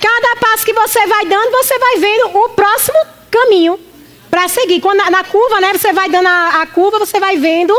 Cada 0.00 0.36
passo 0.36 0.64
que 0.64 0.72
você 0.72 1.06
vai 1.06 1.26
dando, 1.26 1.50
você 1.50 1.78
vai 1.78 1.96
vendo 1.98 2.36
o 2.36 2.48
próximo 2.50 2.98
caminho 3.30 3.78
para 4.30 4.48
seguir. 4.48 4.80
Quando 4.80 4.98
na, 5.10 5.24
curva, 5.24 5.60
né, 5.60 5.72
você 5.72 5.92
vai 5.92 6.08
dando 6.08 6.26
a, 6.26 6.62
a 6.62 6.66
curva, 6.66 6.98
você 6.98 7.18
vai 7.18 7.36
vendo 7.36 7.74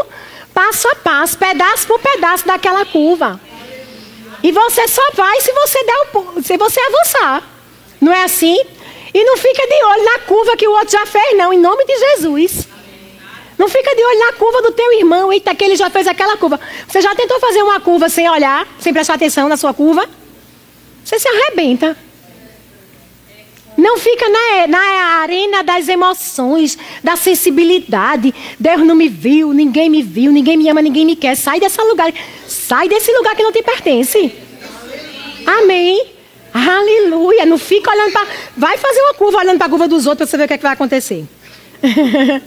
passo 0.54 0.88
a 0.90 0.96
passo, 0.96 1.38
pedaço 1.38 1.88
por 1.88 2.00
pedaço 2.00 2.46
daquela 2.46 2.86
curva. 2.86 3.40
E 4.44 4.52
você 4.52 4.88
só 4.88 5.12
vai 5.14 5.40
se 5.42 5.52
você 5.54 5.84
der 5.84 6.08
o, 6.14 6.44
se 6.44 6.58
você 6.58 6.80
avançar. 6.82 7.44
Não 8.02 8.14
é 8.14 8.24
assim? 8.24 8.58
E 9.14 9.24
não 9.24 9.38
fica 9.38 9.66
de 9.68 9.84
olho 9.84 10.04
na 10.06 10.20
curva 10.20 10.58
que 10.58 10.68
o 10.68 10.72
outro 10.72 10.92
já 10.92 11.06
fez, 11.06 11.38
não, 11.38 11.52
em 11.52 11.60
nome 11.60 11.86
de 11.86 11.98
Jesus. 11.98 12.68
Não 13.58 13.68
fica 13.68 13.94
de 13.94 14.02
olho 14.02 14.20
na 14.20 14.34
curva 14.34 14.62
do 14.62 14.72
teu 14.72 14.94
irmão. 14.94 15.34
Eita, 15.34 15.54
que 15.54 15.66
ele 15.66 15.76
já 15.76 15.90
fez 15.90 16.08
aquela 16.08 16.38
curva. 16.38 16.60
Você 16.88 17.02
já 17.02 17.14
tentou 17.14 17.40
fazer 17.40 17.62
uma 17.62 17.80
curva 17.80 18.08
sem 18.08 18.30
olhar, 18.30 18.66
sem 18.80 18.94
prestar 18.94 19.16
atenção 19.16 19.50
na 19.50 19.58
sua 19.58 19.74
curva? 19.74 20.08
Você 21.04 21.20
se 21.20 21.28
arrebenta. 21.28 21.98
Não 23.76 23.98
fica 23.98 24.28
na, 24.30 24.68
na 24.68 24.80
arena 25.22 25.64
das 25.64 25.88
emoções, 25.88 26.78
da 27.04 27.16
sensibilidade. 27.16 28.34
Deus 28.60 28.82
não 28.82 28.96
me 28.96 29.10
viu, 29.10 29.54
ninguém 29.54 29.90
me 29.90 30.04
viu, 30.04 30.32
ninguém 30.32 30.58
me 30.58 30.70
ama, 30.70 30.82
ninguém 30.82 31.06
me 31.06 31.16
quer. 31.16 31.36
Sai 31.36 31.60
desse 31.60 31.82
lugar. 31.82 32.14
Sai 32.48 32.88
desse 32.88 33.12
lugar 33.12 33.36
que 33.36 33.44
não 33.44 33.52
te 33.52 33.62
pertence. 33.64 34.34
Amém. 35.46 36.19
Aleluia. 36.54 37.46
Não 37.46 37.58
fica 37.58 37.92
olhando 37.92 38.12
para. 38.12 38.28
Vai 38.56 38.78
fazer 38.78 39.00
uma 39.02 39.14
curva 39.14 39.38
olhando 39.40 39.58
para 39.58 39.68
a 39.68 39.70
curva 39.70 39.88
dos 39.88 40.06
outros 40.06 40.30
para 40.30 40.32
você 40.32 40.38
ver 40.38 40.44
o 40.46 40.48
que, 40.48 40.54
é 40.54 40.58
que 40.58 40.64
vai 40.64 40.74
acontecer. 40.74 41.26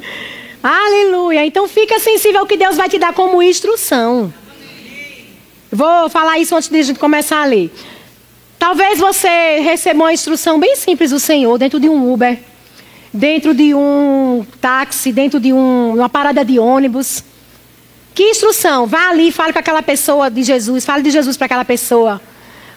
Aleluia. 0.63 1.45
Então 1.45 1.67
fica 1.67 1.99
sensível 1.99 2.41
ao 2.41 2.47
que 2.47 2.57
Deus 2.57 2.77
vai 2.77 2.89
te 2.89 2.99
dar 2.99 3.13
como 3.13 3.43
instrução. 3.43 4.33
Vou 5.71 6.09
falar 6.09 6.39
isso 6.39 6.55
antes 6.55 6.69
de 6.69 6.79
a 6.79 6.83
gente 6.83 6.99
começar 6.99 7.43
a 7.43 7.47
ler. 7.47 7.73
Talvez 8.59 8.99
você 8.99 9.59
receba 9.61 10.05
uma 10.05 10.13
instrução 10.13 10.61
bem 10.61 10.77
simples 10.77 11.11
do 11.11 11.19
Senhor 11.19 11.59
dentro 11.59 11.81
de 11.81 11.89
um 11.89 12.13
Uber, 12.13 12.39
dentro 13.13 13.53
de 13.53 13.75
um 13.75 14.47
táxi, 14.61 15.11
dentro 15.11 15.41
de 15.41 15.53
um, 15.53 15.95
uma 15.95 16.09
parada 16.09 16.45
de 16.45 16.59
ônibus. 16.61 17.25
Que 18.15 18.23
instrução? 18.25 18.87
Vá 18.87 19.09
ali 19.09 19.33
fale 19.33 19.53
para 19.53 19.61
aquela 19.61 19.83
pessoa 19.83 20.31
de 20.31 20.43
Jesus, 20.43 20.85
fale 20.85 21.03
de 21.03 21.11
Jesus 21.11 21.37
para 21.37 21.47
aquela 21.47 21.65
pessoa. 21.65 22.21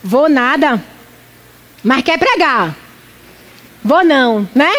Vou 0.04 0.30
nada, 0.30 0.82
mas 1.86 2.04
quer 2.04 2.18
pregar. 2.18 2.76
Vou 3.84 4.04
não, 4.04 4.50
né? 4.56 4.74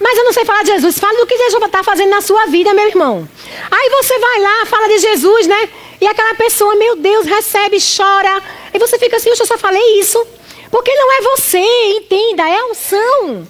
Mas 0.00 0.16
eu 0.16 0.24
não 0.24 0.32
sei 0.32 0.44
falar 0.46 0.62
de 0.62 0.70
Jesus. 0.70 0.98
Fale 0.98 1.18
do 1.18 1.26
que 1.26 1.36
Jesus 1.36 1.62
está 1.62 1.82
fazendo 1.84 2.08
na 2.08 2.22
sua 2.22 2.46
vida, 2.46 2.72
meu 2.72 2.88
irmão. 2.88 3.28
Aí 3.70 3.90
você 3.90 4.18
vai 4.18 4.40
lá, 4.40 4.66
fala 4.66 4.88
de 4.88 4.98
Jesus, 4.98 5.46
né? 5.46 5.68
E 6.00 6.06
aquela 6.06 6.34
pessoa, 6.34 6.74
meu 6.76 6.96
Deus, 6.96 7.26
recebe, 7.26 7.76
chora. 7.78 8.42
E 8.72 8.78
você 8.78 8.98
fica 8.98 9.18
assim, 9.18 9.28
eu 9.28 9.36
só 9.36 9.58
falei 9.58 10.00
isso. 10.00 10.26
Porque 10.70 10.94
não 10.94 11.12
é 11.12 11.20
você, 11.20 11.58
entenda, 11.58 12.48
é 12.48 12.56
a 12.56 12.66
unção. 12.66 13.46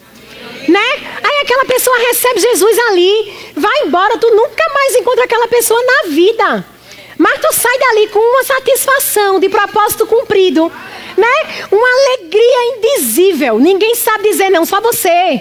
Né? 0.66 0.89
Aí 1.22 1.43
aquela 1.43 1.64
pessoa 1.66 1.97
recebe 1.99 2.41
Jesus 2.41 2.79
ali, 2.89 3.53
vai 3.55 3.83
embora, 3.85 4.18
tu 4.18 4.29
nunca 4.35 4.64
mais 4.75 4.97
encontra 4.97 5.25
aquela 5.25 5.47
pessoa 5.47 5.81
na 5.83 6.11
vida. 6.11 6.64
Mas 7.16 7.41
tu 7.41 7.55
sai 7.55 7.79
dali 7.79 8.09
com 8.09 8.18
uma 8.18 8.43
satisfação 8.43 9.39
de 9.39 9.49
propósito 9.49 10.07
cumprido, 10.07 10.70
né? 11.16 11.66
Uma 11.70 11.86
alegria 11.86 12.76
indizível. 12.76 13.58
Ninguém 13.58 13.94
sabe 13.94 14.30
dizer 14.30 14.50
não, 14.50 14.64
só 14.64 14.80
você. 14.80 15.40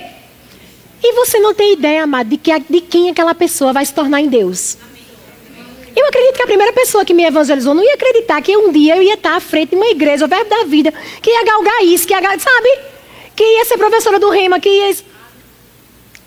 E 1.03 1.13
você 1.13 1.39
não 1.39 1.53
tem 1.53 1.73
ideia, 1.73 2.03
amado, 2.03 2.29
de, 2.29 2.37
que, 2.37 2.51
de 2.69 2.81
quem 2.81 3.09
aquela 3.09 3.35
pessoa 3.35 3.73
vai 3.73 3.85
se 3.85 3.93
tornar 3.93 4.21
em 4.21 4.27
Deus. 4.27 4.77
Eu 5.95 6.07
acredito 6.07 6.35
que 6.35 6.43
a 6.43 6.47
primeira 6.47 6.73
pessoa 6.73 7.05
que 7.05 7.13
me 7.13 7.23
evangelizou 7.23 7.73
não 7.73 7.83
ia 7.83 7.93
acreditar 7.93 8.41
que 8.41 8.55
um 8.55 8.71
dia 8.71 8.95
eu 8.95 9.03
ia 9.03 9.13
estar 9.13 9.35
à 9.35 9.39
frente 9.39 9.71
de 9.71 9.75
uma 9.75 9.87
igreja, 9.87 10.25
o 10.25 10.27
verbo 10.27 10.49
da 10.49 10.63
vida, 10.63 10.93
que 11.21 11.29
ia 11.29 11.43
galgar 11.43 11.83
isso, 11.83 12.07
que 12.07 12.13
ia, 12.13 12.21
sabe? 12.39 12.79
Que 13.35 13.43
ia 13.43 13.65
ser 13.65 13.77
professora 13.77 14.17
do 14.17 14.29
rema, 14.29 14.59
que 14.59 14.69
ia... 14.69 14.95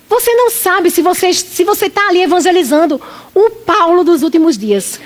Você 0.08 0.32
não 0.34 0.50
sabe 0.50 0.88
se 0.88 1.02
você 1.02 1.32
se 1.32 1.64
você 1.64 1.86
está 1.86 2.08
ali 2.08 2.22
evangelizando 2.22 3.00
o 3.34 3.50
Paulo 3.50 4.04
dos 4.04 4.22
últimos 4.22 4.56
dias. 4.56 5.00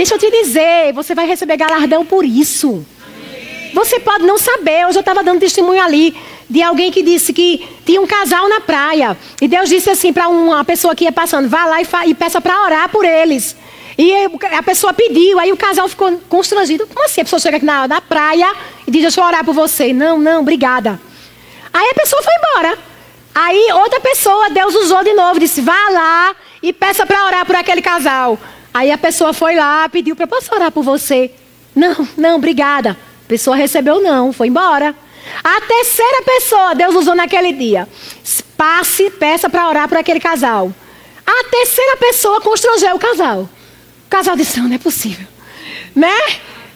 Deixa 0.00 0.14
eu 0.14 0.18
te 0.18 0.30
dizer, 0.30 0.94
você 0.94 1.14
vai 1.14 1.26
receber 1.26 1.58
galardão 1.58 2.06
por 2.06 2.24
isso. 2.24 2.86
Você 3.74 4.00
pode 4.00 4.24
não 4.24 4.38
saber. 4.38 4.86
Hoje 4.86 4.96
eu 4.96 5.00
estava 5.00 5.22
dando 5.22 5.40
testemunho 5.40 5.82
ali 5.82 6.16
de 6.48 6.62
alguém 6.62 6.90
que 6.90 7.02
disse 7.02 7.34
que 7.34 7.68
tinha 7.84 8.00
um 8.00 8.06
casal 8.06 8.48
na 8.48 8.62
praia. 8.62 9.14
E 9.42 9.46
Deus 9.46 9.68
disse 9.68 9.90
assim 9.90 10.10
para 10.10 10.26
uma 10.30 10.64
pessoa 10.64 10.94
que 10.94 11.04
ia 11.04 11.12
passando: 11.12 11.50
vá 11.50 11.66
lá 11.66 11.82
e, 11.82 11.86
e 12.06 12.14
peça 12.14 12.40
para 12.40 12.62
orar 12.62 12.88
por 12.88 13.04
eles. 13.04 13.54
E 13.98 14.10
a 14.56 14.62
pessoa 14.62 14.94
pediu, 14.94 15.38
aí 15.38 15.52
o 15.52 15.56
casal 15.58 15.86
ficou 15.86 16.18
constrangido. 16.30 16.86
Como 16.86 17.04
assim? 17.04 17.20
A 17.20 17.24
pessoa 17.24 17.38
chega 17.38 17.58
aqui 17.58 17.66
na, 17.66 17.86
na 17.86 18.00
praia 18.00 18.54
e 18.86 18.90
diz: 18.90 19.02
Deixa 19.02 19.20
eu 19.20 19.24
orar 19.26 19.44
por 19.44 19.52
você. 19.52 19.92
Não, 19.92 20.18
não, 20.18 20.40
obrigada. 20.40 20.98
Aí 21.74 21.90
a 21.90 21.94
pessoa 21.94 22.22
foi 22.22 22.32
embora. 22.36 22.78
Aí 23.34 23.68
outra 23.74 24.00
pessoa, 24.00 24.48
Deus 24.48 24.74
usou 24.76 25.04
de 25.04 25.12
novo, 25.12 25.38
disse: 25.38 25.60
Vá 25.60 25.90
lá 25.90 26.34
e 26.62 26.72
peça 26.72 27.04
para 27.04 27.26
orar 27.26 27.44
por 27.44 27.54
aquele 27.54 27.82
casal. 27.82 28.38
Aí 28.72 28.90
a 28.90 28.98
pessoa 28.98 29.32
foi 29.32 29.56
lá, 29.56 29.88
pediu 29.88 30.14
para 30.14 30.26
posso 30.26 30.54
orar 30.54 30.70
por 30.70 30.82
você. 30.82 31.30
Não, 31.74 32.08
não, 32.16 32.36
obrigada. 32.36 32.92
A 33.24 33.28
pessoa 33.28 33.56
recebeu 33.56 34.00
não, 34.00 34.32
foi 34.32 34.48
embora. 34.48 34.94
A 35.42 35.60
terceira 35.60 36.22
pessoa 36.22 36.74
Deus 36.74 36.94
usou 36.94 37.14
naquele 37.14 37.52
dia. 37.52 37.88
Passe, 38.56 39.10
peça 39.10 39.48
para 39.48 39.68
orar 39.68 39.88
por 39.88 39.96
aquele 39.96 40.20
casal. 40.20 40.72
A 41.26 41.44
terceira 41.50 41.96
pessoa 41.96 42.40
constrangeu 42.40 42.94
o 42.96 42.98
casal. 42.98 43.40
O 43.42 44.10
casal 44.10 44.36
disse: 44.36 44.58
não, 44.58 44.68
não 44.68 44.74
é 44.74 44.78
possível. 44.78 45.26
Né? 45.94 46.16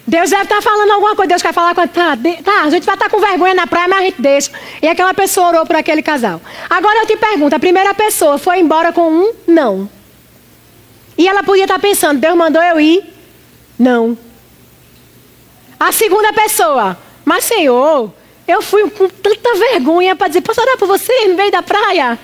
Deus 0.06 0.30
deve 0.30 0.42
estar 0.42 0.56
tá 0.56 0.62
falando 0.62 0.90
alguma 0.90 1.16
coisa. 1.16 1.28
Deus 1.28 1.42
quer 1.42 1.52
falar 1.52 1.74
com 1.74 1.86
tá, 1.86 2.16
tá, 2.44 2.62
a 2.62 2.70
gente 2.70 2.84
vai 2.84 2.94
estar 2.94 3.08
tá 3.08 3.10
com 3.10 3.20
vergonha 3.20 3.54
na 3.54 3.66
praia, 3.66 3.88
mas 3.88 3.98
a 3.98 4.02
gente 4.02 4.20
deixa. 4.20 4.50
E 4.82 4.88
aquela 4.88 5.14
pessoa 5.14 5.48
orou 5.48 5.66
por 5.66 5.76
aquele 5.76 6.02
casal. 6.02 6.40
Agora 6.68 7.00
eu 7.00 7.06
te 7.06 7.16
pergunto: 7.16 7.56
a 7.56 7.58
primeira 7.58 7.94
pessoa 7.94 8.38
foi 8.38 8.60
embora 8.60 8.92
com 8.92 9.10
um 9.10 9.32
não. 9.46 9.88
E 11.16 11.28
ela 11.28 11.42
podia 11.42 11.64
estar 11.64 11.74
tá 11.74 11.80
pensando: 11.80 12.20
Deus 12.20 12.36
mandou 12.36 12.62
eu 12.62 12.80
ir? 12.80 13.04
Não. 13.78 14.16
A 15.78 15.92
segunda 15.92 16.32
pessoa, 16.32 16.96
mas 17.24 17.44
Senhor, 17.44 18.12
eu 18.46 18.62
fui 18.62 18.88
com 18.90 19.08
tanta 19.08 19.54
vergonha 19.54 20.14
para 20.14 20.28
dizer, 20.28 20.40
posso 20.40 20.60
orar 20.60 20.78
por 20.78 20.86
você 20.86 21.12
no 21.28 21.34
meio 21.34 21.50
da 21.50 21.62
praia? 21.62 22.18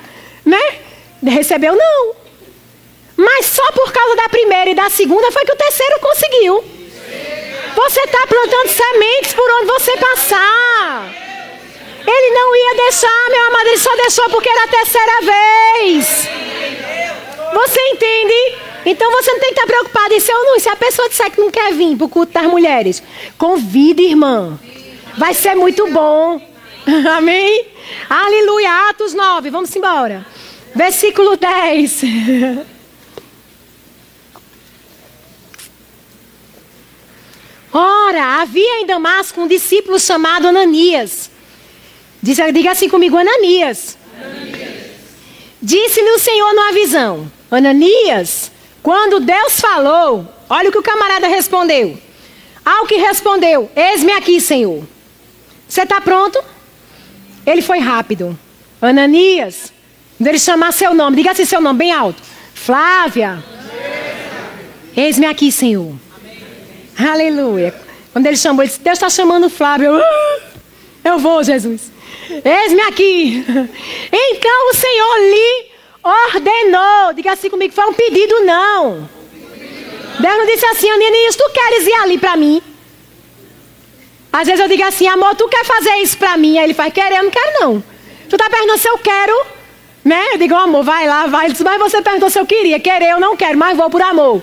Né? 0.45 0.79
Recebeu 1.23 1.75
não. 1.75 2.15
Mas 3.17 3.47
só 3.47 3.71
por 3.73 3.93
causa 3.93 4.17
da 4.17 4.29
primeira 4.29 4.71
e 4.71 4.75
da 4.75 4.89
segunda 4.89 5.31
foi 5.31 5.45
que 5.45 5.53
o 5.53 5.57
terceiro 5.57 6.01
conseguiu. 6.01 6.65
Você 7.75 8.01
está 8.01 8.27
plantando 8.27 8.69
sementes 8.69 9.33
por 9.35 9.51
onde 9.51 9.67
você 9.67 9.97
passar. 9.97 11.09
Ele 12.07 12.35
não 12.35 12.57
ia 12.57 12.75
deixar, 12.77 13.31
meu 13.31 13.47
amado, 13.49 13.69
ele 13.69 13.79
só 13.79 13.95
deixou 13.97 14.31
porque 14.31 14.49
era 14.49 14.65
a 14.65 14.69
terceira 14.69 15.21
vez. 15.21 16.29
Você 17.53 17.81
entende? 17.89 18.70
Então 18.85 19.11
você 19.13 19.33
não 19.33 19.41
tem 19.41 19.53
que 19.53 19.61
estar 19.61 19.67
preocupado 19.67 20.15
em 20.15 20.21
ser 20.21 20.33
ou 20.33 20.45
não. 20.45 20.59
Se 20.59 20.69
a 20.69 20.77
pessoa 20.77 21.09
disser 21.09 21.31
que 21.31 21.41
não 21.41 21.51
quer 21.51 21.73
vir 21.73 21.97
para 21.97 22.07
o 22.07 22.09
culto 22.09 22.33
das 22.33 22.47
mulheres, 22.47 23.03
convide, 23.37 24.03
irmã. 24.03 24.59
Vai 25.17 25.35
ser 25.35 25.55
muito 25.55 25.87
bom. 25.91 26.41
Amém? 27.17 27.67
Aleluia. 28.09 28.89
Atos 28.91 29.13
9. 29.15 29.51
Vamos 29.51 29.75
embora. 29.77 30.27
Versículo 30.75 31.37
10. 31.37 32.03
Ora, 37.73 38.41
havia 38.41 38.81
em 38.81 38.87
Damasco 38.87 39.41
um 39.41 39.47
discípulo 39.47 39.99
chamado 40.01 40.49
Ananias. 40.49 41.31
Diga 42.23 42.73
assim 42.73 42.89
comigo, 42.89 43.17
Ananias. 43.17 43.97
Ananias. 44.21 44.91
Disse-lhe 45.63 46.11
o 46.11 46.19
Senhor 46.19 46.53
numa 46.53 46.73
visão: 46.73 47.31
Ananias, 47.51 48.51
quando 48.83 49.21
Deus 49.21 49.61
falou, 49.61 50.27
olha 50.49 50.69
o 50.69 50.73
que 50.73 50.79
o 50.79 50.83
camarada 50.83 51.29
respondeu. 51.29 51.99
Ao 52.65 52.87
que 52.87 52.97
respondeu: 52.97 53.71
Eis-me 53.75 54.13
aqui, 54.13 54.41
Senhor. 54.41 54.85
Você 55.67 55.83
está 55.83 56.01
pronto? 56.01 56.43
Ele 57.47 57.63
foi 57.63 57.79
rápido. 57.79 58.39
Ananias, 58.81 59.73
quando 60.17 60.29
ele 60.29 60.39
chamar 60.39 60.73
seu 60.73 60.95
nome, 60.95 61.17
diga 61.17 61.31
assim 61.33 61.45
seu 61.45 61.61
nome 61.61 61.79
bem 61.79 61.93
alto. 61.93 62.23
Flávia. 62.55 63.43
Eis-me 64.97 65.27
aqui, 65.27 65.51
Senhor. 65.51 65.95
Amém. 66.17 67.11
Aleluia. 67.11 67.75
Quando 68.13 68.27
ele 68.27 68.37
chamou, 68.37 68.63
ele 68.63 68.69
disse: 68.69 68.81
Deus 68.81 68.97
está 68.97 69.09
chamando 69.09 69.49
Flávia. 69.49 69.87
Eu, 69.87 69.97
ah, 69.97 70.41
eu 71.05 71.19
vou, 71.19 71.43
Jesus. 71.43 71.91
Eis-me 72.45 72.83
aqui. 72.83 73.45
Então 74.13 74.71
o 74.71 74.75
Senhor 74.75 75.19
lhe 75.19 75.70
ordenou. 76.03 77.13
Diga 77.15 77.33
assim 77.33 77.51
comigo: 77.51 77.73
foi 77.73 77.85
um 77.87 77.95
pedido, 77.95 78.41
não. 78.45 79.09
Deus 80.19 80.37
não 80.37 80.47
disse 80.47 80.67
assim, 80.67 80.91
Ananias, 80.91 81.37
tu 81.37 81.51
queres 81.51 81.87
ir 81.87 81.95
ali 81.95 82.19
para 82.19 82.37
mim? 82.37 82.63
Às 84.33 84.47
vezes 84.47 84.61
eu 84.61 84.69
digo 84.69 84.85
assim, 84.85 85.09
amor, 85.09 85.35
tu 85.35 85.49
quer 85.49 85.65
fazer 85.65 85.95
isso 85.97 86.17
pra 86.19 86.37
mim? 86.37 86.59
Aí 86.59 86.65
ele 86.65 86.75
faz, 86.75 86.93
querer, 86.93 87.17
eu 87.17 87.25
não 87.25 87.31
quero 87.31 87.61
não. 87.61 87.83
Tu 88.29 88.37
tá 88.37 88.49
perguntando 88.49 88.79
se 88.79 88.89
eu 88.89 88.99
quero, 88.99 89.47
né? 90.05 90.35
Eu 90.35 90.39
digo, 90.39 90.55
amor, 90.55 90.85
vai 90.85 91.07
lá, 91.09 91.27
vai. 91.27 91.51
Disse, 91.51 91.65
mas 91.65 91.79
você 91.79 92.01
perguntou 92.03 92.31
se 92.31 92.39
eu 92.39 92.47
queria. 92.47 92.79
Querer 92.79 93.11
eu 93.11 93.21
não 93.21 93.37
quero, 93.37 93.59
mas 93.59 93.77
vou 93.77 93.91
por 93.91 94.03
amor. 94.03 94.43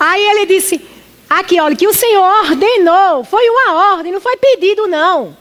Aí 0.00 0.24
ele 0.30 0.46
disse, 0.46 0.80
aqui, 1.28 1.60
olha, 1.60 1.76
que 1.76 1.86
o 1.86 1.94
Senhor 1.94 2.24
ordenou. 2.50 3.22
Foi 3.22 3.48
uma 3.48 3.92
ordem, 3.94 4.12
não 4.12 4.20
foi 4.20 4.36
pedido 4.36 4.86
não. 4.86 5.36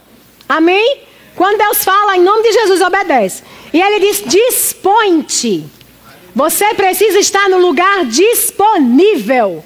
Amém? 0.47 1.01
Quando 1.35 1.57
Deus 1.57 1.83
fala, 1.83 2.17
em 2.17 2.21
nome 2.21 2.43
de 2.43 2.51
Jesus, 2.51 2.81
obedece. 2.81 3.43
E 3.73 3.81
ele 3.81 3.99
diz, 3.99 4.23
dispõe-te. 4.25 5.65
Você 6.35 6.73
precisa 6.73 7.19
estar 7.19 7.49
no 7.49 7.57
lugar 7.57 8.05
disponível. 8.05 9.63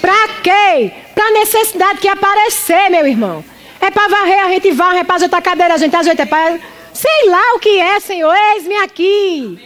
Para 0.00 0.28
quê? 0.42 0.92
Para 1.14 1.26
a 1.26 1.30
necessidade 1.32 1.98
que 2.00 2.08
aparecer, 2.08 2.90
meu 2.90 3.06
irmão. 3.06 3.44
É 3.80 3.90
para 3.90 4.08
varrer, 4.08 4.44
a 4.44 4.48
gente 4.50 4.70
varre, 4.72 4.98
é 4.98 5.04
para 5.04 5.16
ajeitar 5.16 5.38
a 5.38 5.42
cadeira, 5.42 5.74
a 5.74 5.78
gente 5.78 5.94
ajeita, 5.94 6.22
é 6.22 6.26
para... 6.26 6.58
Sei 6.92 7.30
lá 7.30 7.54
o 7.54 7.58
que 7.58 7.78
é, 7.78 8.00
Senhor, 8.00 8.34
eis-me 8.54 8.76
aqui. 8.76 9.58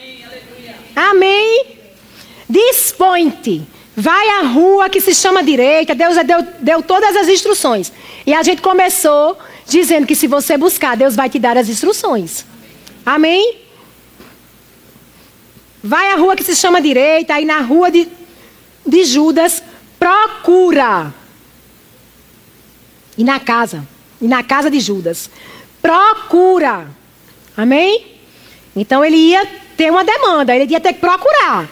Amém? 0.94 1.78
Dispõe-te. 2.48 3.62
Vai 3.96 4.28
à 4.28 4.42
rua 4.42 4.88
que 4.88 5.00
se 5.00 5.14
chama 5.14 5.42
direita. 5.42 5.94
Deus 5.94 6.16
deu, 6.24 6.42
deu 6.60 6.82
todas 6.82 7.16
as 7.16 7.28
instruções. 7.28 7.92
E 8.26 8.34
a 8.34 8.42
gente 8.42 8.60
começou 8.60 9.38
dizendo 9.66 10.06
que 10.06 10.14
se 10.14 10.26
você 10.26 10.56
buscar, 10.56 10.96
Deus 10.96 11.16
vai 11.16 11.28
te 11.28 11.38
dar 11.38 11.56
as 11.56 11.68
instruções. 11.68 12.44
Amém? 13.04 13.58
Vai 15.82 16.10
à 16.12 16.16
rua 16.16 16.34
que 16.34 16.44
se 16.44 16.56
chama 16.56 16.80
direita. 16.80 17.34
Aí 17.34 17.44
na 17.44 17.60
rua 17.60 17.90
de, 17.90 18.08
de 18.86 19.04
Judas, 19.04 19.62
procura. 19.98 21.12
E 23.16 23.24
na 23.24 23.38
casa. 23.38 23.86
E 24.20 24.26
na 24.26 24.42
casa 24.42 24.70
de 24.70 24.80
Judas. 24.80 25.30
Procura. 25.82 26.88
Amém? 27.56 28.06
Então 28.74 29.04
ele 29.04 29.16
ia 29.16 29.46
ter 29.76 29.90
uma 29.90 30.04
demanda, 30.04 30.54
ele 30.54 30.70
ia 30.72 30.80
ter 30.80 30.94
que 30.94 31.00
procurar. 31.00 31.68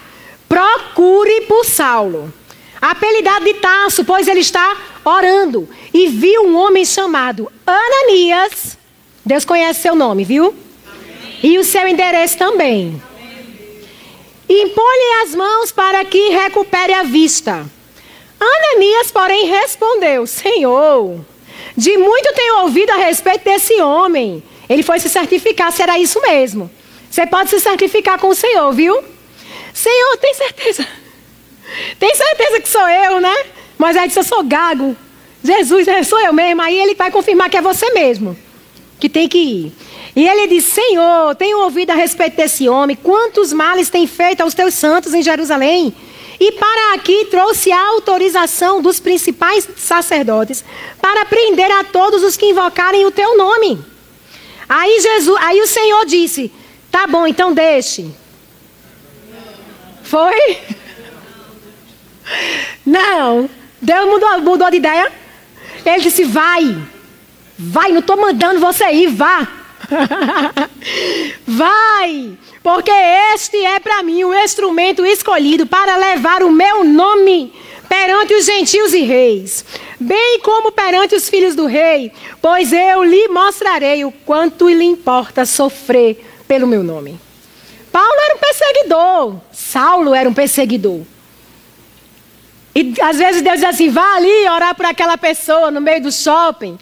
Procure 0.48 1.42
por 1.42 1.64
Saulo. 1.64 2.32
Apelidado 2.80 3.44
de 3.44 3.54
Tasso, 3.54 4.04
pois 4.04 4.28
ele 4.28 4.40
está 4.40 4.76
orando. 5.04 5.68
E 5.94 6.08
viu 6.08 6.42
um 6.42 6.56
homem 6.56 6.84
chamado 6.84 7.50
Ananias. 7.66 8.76
Deus 9.24 9.44
conhece 9.44 9.80
seu 9.80 9.94
nome, 9.94 10.24
viu? 10.24 10.54
E 11.42 11.58
o 11.58 11.64
seu 11.64 11.86
endereço 11.88 12.38
também. 12.38 13.02
Impõe-lhe 14.48 15.22
as 15.22 15.34
mãos 15.34 15.72
para 15.72 16.04
que 16.04 16.28
recupere 16.28 16.92
a 16.92 17.02
vista. 17.02 17.66
Ananias, 18.38 19.10
porém, 19.10 19.46
respondeu: 19.46 20.26
Senhor, 20.26 21.20
de 21.76 21.96
muito 21.96 22.34
tenho 22.34 22.62
ouvido 22.62 22.90
a 22.90 22.96
respeito 22.96 23.44
desse 23.44 23.80
homem. 23.80 24.42
Ele 24.68 24.82
foi 24.82 25.00
se 25.00 25.08
certificar 25.08 25.72
se 25.72 25.82
era 25.82 25.98
isso 25.98 26.20
mesmo. 26.20 26.70
Você 27.10 27.26
pode 27.26 27.50
se 27.50 27.60
certificar 27.60 28.18
com 28.18 28.28
o 28.28 28.34
Senhor, 28.34 28.72
viu? 28.72 29.02
Senhor, 29.72 30.16
tem 30.18 30.34
certeza? 30.34 30.86
Tem 31.98 32.14
certeza 32.14 32.60
que 32.60 32.68
sou 32.68 32.88
eu, 32.88 33.20
né? 33.20 33.34
Mas 33.78 33.96
aí 33.96 34.06
disse, 34.06 34.20
eu 34.20 34.24
sou 34.24 34.42
gago. 34.44 34.96
Jesus, 35.42 35.88
é, 35.88 36.02
sou 36.02 36.20
eu 36.20 36.32
mesmo. 36.32 36.62
Aí 36.62 36.78
ele 36.78 36.94
vai 36.94 37.10
confirmar 37.10 37.50
que 37.50 37.56
é 37.56 37.62
você 37.62 37.90
mesmo. 37.90 38.36
Que 39.00 39.08
tem 39.08 39.28
que 39.28 39.38
ir. 39.38 39.72
E 40.14 40.26
ele 40.26 40.46
diz: 40.46 40.64
Senhor, 40.64 41.34
tenho 41.36 41.60
ouvido 41.60 41.90
a 41.90 41.94
respeito 41.94 42.36
desse 42.36 42.68
homem, 42.68 42.96
quantos 42.96 43.52
males 43.52 43.88
tem 43.88 44.06
feito 44.06 44.42
aos 44.42 44.54
teus 44.54 44.74
santos 44.74 45.14
em 45.14 45.22
Jerusalém. 45.22 45.94
E 46.38 46.52
para 46.52 46.94
aqui 46.94 47.26
trouxe 47.26 47.70
a 47.70 47.88
autorização 47.88 48.82
dos 48.82 48.98
principais 48.98 49.68
sacerdotes 49.76 50.64
para 51.00 51.24
prender 51.24 51.70
a 51.70 51.84
todos 51.84 52.22
os 52.22 52.36
que 52.36 52.46
invocarem 52.46 53.06
o 53.06 53.10
teu 53.10 53.36
nome. 53.36 53.82
Aí 54.68 55.00
Jesus, 55.00 55.38
aí 55.40 55.60
o 55.60 55.66
Senhor 55.66 56.04
disse: 56.04 56.52
Tá 56.90 57.06
bom, 57.06 57.26
então 57.26 57.54
deixe. 57.54 58.10
Foi? 60.02 60.58
Não. 62.84 63.48
Deus 63.80 64.08
mudou, 64.08 64.40
mudou 64.40 64.70
de 64.70 64.76
ideia. 64.76 65.12
Ele 65.86 66.02
disse: 66.02 66.24
Vai. 66.24 66.76
Vai, 67.58 67.92
não 67.92 68.00
estou 68.00 68.16
mandando 68.16 68.60
você 68.60 68.90
ir, 68.90 69.08
vá. 69.08 69.61
Vai, 71.46 72.38
porque 72.62 72.90
este 73.34 73.56
é 73.56 73.78
para 73.80 74.02
mim 74.02 74.24
o 74.24 74.34
instrumento 74.34 75.04
escolhido 75.04 75.66
para 75.66 75.96
levar 75.96 76.42
o 76.42 76.50
meu 76.50 76.84
nome 76.84 77.52
perante 77.88 78.34
os 78.34 78.46
gentios 78.46 78.94
e 78.94 79.02
reis, 79.02 79.64
bem 80.00 80.40
como 80.40 80.72
perante 80.72 81.14
os 81.14 81.28
filhos 81.28 81.54
do 81.54 81.66
rei, 81.66 82.10
pois 82.40 82.72
eu 82.72 83.04
lhe 83.04 83.28
mostrarei 83.28 84.04
o 84.04 84.10
quanto 84.10 84.68
lhe 84.68 84.84
importa 84.84 85.44
sofrer 85.44 86.24
pelo 86.48 86.66
meu 86.66 86.82
nome. 86.82 87.20
Paulo 87.92 88.20
era 88.24 88.34
um 88.34 88.38
perseguidor, 88.38 89.36
Saulo 89.52 90.14
era 90.14 90.28
um 90.28 90.32
perseguidor. 90.32 91.02
E 92.74 92.94
às 93.02 93.18
vezes 93.18 93.42
Deus 93.42 93.56
diz 93.56 93.64
assim: 93.64 93.90
vá 93.90 94.16
ali 94.16 94.48
orar 94.48 94.74
por 94.74 94.86
aquela 94.86 95.18
pessoa 95.18 95.70
no 95.70 95.80
meio 95.80 96.02
do 96.02 96.10
shopping. 96.10 96.78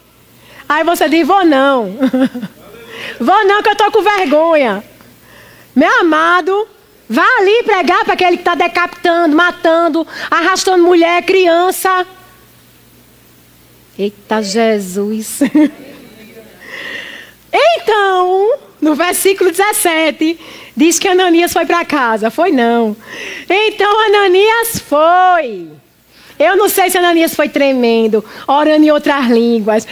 Aí 0.69 0.85
você 0.85 1.09
diz: 1.09 1.27
vou 1.27 1.45
não. 1.45 1.97
vou 3.19 3.47
não, 3.47 3.63
que 3.63 3.69
eu 3.69 3.73
estou 3.73 3.91
com 3.91 4.03
vergonha. 4.03 4.85
Meu 5.75 6.01
amado, 6.01 6.69
vá 7.09 7.27
ali 7.39 7.63
pregar 7.63 8.05
para 8.05 8.15
aquele 8.15 8.37
que 8.37 8.43
está 8.43 8.55
decapitando, 8.55 9.37
matando, 9.37 10.07
arrastando 10.31 10.85
mulher, 10.85 11.23
criança. 11.23 12.07
Eita 13.99 14.43
Jesus. 14.43 15.41
então, 17.53 18.59
no 18.81 18.95
versículo 18.95 19.51
17, 19.51 20.39
diz 20.77 20.99
que 20.99 21.09
Ananias 21.09 21.53
foi 21.53 21.67
para 21.67 21.85
casa. 21.85 22.31
Foi 22.31 22.51
não. 22.51 22.97
Então 23.49 24.07
Ananias 24.07 24.79
foi. 24.79 25.69
Eu 26.41 26.57
não 26.57 26.71
sei 26.71 26.89
se 26.89 26.97
Ananias 26.97 27.35
foi 27.35 27.51
tremendo, 27.51 28.25
orando 28.49 28.83
em 28.87 28.91
outras 28.91 29.27
línguas. 29.27 29.87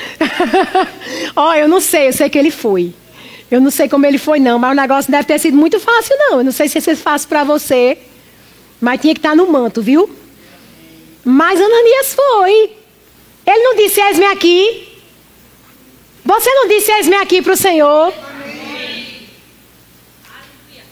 Ó, 1.36 1.50
oh, 1.50 1.54
eu 1.54 1.68
não 1.68 1.78
sei, 1.78 2.08
eu 2.08 2.12
sei 2.14 2.30
que 2.30 2.38
ele 2.38 2.50
foi. 2.50 2.94
Eu 3.50 3.60
não 3.60 3.70
sei 3.70 3.86
como 3.86 4.06
ele 4.06 4.16
foi, 4.16 4.40
não, 4.40 4.58
mas 4.58 4.72
o 4.72 4.74
negócio 4.74 5.10
deve 5.10 5.24
ter 5.24 5.38
sido 5.38 5.58
muito 5.58 5.78
fácil, 5.78 6.16
não. 6.18 6.38
Eu 6.38 6.44
não 6.44 6.52
sei 6.52 6.66
se 6.66 6.78
isso 6.78 6.88
é 6.88 6.96
fácil 6.96 7.28
para 7.28 7.44
você, 7.44 7.98
mas 8.80 8.98
tinha 8.98 9.12
que 9.12 9.18
estar 9.18 9.36
no 9.36 9.52
manto, 9.52 9.82
viu? 9.82 10.08
Mas 11.22 11.60
Ananias 11.60 12.14
foi. 12.14 12.72
Ele 13.46 13.62
não 13.64 13.76
disse, 13.76 14.00
eis-me 14.00 14.24
aqui. 14.24 14.88
Você 16.24 16.50
não 16.54 16.66
disse, 16.66 16.90
eis-me 16.92 17.16
aqui 17.16 17.42
para 17.42 17.52
o 17.52 17.56
Senhor. 17.58 18.10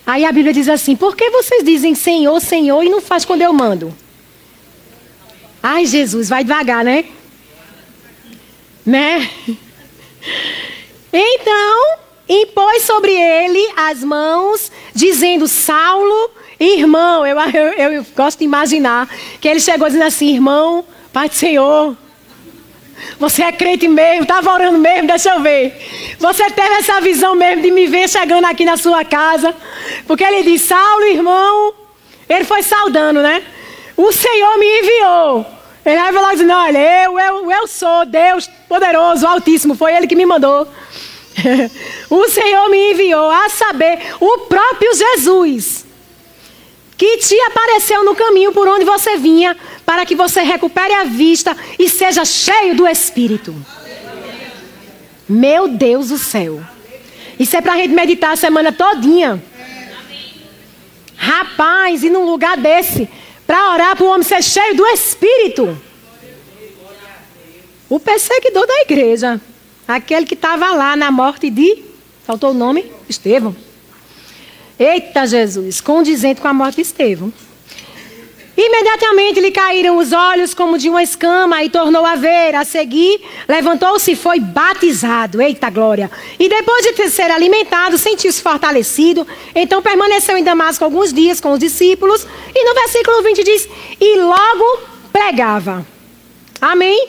Aí 0.07 0.27
a 0.27 0.33
Bíblia 0.33 0.53
diz 0.53 0.69
assim: 0.69 0.95
por 0.95 1.17
que 1.17 1.31
vocês 1.31 1.65
dizem 1.65 1.95
Senhor, 1.95 2.39
Senhor 2.41 2.83
e 2.85 2.91
não 2.91 3.01
faz 3.01 3.25
quando 3.25 3.41
eu 3.41 3.55
mando? 3.55 3.93
Ai, 5.69 5.85
Jesus, 5.85 6.29
vai 6.29 6.45
devagar, 6.45 6.85
né? 6.85 7.07
Né? 8.87 9.29
Então, 11.13 11.99
impôs 12.29 12.85
sobre 12.85 13.11
ele 13.11 13.73
as 13.77 14.05
mãos, 14.05 14.71
dizendo: 14.95 15.49
Saulo, 15.49 16.31
irmão. 16.61 17.27
Eu, 17.27 17.37
eu, 17.41 17.93
eu 17.95 18.07
gosto 18.15 18.39
de 18.39 18.45
imaginar 18.45 19.09
que 19.41 19.49
ele 19.49 19.59
chegou 19.59 19.89
dizendo 19.89 20.05
assim: 20.05 20.35
irmão, 20.35 20.85
Pai 21.13 21.29
do 21.29 21.35
Senhor, 21.35 21.97
você 23.19 23.43
é 23.43 23.51
crente 23.51 23.89
mesmo, 23.89 24.23
estava 24.23 24.53
orando 24.53 24.79
mesmo, 24.79 25.09
deixa 25.09 25.31
eu 25.31 25.43
ver. 25.43 26.17
Você 26.21 26.49
teve 26.49 26.75
essa 26.75 27.01
visão 27.01 27.35
mesmo 27.35 27.63
de 27.63 27.73
me 27.73 27.89
ver 27.89 28.09
chegando 28.09 28.45
aqui 28.45 28.65
na 28.65 28.77
sua 28.77 29.05
casa. 29.05 29.53
Porque 30.07 30.23
ele 30.23 30.45
disse, 30.45 30.69
Saulo, 30.69 31.07
irmão, 31.07 31.75
ele 32.29 32.45
foi 32.45 32.63
saudando, 32.63 33.21
né? 33.21 33.43
O 33.97 34.13
Senhor 34.13 34.59
me 34.59 34.79
enviou. 34.79 35.56
Ele 35.87 35.97
vai 35.97 36.13
falar 36.13 36.33
dizendo, 36.33 36.53
olha, 36.53 37.05
eu, 37.05 37.19
eu, 37.19 37.51
eu 37.51 37.67
sou 37.67 38.05
Deus 38.05 38.51
poderoso, 38.69 39.27
altíssimo, 39.27 39.75
foi 39.75 39.95
ele 39.95 40.07
que 40.07 40.17
me 40.17 40.27
mandou. 40.27 40.67
o 42.11 42.29
Senhor 42.29 42.69
me 42.69 42.93
enviou 42.93 43.31
a 43.31 43.49
saber, 43.49 44.01
o 44.21 44.39
próprio 44.41 44.95
Jesus 44.95 45.87
que 46.97 47.19
te 47.19 47.39
apareceu 47.43 48.03
no 48.05 48.15
caminho 48.15 48.53
por 48.53 48.67
onde 48.67 48.85
você 48.85 49.17
vinha, 49.17 49.57
para 49.85 50.07
que 50.07 50.15
você 50.15 50.43
recupere 50.43 50.95
a 50.95 51.05
vista 51.05 51.57
e 51.79 51.89
seja 51.89 52.25
cheio 52.25 52.75
do 52.75 52.89
Espírito. 52.89 53.55
Meu 55.29 55.69
Deus 55.69 56.09
do 56.09 56.19
céu. 56.19 56.63
Isso 57.39 57.57
é 57.57 57.61
para 57.61 57.75
a 57.75 57.77
gente 57.77 57.93
meditar 57.93 58.33
a 58.33 58.37
semana 58.37 58.73
todinha. 58.73 59.43
Rapaz, 61.17 62.03
e 62.03 62.09
num 62.09 62.25
lugar 62.25 62.57
desse, 62.57 63.09
para 63.47 63.73
orar 63.73 63.97
para 63.97 64.05
o 64.05 64.09
homem 64.09 64.23
ser 64.23 64.43
cheio 64.43 64.77
do 64.77 64.87
Espírito. 64.87 65.79
O 67.89 68.01
perseguidor 68.01 68.67
da 68.67 68.81
igreja. 68.83 69.41
Aquele 69.87 70.27
que 70.27 70.35
estava 70.35 70.73
lá 70.73 70.97
na 70.97 71.11
morte 71.11 71.49
de. 71.49 71.85
Faltou 72.25 72.51
o 72.51 72.55
nome? 72.55 72.91
Estevão. 73.09 73.55
Eita 74.79 75.27
Jesus, 75.27 75.81
condizente 75.81 76.41
com 76.41 76.49
a 76.49 76.53
morte 76.53 76.77
de 76.77 76.83
Estevão. 76.83 77.33
Imediatamente 78.57 79.39
lhe 79.39 79.51
caíram 79.51 79.99
os 79.99 80.13
olhos 80.13 80.55
como 80.55 80.79
de 80.79 80.89
uma 80.89 81.03
escama 81.03 81.63
e 81.63 81.69
tornou 81.69 82.07
a 82.07 82.15
ver. 82.15 82.55
A 82.55 82.65
seguir, 82.65 83.21
levantou-se 83.47 84.11
e 84.11 84.17
foi 84.17 84.41
batizado. 84.41 85.43
Eita 85.43 85.69
glória! 85.69 86.11
E 86.39 86.49
depois 86.49 86.85
de 86.85 87.11
ser 87.11 87.31
alimentado, 87.31 87.99
sentiu-se 87.99 88.41
fortalecido. 88.41 89.27
Então 89.55 89.83
permaneceu 89.83 90.39
em 90.39 90.45
Damasco 90.45 90.85
alguns 90.85 91.13
dias 91.13 91.39
com 91.39 91.53
os 91.53 91.59
discípulos. 91.59 92.27
E 92.55 92.65
no 92.65 92.75
versículo 92.75 93.23
20 93.23 93.45
diz: 93.45 93.69
E 94.01 94.17
logo 94.21 94.81
pregava. 95.13 95.87
Amém? 96.61 97.09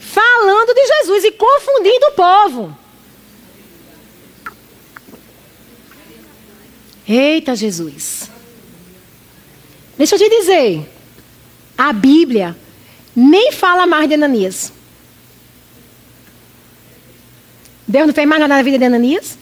Falando 0.00 0.74
de 0.74 0.86
Jesus 0.86 1.24
e 1.24 1.30
confundindo 1.30 2.06
o 2.06 2.12
povo. 2.12 2.78
Eita 7.08 7.54
Jesus. 7.54 8.37
Deixa 9.98 10.14
eu 10.14 10.18
te 10.18 10.30
dizer. 10.30 10.88
A 11.76 11.92
Bíblia 11.92 12.56
nem 13.14 13.50
fala 13.50 13.86
mais 13.86 14.08
de 14.08 14.14
Ananias. 14.14 14.72
Deus 17.86 18.06
não 18.06 18.14
fez 18.14 18.28
mais 18.28 18.40
nada 18.40 18.54
na 18.54 18.62
vida 18.62 18.78
de 18.78 18.84
Ananias? 18.84 19.36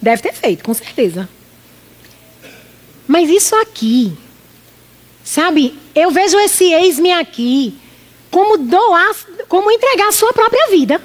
Deve 0.00 0.22
ter 0.22 0.32
feito, 0.32 0.64
com 0.64 0.72
certeza. 0.72 1.28
Mas 3.06 3.28
isso 3.28 3.54
aqui, 3.56 4.16
sabe? 5.22 5.78
Eu 5.94 6.10
vejo 6.10 6.38
esse 6.40 6.72
ex-me 6.72 7.12
aqui 7.12 7.78
como 8.30 8.56
doar, 8.56 9.14
como 9.48 9.70
entregar 9.70 10.08
a 10.08 10.12
sua 10.12 10.32
própria 10.32 10.68
vida. 10.70 11.00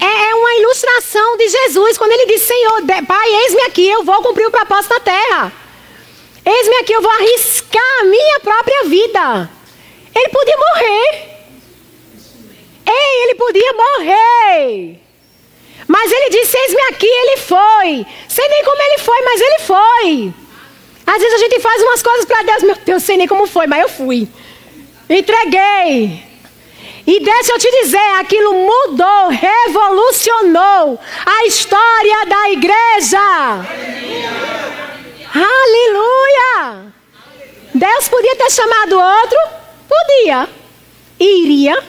É, 0.00 0.30
é 0.30 0.34
uma 0.34 0.54
ilustração 0.54 1.36
de 1.36 1.48
Jesus 1.48 1.98
quando 1.98 2.12
ele 2.12 2.26
diz: 2.26 2.42
Senhor, 2.42 2.82
Pai, 3.06 3.28
eis-me 3.42 3.62
aqui, 3.62 3.88
eu 3.88 4.04
vou 4.04 4.22
cumprir 4.22 4.46
o 4.46 4.50
propósito 4.50 4.90
da 4.90 5.00
terra. 5.00 5.52
Eis-me 6.48 6.76
aqui, 6.76 6.92
eu 6.94 7.02
vou 7.02 7.10
arriscar 7.10 8.00
a 8.00 8.04
minha 8.04 8.40
própria 8.40 8.84
vida. 8.84 9.50
Ele 10.16 10.28
podia 10.30 10.56
morrer. 10.56 11.38
Ei, 12.86 13.22
ele 13.24 13.34
podia 13.34 13.72
morrer. 13.74 15.00
Mas 15.86 16.10
ele 16.10 16.30
disse: 16.30 16.56
Eis-me 16.56 16.80
aqui, 16.90 17.06
ele 17.06 17.36
foi. 17.36 18.06
Sei 18.28 18.48
nem 18.48 18.64
como 18.64 18.82
ele 18.82 18.98
foi, 18.98 19.20
mas 19.22 19.40
ele 19.40 19.58
foi. 19.58 20.34
Às 21.06 21.22
vezes 21.22 21.34
a 21.34 21.38
gente 21.38 21.60
faz 21.60 21.82
umas 21.82 22.02
coisas 22.02 22.24
para 22.24 22.42
Deus, 22.42 22.62
meu 22.62 22.76
Deus, 22.76 23.02
sei 23.02 23.16
nem 23.16 23.26
como 23.26 23.46
foi, 23.46 23.66
mas 23.66 23.82
eu 23.82 23.88
fui. 23.88 24.28
Entreguei. 25.08 26.22
E 27.06 27.20
deixa 27.20 27.52
eu 27.52 27.58
te 27.58 27.70
dizer, 27.82 28.10
aquilo 28.20 28.52
mudou, 28.52 29.28
revolucionou 29.28 31.00
a 31.24 31.46
história 31.46 32.26
da 32.26 32.50
igreja. 32.50 34.47
Aleluia! 35.34 36.92
Deus 37.74 38.08
podia 38.08 38.36
ter 38.36 38.50
chamado 38.50 38.98
outro? 38.98 39.38
Podia. 39.88 40.48
Iria. 41.20 41.82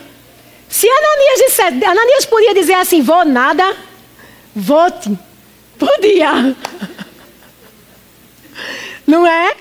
Se 0.68 0.88
Ananias 0.88 1.40
dissesse, 1.48 1.86
Ananias 1.86 2.26
podia 2.26 2.54
dizer 2.54 2.74
assim: 2.76 3.02
vou 3.02 3.26
nada, 3.26 3.76
vote. 4.56 5.18
Podia. 5.78 6.56
Não 9.08 9.26
é? 9.26 9.56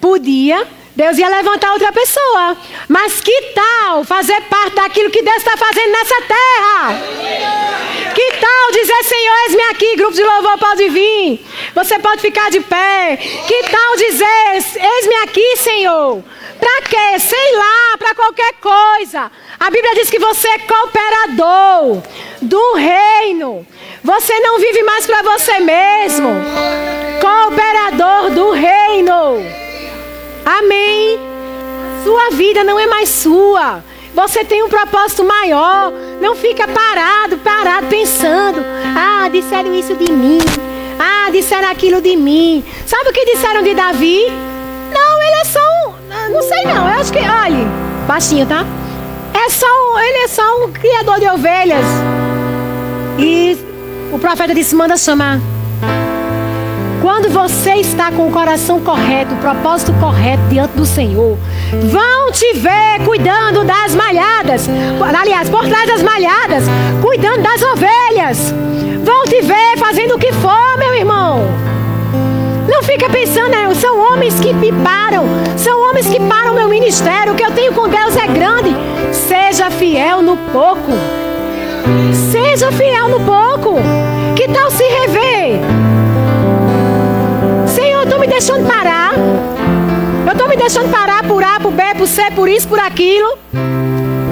Podia. 0.00 0.66
Deus 0.94 1.16
ia 1.16 1.28
levantar 1.28 1.72
outra 1.72 1.92
pessoa. 1.92 2.56
Mas 2.88 3.20
que 3.20 3.42
tal 3.54 4.04
fazer 4.04 4.40
parte 4.42 4.76
daquilo 4.76 5.10
que 5.10 5.22
Deus 5.22 5.38
está 5.38 5.56
fazendo 5.56 5.90
nessa 5.90 6.22
terra? 6.22 8.12
Que 8.14 8.32
tal 8.32 8.72
dizer, 8.72 9.04
Senhor, 9.04 9.36
eis-me 9.46 9.62
aqui, 9.62 9.96
grupo 9.96 10.12
de 10.12 10.22
louvor 10.22 10.58
pode 10.58 10.88
vir. 10.90 11.46
Você 11.74 11.98
pode 11.98 12.20
ficar 12.20 12.50
de 12.50 12.60
pé. 12.60 13.16
Que 13.16 13.62
tal 13.70 13.96
dizer, 13.96 14.54
eis-me 14.54 15.14
aqui, 15.24 15.56
Senhor? 15.56 16.22
Para 16.60 16.82
quê? 16.82 17.18
Sei 17.18 17.56
lá, 17.56 17.96
para 17.98 18.14
qualquer 18.14 18.52
coisa. 18.60 19.32
A 19.58 19.70
Bíblia 19.70 19.94
diz 19.94 20.10
que 20.10 20.18
você 20.18 20.46
é 20.46 20.58
cooperador 20.58 22.02
do 22.42 22.74
reino. 22.74 23.66
Você 24.04 24.38
não 24.40 24.58
vive 24.58 24.82
mais 24.82 25.06
para 25.06 25.22
você 25.22 25.58
mesmo. 25.60 26.28
Cooperador 27.20 28.30
do 28.30 28.50
reino. 28.52 29.71
Amém. 30.44 31.18
Sua 32.04 32.30
vida 32.30 32.64
não 32.64 32.78
é 32.78 32.86
mais 32.86 33.08
sua. 33.08 33.82
Você 34.14 34.44
tem 34.44 34.62
um 34.62 34.68
propósito 34.68 35.24
maior. 35.24 35.92
Não 36.20 36.36
fica 36.36 36.66
parado, 36.68 37.38
parado 37.38 37.86
pensando. 37.86 38.62
Ah, 38.96 39.28
disseram 39.28 39.74
isso 39.74 39.94
de 39.94 40.12
mim. 40.12 40.38
Ah, 40.98 41.30
disseram 41.30 41.70
aquilo 41.70 42.00
de 42.00 42.16
mim. 42.16 42.64
Sabe 42.86 43.10
o 43.10 43.12
que 43.12 43.24
disseram 43.24 43.62
de 43.62 43.74
Davi? 43.74 44.26
Não, 44.92 45.22
ele 45.22 45.40
é 45.40 45.44
só 45.44 45.60
um. 45.60 46.32
Não 46.32 46.42
sei 46.42 46.64
não. 46.64 46.88
Eu 46.88 47.00
acho 47.00 47.12
que. 47.12 47.18
Olha, 47.18 47.66
baixinho, 48.06 48.46
tá? 48.46 48.64
É 49.34 49.48
só 49.48 49.66
um, 49.66 49.98
ele 49.98 50.18
é 50.18 50.28
só 50.28 50.64
um 50.64 50.72
criador 50.72 51.18
de 51.18 51.26
ovelhas. 51.28 51.84
E 53.18 53.56
o 54.12 54.18
profeta 54.18 54.54
disse: 54.54 54.74
manda 54.74 54.96
chamar. 54.96 55.40
Quando 57.02 57.28
você 57.30 57.72
está 57.74 58.12
com 58.12 58.28
o 58.28 58.30
coração 58.30 58.78
correto, 58.78 59.34
o 59.34 59.38
propósito 59.38 59.92
correto 59.94 60.44
diante 60.48 60.76
do 60.76 60.86
Senhor, 60.86 61.36
vão 61.90 62.30
te 62.30 62.52
ver 62.54 63.04
cuidando 63.04 63.64
das 63.64 63.92
malhadas. 63.92 64.68
Aliás, 65.18 65.50
por 65.50 65.66
trás 65.66 65.88
das 65.88 66.00
malhadas, 66.00 66.62
cuidando 67.02 67.42
das 67.42 67.60
ovelhas. 67.60 68.54
Vão 69.04 69.24
te 69.24 69.42
ver 69.42 69.76
fazendo 69.78 70.14
o 70.14 70.18
que 70.18 70.32
for, 70.32 70.78
meu 70.78 70.94
irmão. 70.94 71.40
Não 72.68 72.84
fica 72.84 73.10
pensando, 73.10 73.50
né? 73.50 73.74
são 73.74 73.98
homens 73.98 74.38
que 74.38 74.52
me 74.52 74.70
param, 74.70 75.24
são 75.56 75.88
homens 75.88 76.06
que 76.06 76.20
param 76.20 76.54
meu 76.54 76.68
ministério. 76.68 77.32
O 77.32 77.36
que 77.36 77.44
eu 77.44 77.50
tenho 77.50 77.72
com 77.72 77.88
Deus 77.88 78.16
é 78.16 78.28
grande. 78.28 78.70
Seja 79.10 79.72
fiel 79.72 80.22
no 80.22 80.36
pouco. 80.36 80.92
Seja 82.30 82.70
fiel 82.70 83.08
no 83.08 83.18
pouco. 83.18 83.74
Que 84.36 84.46
tal 84.46 84.70
se 84.70 84.84
rever? 84.84 85.81
Deixando 88.32 88.66
parar. 88.66 89.12
Eu 90.24 90.32
estou 90.32 90.48
me 90.48 90.56
deixando 90.56 90.90
parar 90.90 91.22
por 91.24 91.44
A, 91.44 91.60
por 91.60 91.70
B, 91.70 91.82
por 91.98 92.08
C, 92.08 92.30
por 92.30 92.48
isso, 92.48 92.66
por 92.66 92.78
aquilo. 92.78 93.38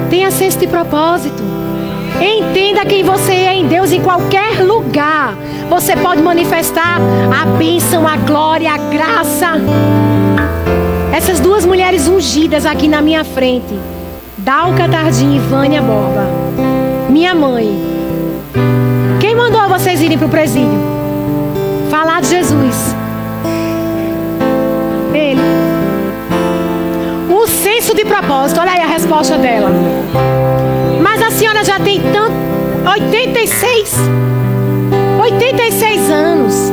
Tenha 0.09 0.31
senso 0.31 0.57
de 0.57 0.65
propósito. 0.65 1.43
Entenda 2.19 2.83
quem 2.83 3.03
você 3.03 3.31
é 3.31 3.53
em 3.53 3.67
Deus 3.67 3.91
em 3.91 4.01
qualquer 4.01 4.63
lugar. 4.63 5.35
Você 5.69 5.95
pode 5.95 6.21
manifestar 6.21 6.99
a 7.41 7.45
bênção, 7.45 8.07
a 8.07 8.17
glória, 8.17 8.71
a 8.71 8.77
graça. 8.77 9.51
Essas 11.13 11.39
duas 11.39 11.63
mulheres 11.63 12.07
ungidas 12.07 12.65
aqui 12.65 12.87
na 12.87 13.01
minha 13.01 13.23
frente. 13.23 13.77
Dalca 14.37 14.89
Tardim 14.89 15.35
e 15.35 15.39
Vânia 15.39 15.81
Borba. 15.81 16.25
Minha 17.07 17.35
mãe. 17.35 17.69
Quem 19.19 19.35
mandou 19.35 19.69
vocês 19.69 20.01
irem 20.01 20.17
para 20.17 20.27
o 20.27 20.29
presídio? 20.29 20.79
Falar 21.91 22.21
de 22.21 22.29
Jesus. 22.29 22.90
Ele. 25.13 25.41
Um 27.29 27.47
senso 27.47 27.93
de 27.95 28.05
propósito. 28.05 28.59
Olha 28.59 28.71
aí 28.71 28.81
a 28.81 28.87
resposta 28.87 29.37
dela. 29.37 29.69
Mas 31.01 31.21
a 31.21 31.31
senhora 31.31 31.63
já 31.63 31.79
tem 31.79 32.01
tanto. 32.01 32.33
86. 32.89 33.95
86 35.21 36.09
anos. 36.09 36.71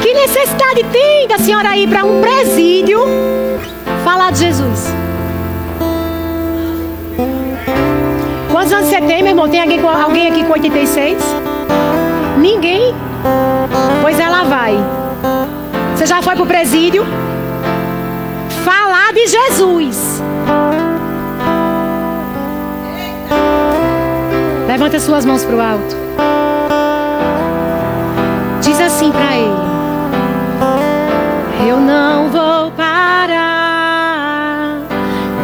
Que 0.00 0.14
necessidade 0.14 0.84
tem 0.92 1.28
da 1.28 1.38
senhora 1.38 1.76
ir 1.76 1.88
para 1.88 2.04
um 2.04 2.20
presídio 2.20 3.00
falar 4.04 4.32
de 4.32 4.38
Jesus? 4.38 4.92
Quantos 8.50 8.72
anos 8.72 8.88
você 8.88 9.00
tem, 9.00 9.22
meu 9.22 9.32
irmão? 9.32 9.48
Tem 9.48 9.60
alguém, 9.60 9.80
alguém 9.80 10.28
aqui 10.28 10.44
com 10.44 10.52
86? 10.52 11.18
Ninguém? 12.38 12.94
Pois 14.02 14.18
ela 14.18 14.44
vai. 14.44 14.99
Você 16.00 16.06
já 16.06 16.22
foi 16.22 16.34
para 16.34 16.44
o 16.44 16.46
presídio? 16.46 17.04
Falar 18.64 19.12
de 19.12 19.26
Jesus. 19.26 20.22
Levanta 24.66 24.98
suas 24.98 25.26
mãos 25.26 25.44
para 25.44 25.54
o 25.54 25.60
alto. 25.60 25.94
Diz 28.62 28.80
assim 28.80 29.12
para 29.12 29.36
ele: 29.36 29.52
Eu 31.68 31.78
não 31.78 32.30
vou 32.30 32.70
parar. 32.70 33.58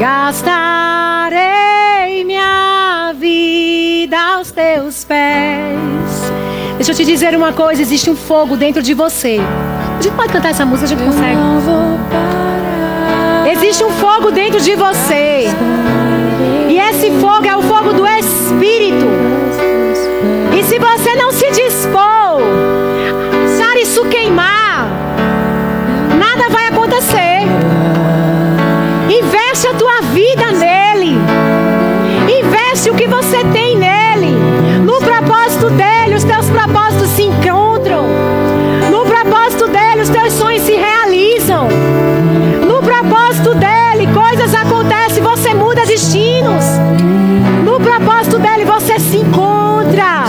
Gastarei 0.00 1.44
minha 2.24 3.12
vida 3.14 4.18
aos 4.18 4.50
teus 4.50 5.04
pés. 5.04 6.32
Deixa 6.76 6.92
eu 6.92 6.96
te 6.96 7.04
dizer 7.04 7.36
uma 7.36 7.52
coisa: 7.52 7.82
existe 7.82 8.08
um 8.08 8.16
fogo 8.16 8.56
dentro 8.56 8.82
de 8.82 8.94
você. 8.94 9.38
A 9.98 10.02
gente 10.02 10.14
pode 10.14 10.30
cantar 10.30 10.50
essa 10.50 10.66
música, 10.66 10.84
a 10.84 10.88
gente 10.88 11.02
consegue. 11.02 11.38
Existe 13.50 13.82
um 13.82 13.90
fogo 13.90 14.30
dentro 14.30 14.60
de 14.60 14.74
você. 14.74 15.48
E 16.68 16.78
esse 16.78 17.10
fogo 17.12 17.46
é 17.46 17.56
o 17.56 17.62
fogo 17.62 17.94
do 17.94 18.06
Espírito. 18.06 19.06
E 20.54 20.62
se 20.64 20.78
você 20.78 21.14
não 21.16 21.32
se 21.32 21.50
dispor, 21.50 22.42
deixar 23.76 23.76
isso 23.78 24.04
queimar, 24.06 24.86
nada 26.18 26.50
vai 26.50 26.66
acontecer. 26.66 27.46
Investe 29.08 29.68
a 29.68 29.74
tua 29.74 30.02
vida 30.12 30.52
nele. 30.52 31.18
Investe 32.28 32.90
o 32.90 32.94
que 32.94 33.06
você 33.06 33.44
tem 33.52 33.76
nele. 33.76 34.36
No 34.84 34.98
propósito 35.00 35.70
dele, 35.70 36.16
os 36.16 36.24
teus 36.24 36.50
propósitos 36.50 37.08
se 37.10 37.22
encontram 37.22 37.65
os 40.06 40.10
teus 40.10 40.32
sonhos 40.34 40.62
se 40.62 40.72
realizam. 40.72 41.66
No 42.64 42.80
propósito 42.80 43.54
dele, 43.56 44.06
coisas 44.14 44.54
acontecem, 44.54 45.20
você 45.20 45.52
muda 45.52 45.84
destinos. 45.84 46.64
No 47.64 47.80
propósito 47.80 48.38
dele, 48.38 48.64
você 48.64 49.00
se 49.00 49.16
encontra. 49.16 50.26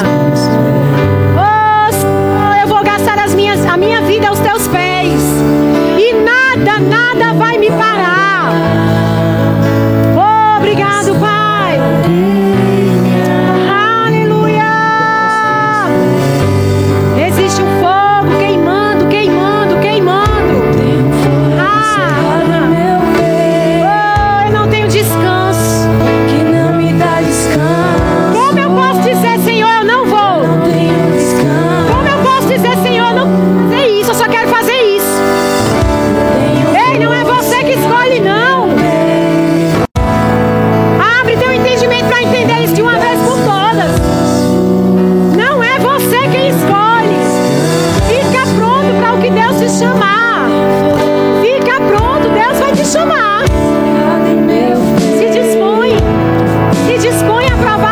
Oh, 1.37 1.93
Senhor, 1.93 2.61
eu 2.61 2.67
vou 2.67 2.83
gastar 2.83 3.19
as 3.19 3.35
minhas, 3.35 3.63
a 3.65 3.77
minha 3.77 4.01
vida 4.01 4.29
aos 4.29 4.39
teus 4.39 4.67
pés. 4.67 5.21
E 5.99 6.13
nada, 6.23 6.79
nada 6.79 7.33
vai 7.33 7.59
me 7.59 7.69
parar. 7.69 8.53
Oh, 10.15 10.57
obrigado, 10.57 11.13
Pai. 11.19 11.77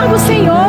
do 0.07 0.19
Senhor. 0.19 0.64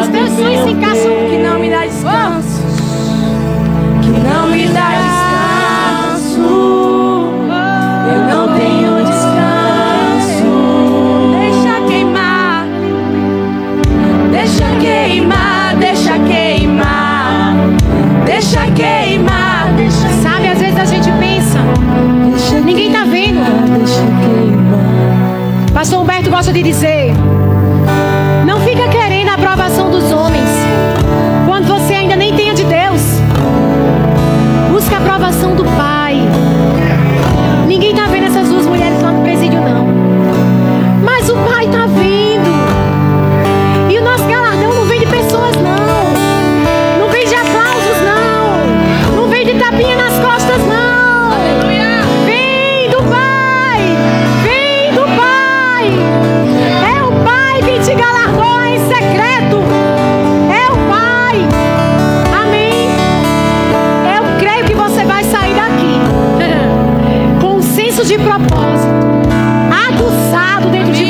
Os 0.00 0.08
teus 0.08 0.30
sonhos 0.30 0.64
se 0.64 0.70
encaixam 0.70 1.12
que 1.28 1.38
não 1.38 1.58
me 1.58 1.70
dá 1.70 1.84
descanso. 1.86 2.62
Que 4.02 4.10
não 4.10 4.48
me 4.48 4.66
dá 4.68 4.90
descanso. 5.04 6.40
Eu 8.12 8.20
não 8.28 8.56
tenho 8.56 9.04
descanso. 9.04 10.50
Deixa 11.40 11.80
queimar. 11.86 12.66
Deixa 14.30 14.64
queimar, 14.80 15.76
deixa 15.76 16.18
queimar. 16.18 17.54
Deixa 18.24 18.66
queimar. 18.72 19.68
Sabe, 20.22 20.48
às 20.48 20.58
vezes 20.58 20.78
a 20.78 20.84
gente 20.84 21.10
pensa. 21.12 21.58
Ninguém 22.64 22.92
tá 22.92 23.04
vendo. 23.04 23.40
Pastor 25.72 26.00
Humberto 26.02 26.30
gosta 26.30 26.52
de 26.52 26.62
dizer. 26.62 27.12
salvação 35.16 35.56
do 35.56 35.64
Pai. 35.64 36.75
de 68.06 68.16
propósito, 68.18 68.94
aguçado 69.88 70.70
dentro 70.70 70.92
de 70.92 71.05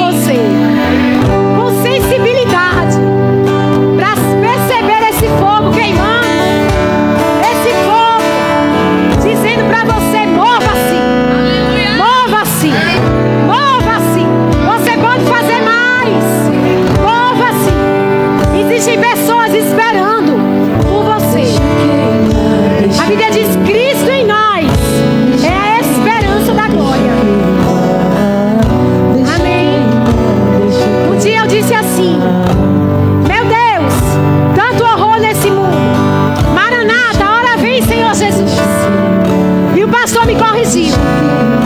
feel 41.06 41.65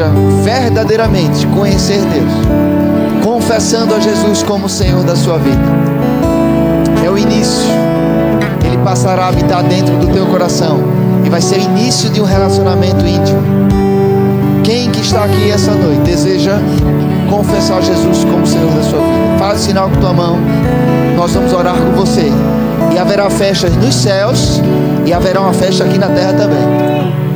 deseja 0.00 0.10
verdadeiramente 0.42 1.46
conhecer 1.48 2.00
Deus, 2.06 2.32
confessando 3.22 3.94
a 3.94 4.00
Jesus 4.00 4.42
como 4.42 4.68
Senhor 4.68 5.04
da 5.04 5.14
sua 5.14 5.38
vida, 5.38 5.60
é 7.04 7.10
o 7.10 7.18
início. 7.18 7.68
Ele 8.64 8.78
passará 8.78 9.24
a 9.24 9.28
habitar 9.28 9.62
dentro 9.62 9.94
do 9.96 10.06
teu 10.08 10.26
coração 10.26 10.80
e 11.24 11.28
vai 11.28 11.42
ser 11.42 11.58
o 11.58 11.62
início 11.62 12.08
de 12.10 12.20
um 12.20 12.24
relacionamento 12.24 13.06
íntimo. 13.06 13.40
Quem 14.64 14.90
que 14.90 15.00
está 15.00 15.24
aqui 15.24 15.50
essa 15.50 15.72
noite 15.72 16.00
deseja 16.02 16.58
confessar 17.28 17.82
Jesus 17.82 18.24
como 18.24 18.46
Senhor 18.46 18.70
da 18.70 18.82
sua 18.82 18.98
vida? 18.98 19.38
Faz 19.38 19.60
o 19.60 19.64
sinal 19.64 19.90
com 19.90 19.96
tua 19.96 20.12
mão. 20.12 20.38
Nós 21.16 21.32
vamos 21.32 21.52
orar 21.52 21.74
com 21.76 21.92
você. 21.92 22.30
E 22.94 22.98
haverá 22.98 23.28
festas 23.30 23.74
nos 23.76 23.94
céus 23.94 24.60
e 25.06 25.12
haverá 25.12 25.40
uma 25.40 25.52
festa 25.52 25.84
aqui 25.84 25.98
na 25.98 26.08
terra 26.08 26.32
também 26.32 27.29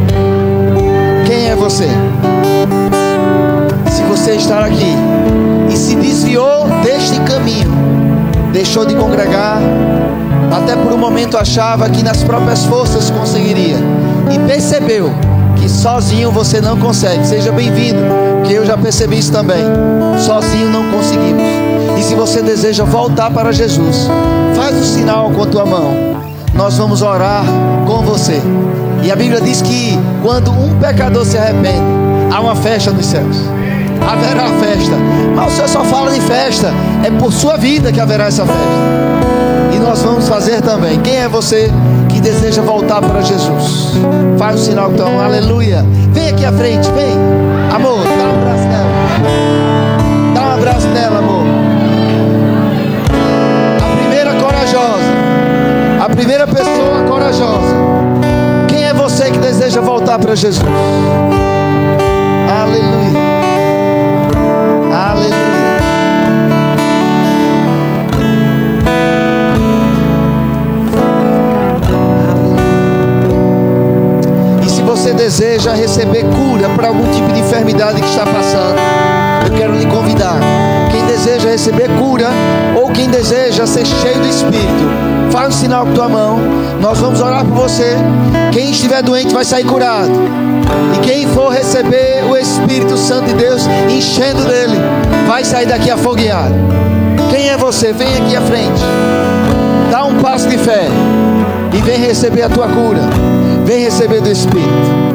você. 1.65 1.89
Se 3.91 4.03
você 4.03 4.33
está 4.33 4.67
aqui 4.67 4.95
e 5.73 5.75
se 5.75 5.95
desviou 5.95 6.69
deste 6.83 7.19
caminho, 7.21 7.73
deixou 8.53 8.85
de 8.85 8.95
congregar, 8.95 9.63
até 10.55 10.77
por 10.77 10.93
um 10.93 10.99
momento 10.99 11.39
achava 11.39 11.89
que 11.89 12.03
nas 12.03 12.23
próprias 12.23 12.67
forças 12.67 13.09
conseguiria 13.09 13.79
e 14.31 14.39
percebeu 14.41 15.11
que 15.57 15.67
sozinho 15.67 16.31
você 16.31 16.61
não 16.61 16.77
consegue. 16.77 17.27
Seja 17.27 17.51
bem-vindo, 17.51 18.01
que 18.45 18.53
eu 18.53 18.67
já 18.67 18.77
percebi 18.77 19.19
isso 19.19 19.33
também. 19.33 19.65
Sozinho 20.19 20.69
não 20.69 20.91
conseguimos. 20.91 21.43
E 21.99 22.03
se 22.03 22.15
você 22.15 22.43
deseja 22.43 22.85
voltar 22.85 23.31
para 23.31 23.53
Jesus, 23.53 24.07
faz 24.55 24.77
o 24.77 24.85
sinal 24.85 25.31
com 25.31 25.45
a 25.45 25.47
tua 25.47 25.65
mão. 25.65 25.95
Nós 26.53 26.77
vamos 26.77 27.01
orar 27.01 27.43
com 27.87 28.03
você. 28.03 28.39
E 29.05 29.13
a 29.13 29.17
Bíblia 29.17 29.39
diz 29.39 29.61
que 29.61 29.99
quando 30.23 30.51
um 30.51 30.79
pecador 30.81 31.27
se 31.27 31.37
arrepende, 31.37 31.85
há 32.33 32.41
uma 32.41 32.57
festa 32.57 32.91
nos 32.91 33.05
céus. 33.05 33.37
Haverá 34.01 34.49
festa. 34.59 34.97
Mas 35.37 35.53
o 35.53 35.57
Senhor 35.57 35.69
só 35.69 35.85
fala 35.85 36.11
de 36.11 36.21
festa. 36.23 36.73
É 37.05 37.11
por 37.11 37.31
sua 37.31 37.59
vida 37.59 37.93
que 37.93 38.01
haverá 38.01 38.25
essa 38.25 38.47
festa. 38.47 39.75
E 39.75 39.79
nós 39.79 40.03
vamos 40.03 40.27
fazer 40.27 40.63
também. 40.63 40.99
Quem 41.01 41.17
é 41.17 41.29
você 41.29 41.71
que 42.09 42.19
deseja 42.19 42.63
voltar 42.63 43.03
para 43.03 43.21
Jesus? 43.21 43.93
Faz 44.39 44.61
o 44.61 44.65
sinal 44.65 44.91
então. 44.91 45.21
Aleluia. 45.21 45.85
Vem 46.13 46.31
aqui 46.31 46.45
à 46.47 46.53
frente, 46.53 46.91
vem. 46.93 47.13
Amor, 47.75 48.05
dá 48.05 48.25
um 48.25 48.41
abraço 48.41 48.69
nela. 48.69 50.35
Dá 50.35 50.43
um 50.43 50.53
abraço 50.55 50.89
nela, 50.89 51.19
amor. 51.19 51.45
A 53.83 53.97
primeira 53.99 54.35
corajosa. 54.35 55.05
A 56.01 56.09
primeira 56.09 56.47
pessoa 56.47 57.05
corajosa 57.07 57.94
deseja 59.75 59.81
voltar 59.81 60.19
para 60.19 60.37
Jesus? 60.37 60.65
Aleluia. 62.49 63.21
Aleluia. 64.93 65.35
E 74.65 74.71
se 74.71 74.83
você 74.83 75.13
deseja 75.13 75.73
receber 75.73 76.25
cura 76.25 76.69
para 76.77 76.89
algum 76.89 77.11
tipo 77.11 77.33
de 77.33 77.41
enfermidade 77.41 78.01
que 78.01 78.09
está 78.09 78.25
passando, 78.25 78.77
eu 79.47 79.57
quero 79.57 79.75
lhe 79.75 79.87
convidar. 79.87 80.39
Quem 80.93 81.05
deseja 81.07 81.49
receber 81.49 81.89
cura 81.99 82.29
quem 82.95 83.09
deseja 83.09 83.67
ser 83.67 83.85
cheio 83.85 84.19
do 84.21 84.29
Espírito, 84.29 85.31
faz 85.31 85.49
um 85.49 85.59
sinal 85.59 85.85
com 85.85 85.93
tua 85.93 86.09
mão. 86.09 86.39
Nós 86.81 86.99
vamos 86.99 87.21
orar 87.21 87.45
por 87.45 87.55
você. 87.55 87.97
Quem 88.53 88.71
estiver 88.71 89.03
doente 89.03 89.35
vai 89.35 89.45
sair 89.45 89.65
curado. 89.65 90.13
E 90.95 90.99
quem 91.01 91.27
for 91.29 91.51
receber 91.53 92.25
o 92.29 92.37
Espírito 92.37 92.97
Santo 92.97 93.27
de 93.27 93.35
Deus 93.35 93.67
enchendo 93.91 94.45
dele, 94.45 94.77
vai 95.27 95.45
sair 95.45 95.67
daqui 95.67 95.91
afogueado. 95.91 96.55
Quem 97.31 97.51
é 97.51 97.57
você? 97.57 97.93
Vem 97.93 98.09
aqui 98.17 98.37
à 98.37 98.41
frente. 98.41 98.81
Dá 99.91 100.05
um 100.05 100.21
passo 100.21 100.49
de 100.49 100.57
fé 100.57 100.87
e 101.73 101.83
vem 101.83 101.99
receber 101.99 102.43
a 102.43 102.49
tua 102.49 102.69
cura. 102.69 103.01
Vem 103.65 103.85
receber 103.85 104.21
do 104.21 104.31
Espírito. 104.31 105.14